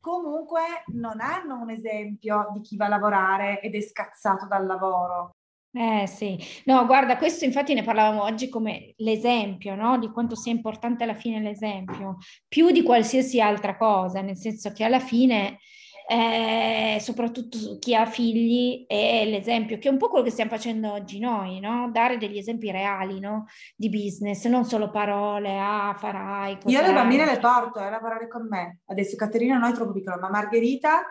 comunque 0.00 0.60
non 0.86 1.20
hanno 1.20 1.60
un 1.60 1.70
esempio 1.70 2.48
di 2.52 2.60
chi 2.60 2.76
va 2.76 2.86
a 2.86 2.88
lavorare 2.88 3.60
ed 3.60 3.74
è 3.76 3.80
scazzato 3.80 4.46
dal 4.46 4.66
lavoro. 4.66 5.36
Eh 5.74 6.06
sì, 6.06 6.38
no, 6.66 6.84
guarda, 6.84 7.16
questo 7.16 7.46
infatti 7.46 7.72
ne 7.72 7.82
parlavamo 7.82 8.22
oggi 8.22 8.50
come 8.50 8.92
l'esempio, 8.98 9.74
no? 9.74 9.98
Di 9.98 10.10
quanto 10.10 10.36
sia 10.36 10.52
importante 10.52 11.04
alla 11.04 11.14
fine 11.14 11.40
l'esempio, 11.40 12.18
più 12.46 12.70
di 12.70 12.82
qualsiasi 12.82 13.40
altra 13.40 13.78
cosa, 13.78 14.20
nel 14.20 14.36
senso 14.36 14.70
che 14.72 14.84
alla 14.84 15.00
fine, 15.00 15.60
eh, 16.06 16.98
soprattutto 17.00 17.78
chi 17.78 17.94
ha 17.94 18.04
figli, 18.04 18.84
è 18.86 19.24
l'esempio, 19.24 19.78
che 19.78 19.88
è 19.88 19.90
un 19.90 19.96
po' 19.96 20.08
quello 20.08 20.24
che 20.24 20.30
stiamo 20.30 20.50
facendo 20.50 20.92
oggi 20.92 21.18
noi, 21.18 21.58
no? 21.58 21.88
Dare 21.90 22.18
degli 22.18 22.36
esempi 22.36 22.70
reali, 22.70 23.18
no? 23.18 23.46
Di 23.74 23.88
business, 23.88 24.44
non 24.48 24.66
solo 24.66 24.90
parole, 24.90 25.56
ah, 25.58 25.94
farai. 25.96 26.58
Io 26.66 26.82
le 26.82 26.92
bambine 26.92 27.24
le 27.24 27.38
porto 27.38 27.78
eh, 27.78 27.84
a 27.84 27.88
lavorare 27.88 28.28
con 28.28 28.46
me. 28.46 28.80
Adesso 28.88 29.16
Caterina 29.16 29.56
non 29.56 29.70
è 29.70 29.72
troppo 29.72 29.92
piccola, 29.92 30.18
ma 30.18 30.28
Margherita 30.28 31.02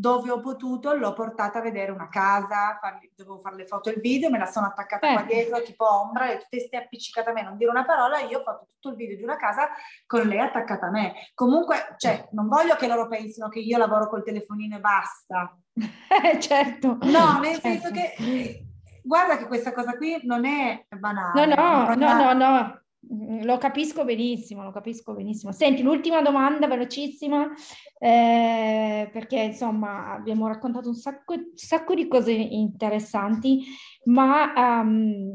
dove 0.00 0.30
ho 0.30 0.40
potuto 0.40 0.94
l'ho 0.94 1.12
portata 1.12 1.58
a 1.58 1.62
vedere 1.62 1.92
una 1.92 2.08
casa, 2.08 2.78
farli, 2.80 3.12
dovevo 3.14 3.38
fare 3.38 3.56
le 3.56 3.66
foto 3.66 3.90
e 3.90 3.92
il 3.92 4.00
video, 4.00 4.30
me 4.30 4.38
la 4.38 4.46
sono 4.46 4.66
attaccata 4.66 5.10
eh. 5.10 5.12
qua 5.12 5.22
dietro, 5.24 5.62
tipo 5.62 5.86
ombra, 5.86 6.30
e 6.30 6.38
tutte 6.38 6.58
ste 6.58 6.78
appiccicate 6.78 7.28
a 7.28 7.32
me, 7.34 7.42
non 7.42 7.58
dire 7.58 7.70
una 7.70 7.84
parola, 7.84 8.18
io 8.20 8.38
ho 8.38 8.42
fatto 8.42 8.64
tutto 8.66 8.88
il 8.88 8.94
video 8.96 9.16
di 9.18 9.22
una 9.22 9.36
casa 9.36 9.68
con 10.06 10.26
lei 10.26 10.38
attaccata 10.38 10.86
a 10.86 10.90
me. 10.90 11.12
Comunque, 11.34 11.94
cioè, 11.98 12.28
non 12.32 12.48
voglio 12.48 12.76
che 12.76 12.86
loro 12.86 13.08
pensino 13.08 13.50
che 13.50 13.58
io 13.58 13.76
lavoro 13.76 14.08
col 14.08 14.24
telefonino 14.24 14.76
e 14.76 14.80
basta. 14.80 15.54
certo. 16.40 16.96
No, 17.02 17.38
nel 17.38 17.60
certo. 17.60 17.68
senso 17.68 17.90
che 17.90 18.64
guarda 19.02 19.36
che 19.36 19.46
questa 19.46 19.74
cosa 19.74 19.98
qui 19.98 20.18
non 20.22 20.46
è 20.46 20.86
banale. 20.98 21.44
No, 21.44 21.54
no, 21.54 21.94
no, 21.94 22.14
no, 22.14 22.32
no, 22.32 22.80
lo 23.08 23.56
capisco 23.58 24.04
benissimo, 24.04 24.62
lo 24.62 24.72
capisco 24.72 25.14
benissimo. 25.14 25.52
Senti, 25.52 25.82
l'ultima 25.82 26.20
domanda 26.20 26.66
velocissima, 26.66 27.50
eh, 27.98 29.08
perché 29.10 29.40
insomma 29.40 30.12
abbiamo 30.12 30.46
raccontato 30.46 30.88
un 30.88 30.94
sacco, 30.94 31.34
sacco 31.54 31.94
di 31.94 32.06
cose 32.06 32.32
interessanti, 32.32 33.64
ma 34.04 34.80
um, 34.80 35.34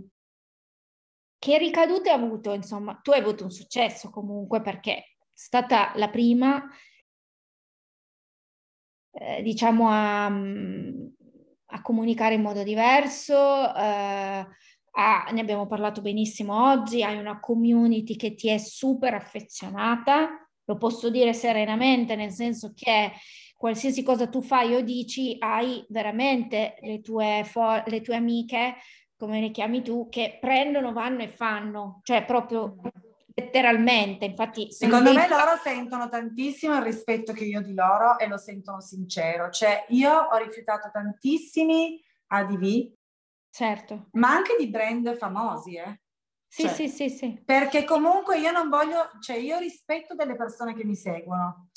che 1.39 1.57
ricadute 1.57 2.09
ha 2.09 2.15
avuto? 2.15 2.53
Insomma, 2.53 2.99
tu 3.01 3.11
hai 3.11 3.19
avuto 3.19 3.43
un 3.43 3.51
successo 3.51 4.09
comunque 4.09 4.61
perché 4.61 4.93
è 4.93 5.05
stata 5.33 5.91
la 5.95 6.09
prima, 6.09 6.63
eh, 9.11 9.41
diciamo, 9.41 9.89
a, 9.89 10.25
a, 10.25 11.81
comunicare 11.81 12.35
in 12.35 12.41
modo 12.41 12.63
diverso. 12.63 13.73
Eh, 13.75 14.47
ah, 14.95 15.29
ne 15.31 15.41
abbiamo 15.41 15.67
parlato 15.67 16.01
benissimo 16.01 16.71
oggi, 16.71 17.03
hai 17.03 17.17
una 17.17 17.39
community 17.39 18.15
che 18.15 18.33
ti 18.33 18.49
è 18.49 18.57
super 18.57 19.13
affezionata, 19.13 20.47
lo 20.63 20.77
posso 20.77 21.09
dire 21.09 21.33
serenamente, 21.33 22.15
nel 22.15 22.31
senso 22.31 22.71
che 22.73 23.11
qualsiasi 23.55 24.03
cosa 24.03 24.27
tu 24.27 24.41
fai 24.41 24.73
o 24.73 24.81
dici, 24.81 25.35
hai 25.39 25.85
veramente 25.89 26.77
le 26.81 27.01
tue, 27.01 27.43
fo- 27.45 27.83
le 27.85 28.01
tue 28.01 28.15
amiche, 28.15 28.75
come 29.17 29.41
le 29.41 29.51
chiami 29.51 29.81
tu, 29.81 30.07
che 30.09 30.37
prendono, 30.39 30.93
vanno 30.93 31.23
e 31.23 31.27
fanno, 31.27 31.99
cioè 32.03 32.25
proprio 32.25 32.75
letteralmente. 33.33 34.25
Infatti, 34.25 34.71
secondo 34.71 35.13
me 35.13 35.27
loro 35.27 35.59
sentono 35.61 36.07
tantissimo 36.07 36.75
il 36.77 36.83
rispetto 36.83 37.33
che 37.33 37.43
io 37.43 37.61
di 37.61 37.73
loro 37.73 38.17
e 38.17 38.27
lo 38.27 38.37
sentono 38.37 38.79
sincero. 38.79 39.49
Cioè, 39.49 39.85
io 39.89 40.11
ho 40.11 40.37
rifiutato 40.37 40.89
tantissimi 40.91 42.01
ADV 42.27 42.93
Certo. 43.55 44.07
Ma 44.11 44.31
anche 44.31 44.57
di 44.59 44.67
brand 44.67 45.15
famosi, 45.15 45.75
eh? 45.77 46.01
Sì, 46.45 46.63
cioè, 46.63 46.73
sì, 46.73 46.89
sì, 46.89 47.09
sì. 47.09 47.41
Perché 47.45 47.85
comunque 47.85 48.37
io 48.37 48.51
non 48.51 48.67
voglio, 48.67 49.11
cioè 49.21 49.37
io 49.37 49.57
rispetto 49.59 50.13
delle 50.13 50.35
persone 50.35 50.73
che 50.75 50.83
mi 50.83 50.93
seguono. 50.93 51.69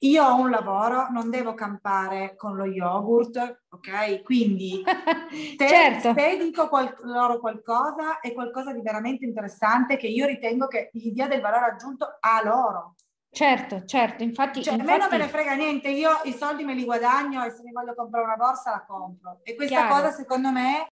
Io 0.00 0.22
ho 0.22 0.38
un 0.38 0.50
lavoro, 0.50 1.08
non 1.08 1.30
devo 1.30 1.54
campare 1.54 2.36
con 2.36 2.54
lo 2.54 2.66
yogurt, 2.66 3.62
ok? 3.70 4.22
Quindi 4.22 4.82
se, 5.56 5.66
certo. 5.66 6.12
se 6.12 6.36
dico 6.36 6.68
qual- 6.68 6.98
loro 7.00 7.40
qualcosa 7.40 8.20
è 8.20 8.34
qualcosa 8.34 8.74
di 8.74 8.82
veramente 8.82 9.24
interessante 9.24 9.96
che 9.96 10.08
io 10.08 10.26
ritengo 10.26 10.66
che 10.66 10.90
gli 10.92 11.12
dia 11.12 11.28
del 11.28 11.40
valore 11.40 11.64
aggiunto 11.64 12.18
a 12.20 12.42
loro. 12.44 12.96
Certo, 13.30 13.86
certo, 13.86 14.22
infatti... 14.22 14.62
Cioè, 14.62 14.74
infatti... 14.74 14.90
a 14.90 14.96
me 14.96 15.00
non 15.00 15.08
me 15.10 15.24
ne 15.24 15.30
frega 15.30 15.54
niente, 15.54 15.88
io 15.88 16.10
i 16.24 16.34
soldi 16.34 16.62
me 16.62 16.74
li 16.74 16.84
guadagno 16.84 17.42
e 17.42 17.50
se 17.52 17.62
mi 17.62 17.72
voglio 17.72 17.94
comprare 17.94 18.26
una 18.26 18.36
borsa 18.36 18.70
la 18.70 18.84
compro. 18.86 19.40
E 19.42 19.54
questa 19.54 19.86
Chiaro. 19.86 19.94
cosa 19.94 20.10
secondo 20.10 20.50
me 20.50 20.88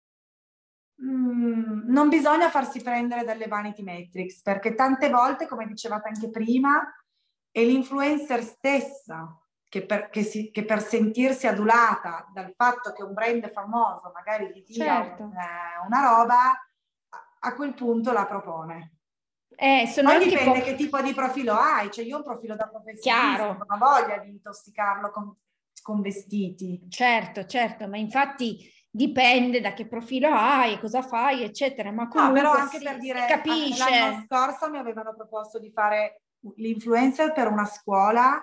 Mm, 1.00 1.88
non 1.90 2.08
bisogna 2.08 2.50
farsi 2.50 2.82
prendere 2.82 3.24
dalle 3.24 3.46
vanity 3.46 3.82
metrics 3.82 4.42
perché 4.42 4.74
tante 4.74 5.08
volte, 5.08 5.46
come 5.46 5.66
dicevate 5.66 6.08
anche 6.08 6.28
prima, 6.28 6.92
è 7.50 7.64
l'influencer 7.64 8.42
stessa 8.42 9.38
che 9.68 9.84
per, 9.84 10.08
che, 10.08 10.22
si, 10.22 10.50
che 10.50 10.64
per, 10.64 10.82
sentirsi 10.82 11.46
adulata 11.46 12.28
dal 12.32 12.52
fatto 12.54 12.92
che 12.92 13.02
un 13.02 13.12
brand 13.12 13.48
famoso 13.50 14.10
magari 14.14 14.46
gli 14.46 14.64
dia 14.64 15.02
certo. 15.04 15.24
un, 15.24 15.36
eh, 15.36 15.86
una 15.86 16.00
roba, 16.00 16.68
a, 17.40 17.54
quel 17.54 17.74
punto 17.74 18.12
la 18.12 18.26
propone. 18.26 18.94
Eh, 19.54 19.90
Poi 20.02 20.18
dipende 20.24 20.60
po- 20.60 20.64
che 20.64 20.74
tipo 20.74 21.00
di 21.02 21.12
profilo 21.14 21.54
hai, 21.54 21.90
cioè 21.90 22.04
io 22.04 22.16
ho 22.16 22.18
un 22.18 22.24
profilo 22.24 22.56
da 22.56 22.66
professionista, 22.66 23.36
Chiaro. 23.36 23.52
non 23.52 23.66
ho 23.68 23.78
voglia 23.78 24.18
di 24.18 24.30
intossicarlo 24.30 25.10
con, 25.10 25.36
con 25.82 26.00
vestiti. 26.00 26.86
Certo, 26.88 27.44
certo, 27.44 27.88
ma 27.88 27.98
infatti 27.98 28.58
dipende 28.90 29.60
da 29.60 29.74
che 29.74 29.86
profilo 29.86 30.28
hai, 30.28 30.78
cosa 30.78 31.02
fai, 31.02 31.42
eccetera. 31.42 31.90
Ma 31.92 32.08
comunque 32.08 32.40
no, 32.40 32.50
però 32.50 32.62
anche 32.62 32.78
si, 32.78 32.84
per 32.84 32.98
dire, 32.98 33.26
capisce. 33.26 33.90
L'anno 33.90 34.24
scorso 34.26 34.70
mi 34.70 34.78
avevano 34.78 35.14
proposto 35.14 35.58
di 35.58 35.70
fare 35.70 36.22
l'influencer 36.56 37.32
per 37.32 37.48
una 37.48 37.64
scuola 37.64 38.42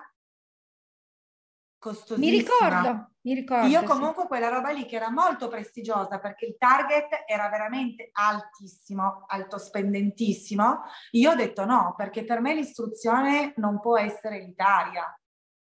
costosissima. 1.78 2.18
Mi 2.18 2.38
ricordo, 2.38 3.10
mi 3.22 3.34
ricordo. 3.34 3.66
Io 3.66 3.82
comunque 3.84 4.22
sì. 4.22 4.28
quella 4.28 4.48
roba 4.48 4.70
lì 4.70 4.86
che 4.86 4.96
era 4.96 5.10
molto 5.10 5.48
prestigiosa 5.48 6.18
perché 6.18 6.46
il 6.46 6.56
target 6.58 7.24
era 7.26 7.48
veramente 7.48 8.10
altissimo, 8.12 9.24
alto 9.28 9.58
spendentissimo, 9.58 10.82
io 11.12 11.30
ho 11.30 11.34
detto 11.34 11.64
no, 11.64 11.94
perché 11.96 12.24
per 12.24 12.40
me 12.40 12.54
l'istruzione 12.54 13.52
non 13.56 13.80
può 13.80 13.98
essere 13.98 14.38
elitaria. 14.38 15.18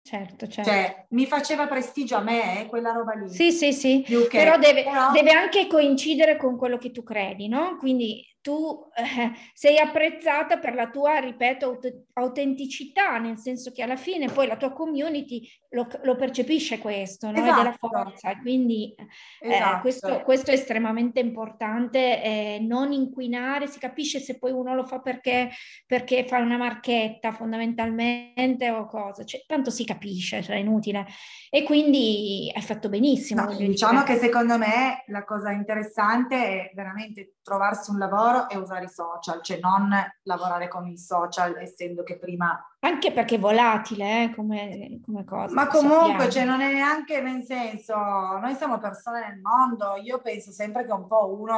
Certo, 0.08 0.47
certo. 0.47 0.72
Cioè, 0.72 1.08
mi 1.10 1.26
faceva 1.26 1.68
prestigio 1.68 2.16
a 2.16 2.22
me 2.22 2.62
eh, 2.62 2.66
quella 2.68 2.93
roba 2.93 3.12
lì. 3.12 3.28
Sì, 3.28 3.51
sì, 3.51 3.74
sì. 3.74 4.05
Però, 4.32 4.58
deve, 4.58 4.86
però, 4.86 5.12
deve, 5.12 5.32
anche 5.32 5.68
coincidere 5.68 6.38
con 6.38 6.55
quello 6.55 6.78
che 6.78 6.91
tu 6.91 7.03
credi, 7.03 7.49
no? 7.49 7.76
Quindi 7.78 8.26
tu 8.48 8.88
eh, 8.95 9.34
sei 9.54 9.78
apprezzata 9.78 10.58
per 10.58 10.74
la 10.74 10.89
tua, 10.89 11.18
ripeto, 11.18 11.66
aut- 11.66 12.06
autenticità, 12.14 13.18
nel 13.18 13.38
senso 13.38 13.74
che 13.74 13.84
alla 13.84 13.98
fine 13.98 14.32
poi 14.32 14.48
la 14.48 14.56
tua 14.56 14.72
community 14.72 15.45
lo, 15.72 15.86
lo 16.04 16.16
percepisce 16.16 16.78
questo, 16.78 17.30
no? 17.30 17.38
Esatto. 17.38 17.52
È 17.52 17.58
della 17.58 17.76
forza, 17.78 18.38
quindi 18.38 18.95
eh, 19.41 19.54
esatto. 19.54 19.82
questo, 19.82 20.22
questo, 20.22 20.52
è 20.52 20.54
estremamente 20.54 21.20
importante, 21.20 22.24
eh, 22.24 22.60
non 22.62 22.93
inquinare, 22.93 23.68
si 23.68 23.80
capisce 23.80 24.22
se 24.22 24.38
poi 24.38 24.54
uno 24.54 24.74
lo 24.74 24.86
fa 24.86 25.02
perché, 25.02 25.50
perché 25.86 26.26
fa 26.26 26.38
una 26.38 26.56
marchetta 26.56 27.34
fondamentalmente 27.34 28.70
o 28.70 28.86
cosa, 28.86 29.26
cioè, 29.26 29.43
tanto 29.45 29.72
si 29.72 29.84
capisce, 29.84 30.41
cioè 30.41 30.56
è 30.56 30.60
inutile. 30.60 31.06
E 31.50 31.64
quindi 31.64 32.50
è 32.56 32.62
fatto 32.62 32.88
benissimo. 32.88 33.43
No, 33.43 33.54
diciamo 33.54 34.04
dire. 34.04 34.14
che 34.14 34.20
secondo 34.20 34.58
me 34.58 35.04
la 35.08 35.26
cosa 35.26 35.52
interessante 35.52 36.36
è 36.36 36.72
veramente 36.74 37.34
trovarsi 37.48 37.91
un 37.91 37.98
lavoro 37.98 38.50
e 38.50 38.58
usare 38.58 38.86
i 38.86 38.89
social, 38.89 39.41
cioè 39.41 39.58
non 39.60 39.89
lavorare 40.24 40.68
con 40.68 40.86
i 40.86 40.98
social, 40.98 41.56
essendo 41.56 42.04
che 42.04 42.18
prima... 42.18 42.62
Anche 42.80 43.14
perché 43.14 43.36
è 43.36 43.39
volatile 43.39 44.24
eh, 44.24 44.36
come, 44.36 45.00
come, 45.02 45.24
cosa. 45.24 45.54
Ma 45.54 45.68
comunque, 45.68 46.30
cioè, 46.30 46.43
non 46.43 46.60
è 46.60 46.74
neanche 46.74 47.22
nel 47.22 47.43
senso, 47.43 47.95
noi 47.95 48.54
siamo 48.56 48.80
persone 48.80 49.30
nel 49.30 49.39
mondo, 49.39 49.95
io 49.95 50.20
penso 50.20 50.52
sempre 50.52 50.86
che 50.86 50.91
un 50.91 51.08
po' 51.08 51.34
uno 51.34 51.58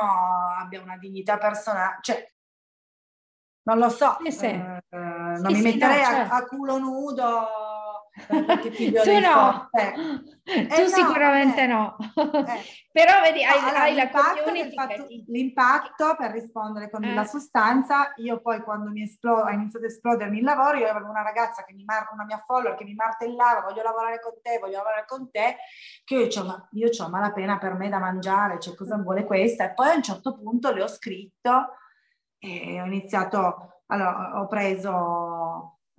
abbia 0.60 0.80
una 0.80 0.98
dignità 0.98 1.40
personale, 1.40 1.98
cioè 2.02 2.24
non 3.64 3.80
lo 3.80 3.90
so, 3.90 4.18
sì, 4.24 4.32
sì. 4.32 4.46
Eh, 4.46 4.82
non 4.90 5.46
sì, 5.48 5.54
mi 5.54 5.62
metterei 5.62 6.02
no, 6.02 6.08
certo. 6.08 6.34
a, 6.34 6.38
a 6.38 6.46
culo 6.46 6.78
nudo 6.78 7.48
tu 8.28 9.20
no, 9.20 9.70
eh. 9.72 9.93
tu 10.43 10.82
eh 10.82 10.88
sicuramente 10.88 11.67
no, 11.67 11.95
no. 12.15 12.45
Eh. 12.45 12.61
però 12.91 13.22
vedi 13.22 13.43
hai, 13.43 13.59
allora, 13.59 13.82
hai 13.82 13.95
la 13.95 14.09
community 14.09 14.74
fatto, 14.74 15.07
l'impatto 15.28 16.15
per 16.17 16.32
rispondere 16.32 16.89
con 16.89 17.03
eh. 17.03 17.13
la 17.13 17.24
sostanza 17.24 18.13
io 18.17 18.41
poi 18.41 18.61
quando 18.61 18.89
mi 18.89 19.03
esplo- 19.03 19.43
ha 19.43 19.51
iniziato 19.51 19.86
ad 19.86 19.91
esplodermi 19.91 20.38
il 20.38 20.43
lavoro 20.43 20.78
io 20.78 20.89
avevo 20.89 21.09
una 21.09 21.22
ragazza 21.22 21.63
che 21.63 21.74
mi 21.74 21.84
mar- 21.84 22.09
una 22.11 22.26
mia 22.26 22.41
follower 22.45 22.76
che 22.76 22.84
mi 22.84 22.95
martellava 22.95 23.61
voglio 23.61 23.84
lavorare 23.84 24.20
con 24.20 24.34
te 24.41 24.57
voglio 24.59 24.78
lavorare 24.78 25.05
con 25.07 25.30
te 25.32 25.57
che 26.03 26.15
io 26.15 26.41
ho 26.41 26.45
ma 26.45 26.67
io 26.72 26.89
ho 26.89 27.09
malapena 27.09 27.57
per 27.57 27.74
me 27.74 27.89
da 27.89 27.99
mangiare 27.99 28.59
cioè 28.59 28.76
cosa 28.76 28.97
vuole 28.97 29.26
questa 29.26 29.65
e 29.65 29.74
poi 29.74 29.89
a 29.89 29.95
un 29.95 30.03
certo 30.03 30.38
punto 30.38 30.72
le 30.72 30.84
ho 30.84 30.88
scritto 30.88 31.74
e 32.39 32.82
ho 32.82 32.86
iniziato 32.86 33.84
allora 33.88 34.39
ho 34.39 34.47
preso 34.47 35.28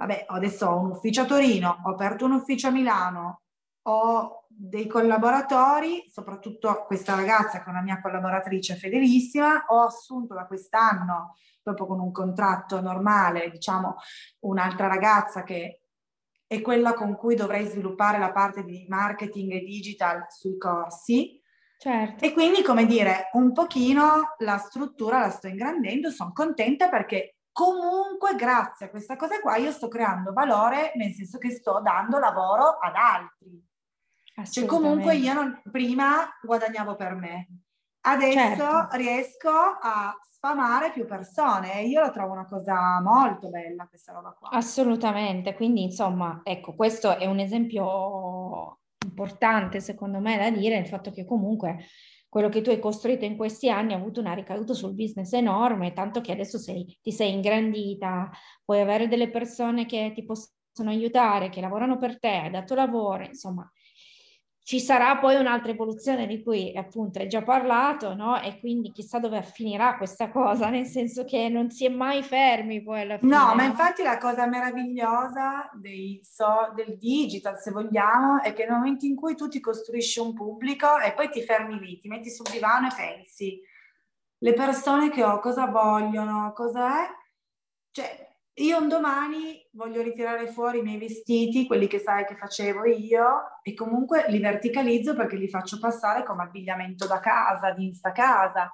vabbè, 0.00 0.24
adesso 0.28 0.66
ho 0.66 0.78
un 0.78 0.92
ufficio 0.92 1.22
a 1.22 1.26
Torino, 1.26 1.82
ho 1.84 1.90
aperto 1.90 2.24
un 2.24 2.32
ufficio 2.32 2.68
a 2.68 2.70
Milano, 2.70 3.42
ho 3.82 4.46
dei 4.48 4.86
collaboratori, 4.86 6.06
soprattutto 6.08 6.84
questa 6.86 7.14
ragazza 7.14 7.58
che 7.58 7.66
è 7.66 7.68
una 7.68 7.82
mia 7.82 8.00
collaboratrice 8.00 8.76
fedelissima, 8.76 9.66
ho 9.68 9.82
assunto 9.82 10.32
da 10.32 10.46
quest'anno, 10.46 11.36
proprio 11.62 11.86
con 11.86 12.00
un 12.00 12.12
contratto 12.12 12.80
normale, 12.80 13.50
diciamo, 13.50 13.96
un'altra 14.40 14.86
ragazza 14.86 15.42
che 15.42 15.82
è 16.46 16.62
quella 16.62 16.94
con 16.94 17.14
cui 17.14 17.34
dovrei 17.34 17.66
sviluppare 17.66 18.18
la 18.18 18.32
parte 18.32 18.64
di 18.64 18.86
marketing 18.88 19.52
e 19.52 19.60
digital 19.60 20.26
sui 20.30 20.56
corsi. 20.56 21.38
Certo. 21.76 22.24
E 22.24 22.32
quindi, 22.32 22.62
come 22.62 22.86
dire, 22.86 23.28
un 23.32 23.52
pochino 23.52 24.34
la 24.38 24.56
struttura 24.56 25.18
la 25.18 25.30
sto 25.30 25.46
ingrandendo, 25.46 26.10
sono 26.10 26.32
contenta 26.32 26.88
perché 26.88 27.36
comunque 27.52 28.34
grazie 28.36 28.86
a 28.86 28.90
questa 28.90 29.16
cosa 29.16 29.40
qua 29.40 29.56
io 29.56 29.72
sto 29.72 29.88
creando 29.88 30.32
valore 30.32 30.92
nel 30.94 31.12
senso 31.12 31.38
che 31.38 31.50
sto 31.50 31.80
dando 31.82 32.18
lavoro 32.18 32.78
ad 32.78 32.94
altri. 32.94 33.68
Cioè 34.42 34.64
comunque 34.64 35.16
io 35.16 35.34
non, 35.34 35.60
prima 35.70 36.26
guadagnavo 36.40 36.96
per 36.96 37.14
me, 37.14 37.48
adesso 38.02 38.56
certo. 38.56 38.96
riesco 38.96 39.50
a 39.50 40.18
sfamare 40.22 40.92
più 40.92 41.04
persone 41.04 41.74
e 41.74 41.86
io 41.86 42.00
lo 42.00 42.10
trovo 42.10 42.32
una 42.32 42.46
cosa 42.46 43.00
molto 43.02 43.50
bella 43.50 43.86
questa 43.86 44.12
roba 44.12 44.30
qua. 44.30 44.48
Assolutamente, 44.50 45.54
quindi 45.54 45.82
insomma 45.82 46.40
ecco 46.42 46.74
questo 46.74 47.18
è 47.18 47.26
un 47.26 47.38
esempio 47.38 48.78
importante 49.04 49.80
secondo 49.80 50.18
me 50.20 50.38
da 50.38 50.50
dire, 50.50 50.78
il 50.78 50.86
fatto 50.86 51.10
che 51.10 51.26
comunque 51.26 51.84
quello 52.30 52.48
che 52.48 52.62
tu 52.62 52.70
hai 52.70 52.78
costruito 52.78 53.24
in 53.26 53.36
questi 53.36 53.68
anni 53.68 53.92
ha 53.92 53.96
avuto 53.96 54.20
una 54.20 54.32
ricaduta 54.34 54.72
sul 54.72 54.94
business 54.94 55.32
enorme, 55.34 55.92
tanto 55.92 56.20
che 56.22 56.32
adesso 56.32 56.58
sei, 56.58 56.98
ti 57.02 57.12
sei 57.12 57.32
ingrandita, 57.32 58.30
puoi 58.64 58.80
avere 58.80 59.08
delle 59.08 59.28
persone 59.30 59.84
che 59.84 60.12
ti 60.14 60.24
possono 60.24 60.90
aiutare, 60.90 61.50
che 61.50 61.60
lavorano 61.60 61.98
per 61.98 62.18
te, 62.18 62.28
hai 62.28 62.50
dato 62.50 62.74
lavoro, 62.74 63.24
insomma, 63.24 63.70
ci 64.62 64.78
sarà 64.78 65.16
poi 65.18 65.36
un'altra 65.36 65.72
evoluzione 65.72 66.26
di 66.26 66.42
cui 66.42 66.76
appunto 66.76 67.18
hai 67.18 67.28
già 67.28 67.42
parlato, 67.42 68.14
no? 68.14 68.40
E 68.40 68.60
quindi 68.60 68.92
chissà 68.92 69.18
dove 69.18 69.42
finirà 69.42 69.96
questa 69.96 70.30
cosa, 70.30 70.68
nel 70.68 70.86
senso 70.86 71.24
che 71.24 71.48
non 71.48 71.70
si 71.70 71.86
è 71.86 71.88
mai 71.88 72.22
fermi 72.22 72.82
poi 72.82 73.00
alla 73.00 73.18
fine. 73.18 73.34
No, 73.34 73.54
ma 73.54 73.64
infatti 73.64 74.02
la 74.02 74.18
cosa 74.18 74.46
meravigliosa 74.46 75.70
so, 76.22 76.72
del 76.74 76.96
digital, 76.98 77.58
se 77.58 77.70
vogliamo, 77.70 78.42
è 78.42 78.52
che 78.52 78.64
nel 78.64 78.76
momento 78.76 79.06
in 79.06 79.16
cui 79.16 79.34
tu 79.34 79.48
ti 79.48 79.60
costruisci 79.60 80.20
un 80.20 80.34
pubblico 80.34 80.98
e 80.98 81.14
poi 81.14 81.30
ti 81.30 81.42
fermi 81.42 81.78
lì, 81.78 81.98
ti 81.98 82.08
metti 82.08 82.30
sul 82.30 82.46
divano 82.50 82.88
e 82.88 82.94
pensi, 82.94 83.60
le 84.38 84.52
persone 84.52 85.10
che 85.10 85.24
ho 85.24 85.38
cosa 85.40 85.66
vogliono, 85.66 86.52
cosa 86.54 87.04
è? 87.04 87.08
Cioè, 87.90 88.29
io 88.54 88.78
un 88.78 88.88
domani 88.88 89.66
voglio 89.72 90.02
ritirare 90.02 90.48
fuori 90.48 90.78
i 90.78 90.82
miei 90.82 90.98
vestiti, 90.98 91.66
quelli 91.66 91.86
che 91.86 91.98
sai 91.98 92.24
che 92.24 92.36
facevo 92.36 92.84
io, 92.84 93.58
e 93.62 93.74
comunque 93.74 94.24
li 94.28 94.38
verticalizzo 94.38 95.14
perché 95.14 95.36
li 95.36 95.48
faccio 95.48 95.78
passare 95.78 96.24
come 96.24 96.42
abbigliamento 96.42 97.06
da 97.06 97.20
casa, 97.20 97.72
di 97.72 97.84
insta 97.84 98.12
casa. 98.12 98.70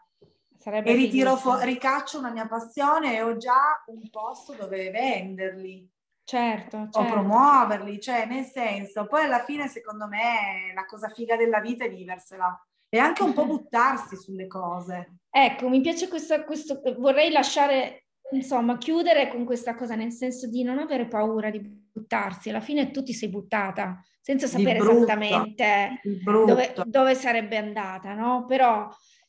Sarebbe 0.59 0.91
e 0.91 0.95
ritiro 0.95 1.37
fu- 1.37 1.59
ricaccio 1.61 2.18
una 2.18 2.31
mia 2.31 2.49
passione 2.49 3.14
e 3.14 3.22
ho 3.22 3.37
già 3.37 3.85
un 3.87 4.09
posto 4.11 4.55
dove 4.55 4.91
venderli. 4.91 5.89
Certo, 6.24 6.89
certo. 6.91 6.99
O 6.99 7.05
promuoverli, 7.05 8.01
cioè 8.01 8.27
nel 8.27 8.45
senso, 8.45 9.07
poi 9.07 9.24
alla 9.24 9.45
fine 9.45 9.68
secondo 9.68 10.09
me 10.09 10.72
la 10.74 10.85
cosa 10.85 11.09
figa 11.09 11.37
della 11.37 11.61
vita 11.61 11.85
è 11.85 11.89
viversela 11.89 12.66
e 12.89 12.99
anche 12.99 13.22
un 13.22 13.33
po' 13.33 13.47
buttarsi 13.47 14.16
sulle 14.16 14.49
cose. 14.49 15.18
Ecco, 15.31 15.68
mi 15.68 15.81
piace 15.81 16.09
questo, 16.09 16.43
questo 16.43 16.81
vorrei 16.99 17.31
lasciare 17.31 18.05
insomma, 18.31 18.79
chiudere 18.79 19.29
con 19.29 19.45
questa 19.45 19.74
cosa, 19.74 19.95
nel 19.95 20.12
senso 20.12 20.49
di 20.49 20.62
non 20.62 20.79
avere 20.79 21.07
paura 21.07 21.51
di 21.51 21.61
buttarsi. 21.61 22.51
Alla 22.51 22.61
fine 22.61 22.91
tu 22.91 23.03
ti 23.03 23.12
sei 23.12 23.29
buttata 23.29 24.03
senza 24.20 24.47
sapere 24.47 24.79
brutto, 24.79 24.97
esattamente 24.97 26.01
dove, 26.24 26.74
dove, 26.87 27.14
sarebbe 27.14 27.57
andata, 27.57 28.14
no? 28.14 28.45
Però 28.47 28.89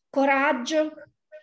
coraggio. 0.09 0.93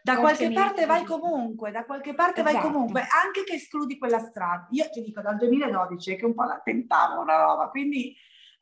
Da 0.03 0.19
qualche 0.19 0.53
parte 0.53 0.85
vai 0.85 1.03
comunque, 1.05 1.71
da 1.71 1.85
qualche 1.87 2.13
parte 2.13 2.43
esatto. 2.43 2.59
vai 2.59 2.63
comunque, 2.63 3.01
anche 3.01 3.43
che 3.43 3.55
escludi 3.55 3.97
quella 3.97 4.19
strada. 4.19 4.67
Io 4.73 4.91
ti 4.91 5.01
dico 5.01 5.23
dal 5.23 5.39
2012 5.39 6.17
che 6.17 6.27
un 6.27 6.35
po' 6.35 6.45
la 6.45 6.61
tentavo 6.63 7.23
una 7.23 7.43
roba, 7.43 7.69
quindi 7.71 8.15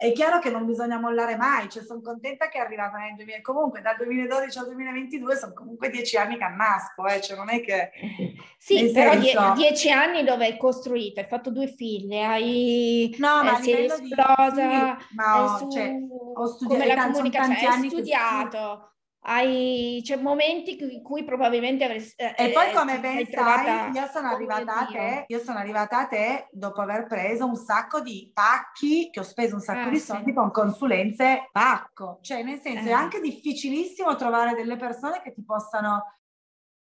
è 0.03 0.11
chiaro 0.11 0.41
che 0.41 0.51
non 0.51 0.67
bisogna 0.67 0.99
mollare 0.99 1.37
mai, 1.37 1.69
cioè 1.71 1.85
sono 1.85 2.01
contenta 2.01 2.49
che 2.49 2.59
è 2.59 2.61
arrivata 2.61 2.99
nel 2.99 3.15
2000, 3.15 3.41
comunque 3.41 3.83
dal 3.83 3.95
2012 3.99 4.59
al 4.59 4.65
2022 4.65 5.37
sono 5.37 5.53
comunque 5.55 5.91
dieci 5.91 6.17
anni 6.17 6.37
che 6.37 6.43
annasco, 6.43 7.07
eh, 7.07 7.21
cioè 7.21 7.37
non 7.37 7.49
è 7.49 7.61
che... 7.61 7.91
Sì, 8.63 8.93
però 8.93 9.13
senso... 9.13 9.41
die- 9.41 9.53
dieci 9.55 9.91
anni 9.91 10.23
dove 10.23 10.47
hai 10.47 10.57
costruito, 10.57 11.19
hai 11.19 11.27
fatto 11.27 11.51
due 11.51 11.67
figlie, 11.67 12.25
hai... 12.25 13.15
No, 13.19 13.43
ma 13.43 13.59
eh, 13.59 13.63
sei 13.63 13.85
esplosa, 13.87 14.67
di... 14.67 15.05
sì, 15.09 15.15
ma 15.17 15.43
ho, 15.43 15.59
su... 15.59 15.71
cioè, 15.71 15.93
ho 16.35 16.47
studiato, 16.47 16.81
come 16.81 16.95
la 16.95 17.03
comunicazione, 17.03 17.67
hai 17.67 17.89
studiato 17.89 18.92
hai, 19.25 20.01
c'è 20.03 20.17
momenti 20.17 20.77
in 20.81 21.03
cui 21.03 21.25
probabilmente 21.25 21.85
avresti... 21.85 22.21
Eh, 22.23 22.35
e 22.37 22.51
poi 22.51 22.73
come 22.73 22.99
ben 22.99 23.27
sai, 23.27 23.93
io 23.93 24.09
sono 24.13 24.29
arrivata 24.29 24.77
a 24.77 24.87
te, 24.87 25.25
io 25.29 25.39
sono 25.39 25.59
arrivata 25.59 25.99
a 25.99 26.07
te 26.07 26.49
dopo 26.51 26.81
aver 26.81 27.07
preso 27.07 27.47
un 27.47 27.57
sacco 27.57 28.01
di 28.01 28.31
pacchi, 28.33 29.11
che 29.11 29.21
ho 29.21 29.25
speso 29.25 29.55
un 29.55 29.61
sacco 29.61 29.89
ah, 29.89 29.91
di 29.91 29.99
soldi 29.99 30.31
sì. 30.31 30.35
con 30.35 30.51
consulenze 30.51 31.49
pacco. 31.53 32.19
Cioè, 32.21 32.43
nel 32.43 32.59
senso, 32.61 32.89
eh. 32.89 32.91
è 32.91 32.95
anche 32.95 33.21
difficilissimo 33.21 34.17
trovare 34.17 34.55
delle 34.55 34.77
persone 34.77 35.21
che 35.23 35.33
ti 35.33 35.45
possano 35.45 36.03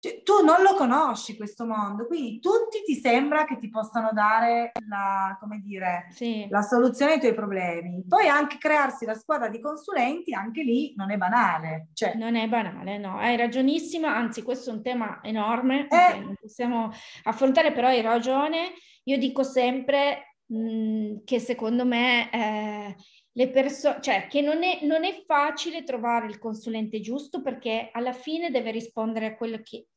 cioè, 0.01 0.23
tu 0.23 0.43
non 0.43 0.63
lo 0.63 0.73
conosci 0.73 1.37
questo 1.37 1.63
mondo, 1.63 2.07
quindi 2.07 2.39
tutti 2.39 2.81
ti 2.83 2.95
sembra 2.95 3.45
che 3.45 3.59
ti 3.59 3.69
possano 3.69 4.09
dare 4.13 4.71
la, 4.87 5.37
come 5.39 5.59
dire, 5.63 6.07
sì. 6.09 6.47
la 6.49 6.63
soluzione 6.63 7.13
ai 7.13 7.19
tuoi 7.19 7.35
problemi. 7.35 8.03
Poi 8.07 8.27
anche 8.27 8.57
crearsi 8.57 9.05
la 9.05 9.13
squadra 9.13 9.47
di 9.47 9.61
consulenti, 9.61 10.33
anche 10.33 10.63
lì 10.63 10.95
non 10.95 11.11
è 11.11 11.17
banale. 11.17 11.89
Cioè. 11.93 12.15
Non 12.15 12.35
è 12.35 12.47
banale, 12.47 12.97
no, 12.97 13.19
hai 13.19 13.37
ragionissima, 13.37 14.15
anzi 14.15 14.41
questo 14.41 14.71
è 14.71 14.73
un 14.73 14.81
tema 14.81 15.19
enorme, 15.21 15.87
eh. 15.87 16.19
non 16.19 16.33
possiamo 16.41 16.89
affrontare, 17.25 17.71
però 17.71 17.89
hai 17.89 18.01
ragione. 18.01 18.71
Io 19.03 19.19
dico 19.19 19.43
sempre 19.43 20.37
mh, 20.47 20.57
mm, 20.57 21.15
che 21.25 21.39
secondo 21.39 21.85
me... 21.85 22.31
Eh, 22.31 22.95
le 23.33 23.49
persone, 23.49 24.01
cioè 24.01 24.27
che 24.27 24.41
non 24.41 24.63
è, 24.63 24.79
non 24.83 25.05
è, 25.05 25.23
facile 25.25 25.83
trovare 25.83 26.27
il 26.27 26.37
consulente 26.39 26.99
giusto 26.99 27.41
perché 27.41 27.89
alla 27.93 28.13
fine 28.13 28.51
deve 28.51 28.71
rispondere 28.71 29.27
a 29.27 29.35
quello 29.35 29.59
che, 29.61 29.87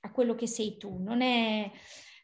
a 0.00 0.10
quello 0.10 0.34
che 0.34 0.46
sei 0.46 0.76
tu, 0.76 1.02
non 1.02 1.22
è... 1.22 1.70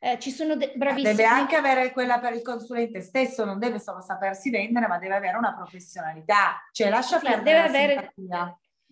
Eh, 0.02 0.18
ci 0.18 0.30
sono 0.30 0.56
de- 0.56 0.72
bravissimi. 0.74 1.14
Deve 1.14 1.28
anche 1.28 1.56
avere 1.56 1.92
quella 1.92 2.18
per 2.20 2.32
il 2.32 2.40
consulente 2.40 3.02
stesso, 3.02 3.44
non 3.44 3.58
deve 3.58 3.78
solo 3.78 4.00
sapersi 4.00 4.48
vendere, 4.48 4.86
ma 4.86 4.96
deve 4.96 5.16
avere 5.16 5.36
una 5.36 5.54
professionalità. 5.54 6.66
Cioè, 6.72 6.88
lascia 6.88 7.18
sì, 7.18 7.26
perdere 7.26 7.42
deve 7.42 7.68
avere, 7.68 8.14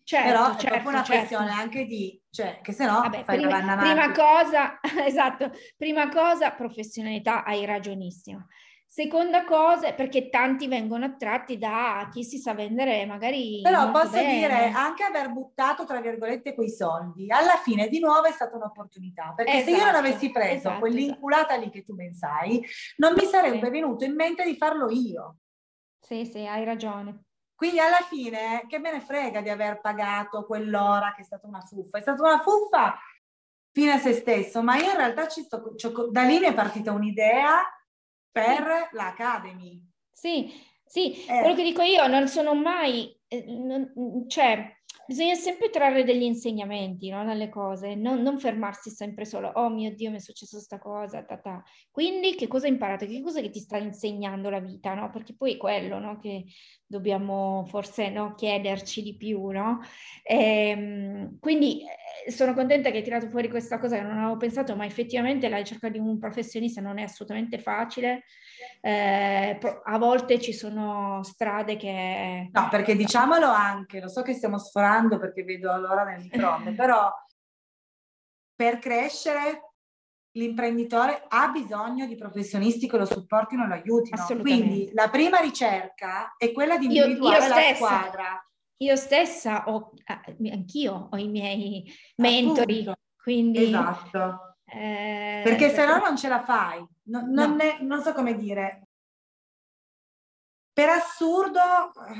certo, 0.04 0.28
Però 0.28 0.48
certo, 0.50 0.66
è 0.66 0.68
proprio 0.68 0.90
una 0.90 1.02
certo. 1.02 1.12
questione 1.12 1.50
anche 1.50 1.86
di, 1.86 2.22
cioè, 2.28 2.60
che 2.62 2.72
se 2.72 2.84
no 2.84 3.00
Vabbè, 3.00 3.24
fai 3.24 3.38
prima, 3.38 3.76
prima 3.78 4.12
cosa, 4.12 4.78
esatto, 5.06 5.50
prima 5.78 6.10
cosa, 6.10 6.50
professionalità, 6.50 7.42
hai 7.42 7.64
ragionissimo. 7.64 8.46
Seconda 8.90 9.44
cosa, 9.44 9.92
perché 9.92 10.30
tanti 10.30 10.66
vengono 10.66 11.04
attratti 11.04 11.58
da 11.58 12.08
chi 12.10 12.24
si 12.24 12.38
sa 12.38 12.54
vendere 12.54 13.04
magari. 13.04 13.60
Però 13.62 13.90
posso 13.90 14.12
bene. 14.12 14.32
dire, 14.32 14.70
anche 14.70 15.02
aver 15.04 15.30
buttato, 15.30 15.84
tra 15.84 16.00
virgolette, 16.00 16.54
quei 16.54 16.70
soldi, 16.70 17.30
alla 17.30 17.58
fine 17.62 17.88
di 17.88 18.00
nuovo 18.00 18.24
è 18.24 18.32
stata 18.32 18.56
un'opportunità. 18.56 19.34
Perché 19.36 19.58
esatto, 19.58 19.64
se 19.64 19.70
io 19.72 19.84
non 19.84 19.88
esatto, 19.88 20.06
avessi 20.06 20.30
preso 20.30 20.54
esatto, 20.54 20.78
quell'inculata 20.78 21.48
esatto. 21.48 21.60
lì 21.60 21.70
che 21.70 21.82
tu 21.84 21.94
ben 21.94 22.14
sai, 22.14 22.64
non 22.96 23.12
mi 23.12 23.26
sarebbe 23.26 23.66
sì. 23.66 23.70
venuto 23.70 24.04
in 24.04 24.14
mente 24.14 24.42
di 24.44 24.56
farlo 24.56 24.88
io. 24.90 25.36
Sì, 26.00 26.24
sì, 26.24 26.46
hai 26.46 26.64
ragione. 26.64 27.24
Quindi 27.54 27.80
alla 27.80 28.06
fine, 28.08 28.64
che 28.68 28.78
me 28.78 28.90
ne 28.90 29.00
frega 29.00 29.42
di 29.42 29.50
aver 29.50 29.82
pagato 29.82 30.46
quell'ora 30.46 31.12
che 31.14 31.20
è 31.20 31.24
stata 31.24 31.46
una 31.46 31.60
fuffa? 31.60 31.98
È 31.98 32.00
stata 32.00 32.22
una 32.22 32.40
fuffa 32.40 32.98
fine 33.70 33.92
a 33.92 33.98
se 33.98 34.14
stesso, 34.14 34.62
ma 34.62 34.76
io 34.76 34.90
in 34.90 34.96
realtà 34.96 35.28
ci 35.28 35.42
sto, 35.42 35.74
da 36.10 36.22
lì 36.22 36.38
mi 36.38 36.46
è 36.46 36.54
partita 36.54 36.90
un'idea 36.90 37.62
per 38.30 38.88
l'Academy. 38.92 39.82
Sì, 40.10 40.50
sì, 40.84 41.24
eh. 41.26 41.40
quello 41.40 41.54
che 41.54 41.62
dico 41.62 41.82
io, 41.82 42.06
non 42.06 42.28
sono 42.28 42.54
mai, 42.54 43.16
eh, 43.28 43.44
non, 43.46 44.24
cioè, 44.28 44.77
bisogna 45.08 45.34
sempre 45.36 45.70
trarre 45.70 46.04
degli 46.04 46.22
insegnamenti 46.22 47.08
no, 47.08 47.24
dalle 47.24 47.48
cose, 47.48 47.94
non, 47.94 48.20
non, 48.20 48.38
fermarsi 48.38 48.90
sempre 48.90 49.24
solo, 49.24 49.48
oh 49.54 49.70
mio 49.70 49.94
Dio, 49.94 50.10
mi 50.10 50.16
è 50.16 50.20
successo 50.20 50.56
questa 50.56 50.78
cosa, 50.78 51.24
ta, 51.24 51.38
ta. 51.38 51.62
quindi 51.90 52.34
che 52.34 52.46
cosa 52.46 52.66
hai 52.66 52.72
imparato, 52.72 53.06
che 53.06 53.22
cosa 53.22 53.40
che 53.40 53.48
ti 53.48 53.58
sta 53.58 53.78
insegnando 53.78 54.50
la 54.50 54.60
vita, 54.60 54.92
no? 54.92 55.08
Perché 55.10 55.34
poi 55.34 55.54
è 55.54 55.56
quello 55.56 55.98
no, 55.98 56.18
che 56.18 56.44
dobbiamo 56.86 57.64
forse 57.68 58.12
chiederci 58.36 59.02
di 59.02 59.16
più? 59.16 59.50
E, 59.50 60.68
ehm, 60.68 61.38
quindi 61.40 61.84
eh, 62.26 62.30
sono 62.30 62.52
contenta 62.52 62.90
che 62.90 62.98
hai 62.98 63.02
tirato 63.02 63.30
fuori 63.30 63.48
questa 63.48 63.78
cosa 63.78 63.96
che 63.96 64.02
non 64.02 64.18
avevo 64.18 64.36
pensato, 64.36 64.76
ma 64.76 64.84
effettivamente 64.84 65.48
la 65.48 65.56
ricerca 65.56 65.88
di 65.88 65.98
un 65.98 66.18
professionista 66.18 66.82
non 66.82 66.98
è 66.98 67.02
assolutamente 67.04 67.58
facile, 67.58 68.24
eh, 68.80 69.58
a 69.84 69.98
volte 69.98 70.40
ci 70.40 70.52
sono 70.52 71.22
strade 71.22 71.76
che... 71.76 72.48
No, 72.52 72.68
perché 72.70 72.96
diciamolo 72.96 73.46
anche, 73.46 74.00
lo 74.00 74.08
so 74.08 74.22
che 74.22 74.34
stiamo 74.34 74.58
sforando 74.58 75.18
perché 75.18 75.44
vedo 75.44 75.76
l'ora 75.76 76.04
nel 76.04 76.22
microonde, 76.22 76.72
però 76.76 77.10
per 78.54 78.78
crescere 78.78 79.62
l'imprenditore 80.32 81.24
ha 81.28 81.48
bisogno 81.48 82.06
di 82.06 82.16
professionisti 82.16 82.88
che 82.88 82.96
lo 82.96 83.04
supportino 83.04 83.64
e 83.64 83.66
lo 83.68 83.74
aiutino. 83.74 84.26
Quindi 84.40 84.90
la 84.92 85.08
prima 85.08 85.38
ricerca 85.38 86.34
è 86.36 86.52
quella 86.52 86.76
di 86.78 86.86
individuare 86.86 87.38
io, 87.38 87.42
io 87.44 87.54
la 87.54 87.74
squadra. 87.74 88.48
Io 88.80 88.94
stessa 88.94 89.64
ho, 89.66 89.92
anch'io 90.52 91.08
ho 91.10 91.16
i 91.16 91.28
miei 91.28 91.92
mentori, 92.16 92.80
Appunto. 92.80 93.00
quindi... 93.16 93.64
Esatto. 93.64 94.47
Eh, 94.70 95.40
perché 95.42 95.70
se 95.70 95.86
no 95.86 95.98
non 95.98 96.16
ce 96.16 96.28
la 96.28 96.42
fai. 96.42 96.86
No, 97.04 97.22
non, 97.26 97.54
no. 97.54 97.56
È, 97.56 97.78
non 97.80 98.02
so 98.02 98.12
come 98.12 98.36
dire. 98.36 98.82
Per 100.72 100.88
assurdo, 100.88 101.60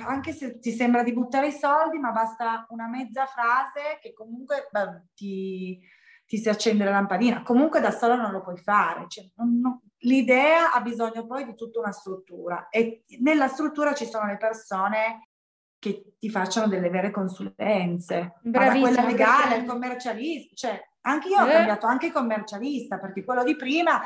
anche 0.05 0.33
se 0.33 0.59
ti 0.59 0.73
sembra 0.73 1.03
di 1.03 1.13
buttare 1.13 1.49
i 1.49 1.53
soldi, 1.53 1.99
ma 1.99 2.11
basta 2.11 2.67
una 2.71 2.89
mezza 2.89 3.27
frase 3.27 3.99
che 4.01 4.13
comunque 4.13 4.69
beh, 4.71 5.11
ti, 5.15 5.79
ti 6.27 6.39
si 6.39 6.49
accende 6.49 6.85
la 6.85 6.91
lampadina. 6.91 7.43
Comunque 7.43 7.81
da 7.81 7.93
solo 7.93 8.17
non 8.17 8.33
lo 8.33 8.41
puoi 8.41 8.57
fare. 8.57 9.05
Cioè, 9.07 9.31
non, 9.37 9.61
non, 9.61 9.81
l'idea 9.99 10.73
ha 10.73 10.81
bisogno 10.81 11.25
poi 11.27 11.45
di 11.45 11.55
tutta 11.55 11.79
una 11.79 11.93
struttura 11.93 12.69
e 12.69 13.03
nella 13.21 13.47
struttura 13.49 13.95
ci 13.95 14.07
sono 14.07 14.27
le 14.27 14.37
persone 14.37 15.29
che 15.79 16.15
ti 16.19 16.29
facciano 16.29 16.67
delle 16.67 16.91
vere 16.91 17.11
consulenze. 17.11 18.39
Bravissima. 18.43 18.89
quella 18.89 19.09
legale, 19.09 19.57
il 19.57 19.67
commercialista, 19.67 20.55
cioè 20.55 20.88
anche 21.03 21.29
io 21.29 21.39
eh. 21.39 21.43
ho 21.43 21.53
cambiato 21.53 21.87
anche 21.87 22.13
commercialista 22.13 22.99
perché 22.99 23.25
quello 23.25 23.45
di 23.45 23.57
prima 23.57 24.01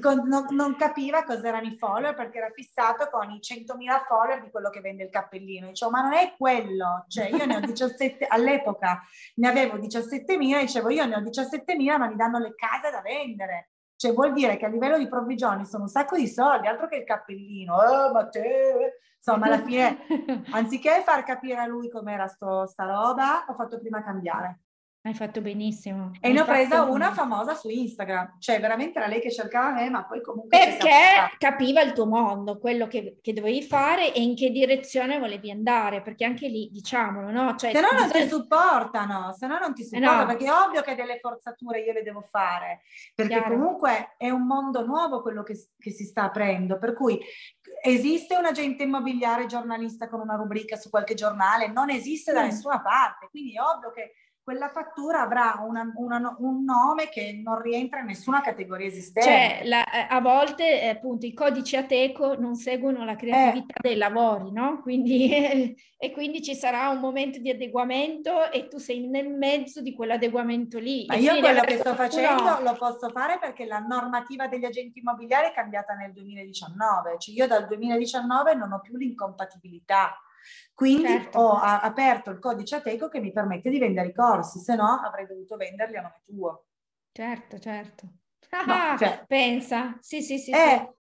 non, 0.00 0.46
non, 0.50 0.76
capiva 0.76 1.24
cos'erano 1.24 1.66
i 1.66 1.76
follower 1.76 2.14
perché 2.14 2.38
era 2.38 2.50
fissato 2.50 3.08
con 3.10 3.30
i 3.30 3.40
100.000 3.40 4.04
follower 4.06 4.42
di 4.42 4.50
quello 4.50 4.70
che 4.70 4.80
vende 4.80 5.04
il 5.04 5.10
cappellino. 5.10 5.68
Dicevo, 5.68 5.90
ma 5.90 6.02
non 6.02 6.12
è 6.14 6.34
quello, 6.36 7.04
cioè 7.08 7.28
io 7.28 7.44
ne 7.44 7.56
ho 7.56 7.60
17, 7.60 8.26
all'epoca 8.28 9.02
ne 9.36 9.48
avevo 9.48 9.76
17.000, 9.76 10.60
dicevo 10.60 10.90
io 10.90 11.06
ne 11.06 11.16
ho 11.16 11.20
17.000 11.20 11.98
ma 11.98 12.08
mi 12.08 12.16
danno 12.16 12.38
le 12.38 12.54
case 12.54 12.90
da 12.90 13.00
vendere. 13.00 13.70
Cioè 13.96 14.12
vuol 14.12 14.32
dire 14.32 14.56
che 14.56 14.64
a 14.64 14.68
livello 14.68 14.96
di 14.96 15.08
provvigioni 15.08 15.66
sono 15.66 15.82
un 15.84 15.88
sacco 15.88 16.16
di 16.16 16.28
soldi, 16.28 16.68
altro 16.68 16.86
che 16.86 16.96
il 16.96 17.04
cappellino. 17.04 17.74
Oh, 17.74 18.12
ma 18.12 18.28
te... 18.28 19.00
Insomma, 19.16 19.46
alla 19.46 19.60
fine, 19.60 20.06
anziché 20.52 21.02
far 21.04 21.24
capire 21.24 21.56
a 21.56 21.66
lui 21.66 21.90
com'era 21.90 22.28
sto, 22.28 22.66
sta 22.66 22.84
roba, 22.84 23.44
ho 23.48 23.54
fatto 23.54 23.80
prima 23.80 24.04
cambiare. 24.04 24.60
Hai 25.08 25.14
fatto 25.14 25.40
benissimo. 25.40 26.10
E 26.20 26.32
ne 26.32 26.42
ho 26.42 26.44
presa 26.44 26.82
una 26.82 27.14
famosa 27.14 27.54
su 27.54 27.70
Instagram, 27.70 28.36
cioè 28.40 28.60
veramente 28.60 28.98
era 28.98 29.08
lei 29.08 29.22
che 29.22 29.30
cercava 29.30 29.72
me, 29.72 29.88
ma 29.88 30.04
poi 30.04 30.20
comunque... 30.20 30.58
Perché 30.58 31.34
capiva 31.38 31.80
il 31.80 31.94
tuo 31.94 32.04
mondo, 32.04 32.58
quello 32.58 32.86
che, 32.86 33.16
che, 33.22 33.32
dovevi 33.32 33.62
fare 33.62 34.12
e 34.12 34.20
in 34.20 34.36
che 34.36 34.50
direzione 34.50 35.18
volevi 35.18 35.50
andare, 35.50 36.02
perché 36.02 36.26
anche 36.26 36.48
lì, 36.48 36.68
diciamolo, 36.70 37.30
no? 37.30 37.56
Cioè, 37.56 37.72
se 37.72 37.80
no 37.80 37.88
non 37.90 38.02
bisogna... 38.02 38.22
ti 38.22 38.28
supportano, 38.28 39.32
se 39.32 39.46
no 39.46 39.58
non 39.58 39.72
ti 39.72 39.82
supportano, 39.82 40.20
no. 40.20 40.26
perché 40.26 40.44
è 40.44 40.52
ovvio 40.52 40.82
che 40.82 40.94
delle 40.94 41.18
forzature 41.18 41.80
io 41.80 41.94
le 41.94 42.02
devo 42.02 42.20
fare, 42.20 42.82
perché 43.14 43.38
Chiaro. 43.38 43.54
comunque 43.54 44.14
è 44.18 44.28
un 44.28 44.44
mondo 44.44 44.84
nuovo 44.84 45.22
quello 45.22 45.42
che, 45.42 45.58
che 45.78 45.90
si 45.90 46.04
sta 46.04 46.24
aprendo, 46.24 46.76
per 46.76 46.92
cui 46.92 47.18
esiste 47.82 48.36
un 48.36 48.44
agente 48.44 48.82
immobiliare 48.82 49.46
giornalista 49.46 50.06
con 50.06 50.20
una 50.20 50.36
rubrica 50.36 50.76
su 50.76 50.90
qualche 50.90 51.14
giornale? 51.14 51.68
Non 51.68 51.88
esiste 51.88 52.30
da 52.30 52.42
nessuna 52.42 52.82
parte, 52.82 53.28
quindi 53.30 53.54
è 53.54 53.60
ovvio 53.60 53.90
che 53.90 54.12
quella 54.48 54.70
fattura 54.70 55.20
avrà 55.20 55.62
una, 55.62 55.92
una, 55.96 56.34
un 56.38 56.64
nome 56.64 57.10
che 57.10 57.38
non 57.44 57.60
rientra 57.60 58.00
in 58.00 58.06
nessuna 58.06 58.40
categoria 58.40 58.86
esistente. 58.86 59.28
Cioè, 59.28 59.60
la, 59.64 59.84
eh, 59.84 60.06
a 60.08 60.22
volte 60.22 60.80
eh, 60.80 60.88
appunto 60.88 61.26
i 61.26 61.34
codici 61.34 61.76
ATECO 61.76 62.40
non 62.40 62.54
seguono 62.54 63.04
la 63.04 63.14
creatività 63.14 63.74
eh. 63.74 63.88
dei 63.88 63.96
lavori, 63.96 64.50
no? 64.50 64.80
Quindi, 64.80 65.30
eh, 65.30 65.76
e 65.98 66.12
quindi 66.12 66.40
ci 66.40 66.54
sarà 66.54 66.88
un 66.88 66.98
momento 66.98 67.38
di 67.40 67.50
adeguamento 67.50 68.50
e 68.50 68.68
tu 68.68 68.78
sei 68.78 69.06
nel 69.06 69.28
mezzo 69.28 69.82
di 69.82 69.92
quell'adeguamento 69.92 70.78
lì. 70.78 71.04
Ma 71.08 71.16
io 71.16 71.38
quello 71.40 71.60
che 71.60 71.76
sto 71.76 71.94
facendo 71.94 72.58
lo 72.62 72.72
posso 72.72 73.10
fare 73.10 73.36
perché 73.38 73.66
la 73.66 73.80
normativa 73.80 74.48
degli 74.48 74.64
agenti 74.64 75.00
immobiliari 75.00 75.48
è 75.48 75.52
cambiata 75.52 75.92
nel 75.92 76.14
2019, 76.14 77.18
cioè 77.18 77.34
io 77.34 77.46
dal 77.46 77.66
2019 77.66 78.54
non 78.54 78.72
ho 78.72 78.80
più 78.80 78.96
l'incompatibilità 78.96 80.18
quindi 80.74 81.06
certo. 81.06 81.38
ho 81.38 81.52
a- 81.52 81.80
aperto 81.80 82.30
il 82.30 82.38
codice 82.38 82.76
Ateco 82.76 83.08
che 83.08 83.20
mi 83.20 83.32
permette 83.32 83.70
di 83.70 83.78
vendere 83.78 84.08
i 84.08 84.14
corsi, 84.14 84.58
se 84.58 84.74
no 84.74 85.00
avrei 85.04 85.26
dovuto 85.26 85.56
venderli 85.56 85.96
a 85.96 86.02
nome 86.02 86.22
tuo. 86.24 86.66
Certo, 87.12 87.58
certo. 87.58 88.08
Ah, 88.50 88.92
no, 88.92 88.98
cioè, 88.98 89.24
pensa, 89.26 89.96
sì, 90.00 90.22
sì, 90.22 90.38
sì. 90.38 90.50
Eh, 90.50 90.56
sì. 90.56 90.96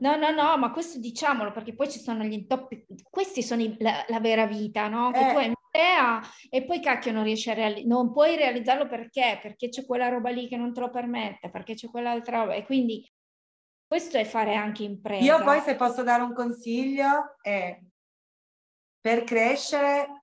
No, 0.00 0.16
no, 0.16 0.30
no, 0.30 0.56
ma 0.58 0.70
questo 0.70 0.98
diciamolo 0.98 1.50
perché 1.50 1.74
poi 1.74 1.90
ci 1.90 1.98
sono 1.98 2.22
gli 2.24 2.32
intoppi, 2.32 2.84
questi 3.08 3.42
sono 3.42 3.62
i, 3.62 3.76
la, 3.80 4.04
la, 4.08 4.20
vera 4.20 4.46
vita, 4.46 4.88
no? 4.88 5.10
Che 5.10 5.28
eh. 5.28 5.32
tu 5.32 5.38
hai 5.38 5.54
un'idea 5.54 6.20
e 6.50 6.64
poi 6.64 6.80
cacchio 6.80 7.12
non 7.12 7.24
riesci 7.24 7.50
a 7.50 7.54
realizzarlo, 7.54 7.94
non 7.94 8.12
puoi 8.12 8.36
realizzarlo 8.36 8.86
perché? 8.86 9.38
Perché 9.42 9.68
c'è 9.68 9.84
quella 9.84 10.08
roba 10.08 10.30
lì 10.30 10.46
che 10.48 10.56
non 10.56 10.72
te 10.72 10.80
lo 10.80 10.90
permette, 10.90 11.50
perché 11.50 11.74
c'è 11.74 11.88
quell'altra 11.88 12.40
roba 12.40 12.54
e 12.54 12.64
quindi 12.64 13.04
questo 13.86 14.18
è 14.18 14.24
fare 14.24 14.54
anche 14.54 14.84
impresa. 14.84 15.24
Io 15.24 15.42
poi 15.42 15.60
se 15.60 15.74
posso 15.74 16.02
dare 16.02 16.22
un 16.22 16.34
consiglio 16.34 17.36
è 17.40 17.80
per 19.08 19.24
crescere, 19.24 20.20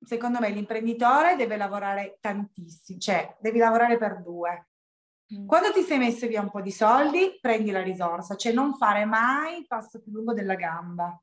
secondo 0.00 0.38
me 0.38 0.48
l'imprenditore 0.50 1.34
deve 1.34 1.56
lavorare 1.56 2.18
tantissimo, 2.20 3.00
cioè 3.00 3.36
devi 3.40 3.58
lavorare 3.58 3.98
per 3.98 4.22
due. 4.22 4.68
Mm. 5.34 5.48
Quando 5.48 5.72
ti 5.72 5.82
sei 5.82 5.98
messo 5.98 6.28
via 6.28 6.40
un 6.40 6.48
po' 6.48 6.60
di 6.60 6.70
soldi, 6.70 7.36
prendi 7.40 7.72
la 7.72 7.82
risorsa, 7.82 8.36
cioè 8.36 8.52
non 8.52 8.76
fare 8.76 9.04
mai 9.06 9.58
il 9.58 9.66
passo 9.66 10.00
più 10.00 10.12
lungo 10.12 10.34
della 10.34 10.54
gamba. 10.54 11.20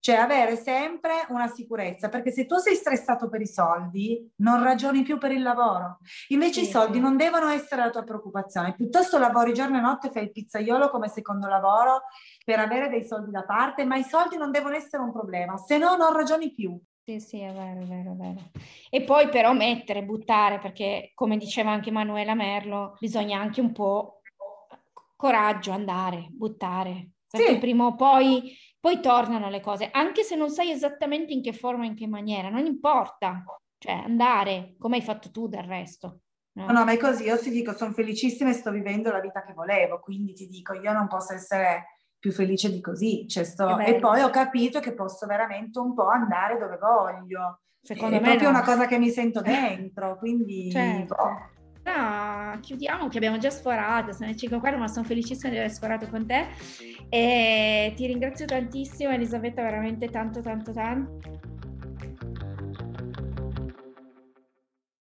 Cioè 0.00 0.14
avere 0.16 0.56
sempre 0.56 1.26
una 1.28 1.48
sicurezza, 1.48 2.08
perché 2.08 2.30
se 2.30 2.46
tu 2.46 2.56
sei 2.56 2.74
stressato 2.74 3.28
per 3.28 3.40
i 3.40 3.46
soldi, 3.46 4.30
non 4.36 4.62
ragioni 4.62 5.02
più 5.02 5.18
per 5.18 5.32
il 5.32 5.42
lavoro. 5.42 5.98
Invece 6.28 6.62
sì, 6.62 6.68
i 6.68 6.70
soldi 6.70 6.96
sì. 6.96 7.00
non 7.00 7.16
devono 7.16 7.48
essere 7.48 7.82
la 7.82 7.90
tua 7.90 8.04
preoccupazione, 8.04 8.74
piuttosto 8.74 9.18
lavori 9.18 9.52
giorno 9.52 9.78
e 9.78 9.80
notte, 9.80 10.10
fai 10.10 10.24
il 10.24 10.32
pizzaiolo 10.32 10.90
come 10.90 11.08
secondo 11.08 11.48
lavoro 11.48 12.02
per 12.44 12.60
avere 12.60 12.88
dei 12.88 13.04
soldi 13.04 13.30
da 13.30 13.44
parte, 13.44 13.84
ma 13.84 13.96
i 13.96 14.04
soldi 14.04 14.36
non 14.36 14.50
devono 14.50 14.76
essere 14.76 15.02
un 15.02 15.12
problema, 15.12 15.56
se 15.56 15.78
no 15.78 15.96
non 15.96 16.12
ragioni 16.12 16.52
più. 16.52 16.80
Sì, 17.08 17.20
sì, 17.20 17.40
è 17.40 17.52
vero, 17.52 17.80
è 17.80 17.86
vero, 17.86 18.12
è 18.12 18.16
vero. 18.16 18.50
E 18.90 19.02
poi 19.02 19.30
però 19.30 19.54
mettere, 19.54 20.04
buttare, 20.04 20.58
perché 20.58 21.12
come 21.14 21.38
diceva 21.38 21.70
anche 21.70 21.90
Manuela 21.90 22.34
Merlo, 22.34 22.96
bisogna 23.00 23.40
anche 23.40 23.62
un 23.62 23.72
po' 23.72 24.20
coraggio, 25.16 25.72
andare, 25.72 26.26
buttare, 26.30 27.12
perché 27.30 27.54
sì. 27.54 27.58
prima 27.58 27.86
o 27.86 27.94
poi 27.94 28.54
poi 28.80 29.00
tornano 29.00 29.48
le 29.48 29.60
cose, 29.60 29.88
anche 29.92 30.22
se 30.22 30.36
non 30.36 30.50
sai 30.50 30.70
esattamente 30.70 31.32
in 31.32 31.42
che 31.42 31.52
forma, 31.52 31.84
in 31.84 31.94
che 31.94 32.06
maniera, 32.06 32.48
non 32.48 32.66
importa, 32.66 33.44
cioè 33.78 33.92
andare, 33.92 34.74
come 34.78 34.96
hai 34.96 35.02
fatto 35.02 35.30
tu 35.30 35.48
del 35.48 35.64
resto. 35.64 36.20
No? 36.52 36.66
no, 36.72 36.84
ma 36.84 36.92
è 36.92 36.96
così, 36.96 37.24
io 37.24 37.38
ti 37.38 37.50
dico, 37.50 37.72
sono 37.72 37.92
felicissima 37.92 38.50
e 38.50 38.54
sto 38.54 38.70
vivendo 38.70 39.12
la 39.12 39.20
vita 39.20 39.44
che 39.44 39.52
volevo, 39.52 40.00
quindi 40.00 40.32
ti 40.32 40.48
dico, 40.48 40.72
io 40.72 40.92
non 40.92 41.06
posso 41.06 41.32
essere 41.32 41.98
più 42.18 42.32
felice 42.32 42.70
di 42.70 42.80
così. 42.80 43.26
Cioè 43.28 43.44
sto... 43.44 43.78
E 43.78 43.98
poi 44.00 44.22
ho 44.22 44.30
capito 44.30 44.80
che 44.80 44.92
posso 44.92 45.26
veramente 45.26 45.78
un 45.78 45.94
po' 45.94 46.08
andare 46.08 46.58
dove 46.58 46.76
voglio. 46.78 47.60
Secondo 47.80 48.16
è 48.16 48.20
me 48.20 48.30
proprio 48.30 48.50
no. 48.50 48.56
una 48.56 48.64
cosa 48.64 48.86
che 48.86 48.98
mi 48.98 49.10
sento 49.10 49.40
dentro, 49.42 50.18
quindi... 50.18 50.70
Certo. 50.70 51.14
Boh. 51.14 51.56
No, 51.88 52.58
chiudiamo 52.60 53.08
che 53.08 53.16
abbiamo 53.16 53.38
già 53.38 53.48
sforato, 53.50 54.12
sono 54.12 54.28
le 54.28 54.36
5 54.36 54.58
quarto, 54.58 54.78
ma 54.78 54.88
sono 54.88 55.06
felicissima 55.06 55.50
di 55.50 55.58
aver 55.58 55.70
sforato 55.70 56.06
con 56.08 56.26
te. 56.26 56.48
E 57.08 57.92
ti 57.96 58.06
ringrazio 58.06 58.44
tantissimo 58.44 59.10
Elisabetta, 59.10 59.62
veramente 59.62 60.10
tanto 60.10 60.42
tanto 60.42 60.72
tanto 60.72 61.46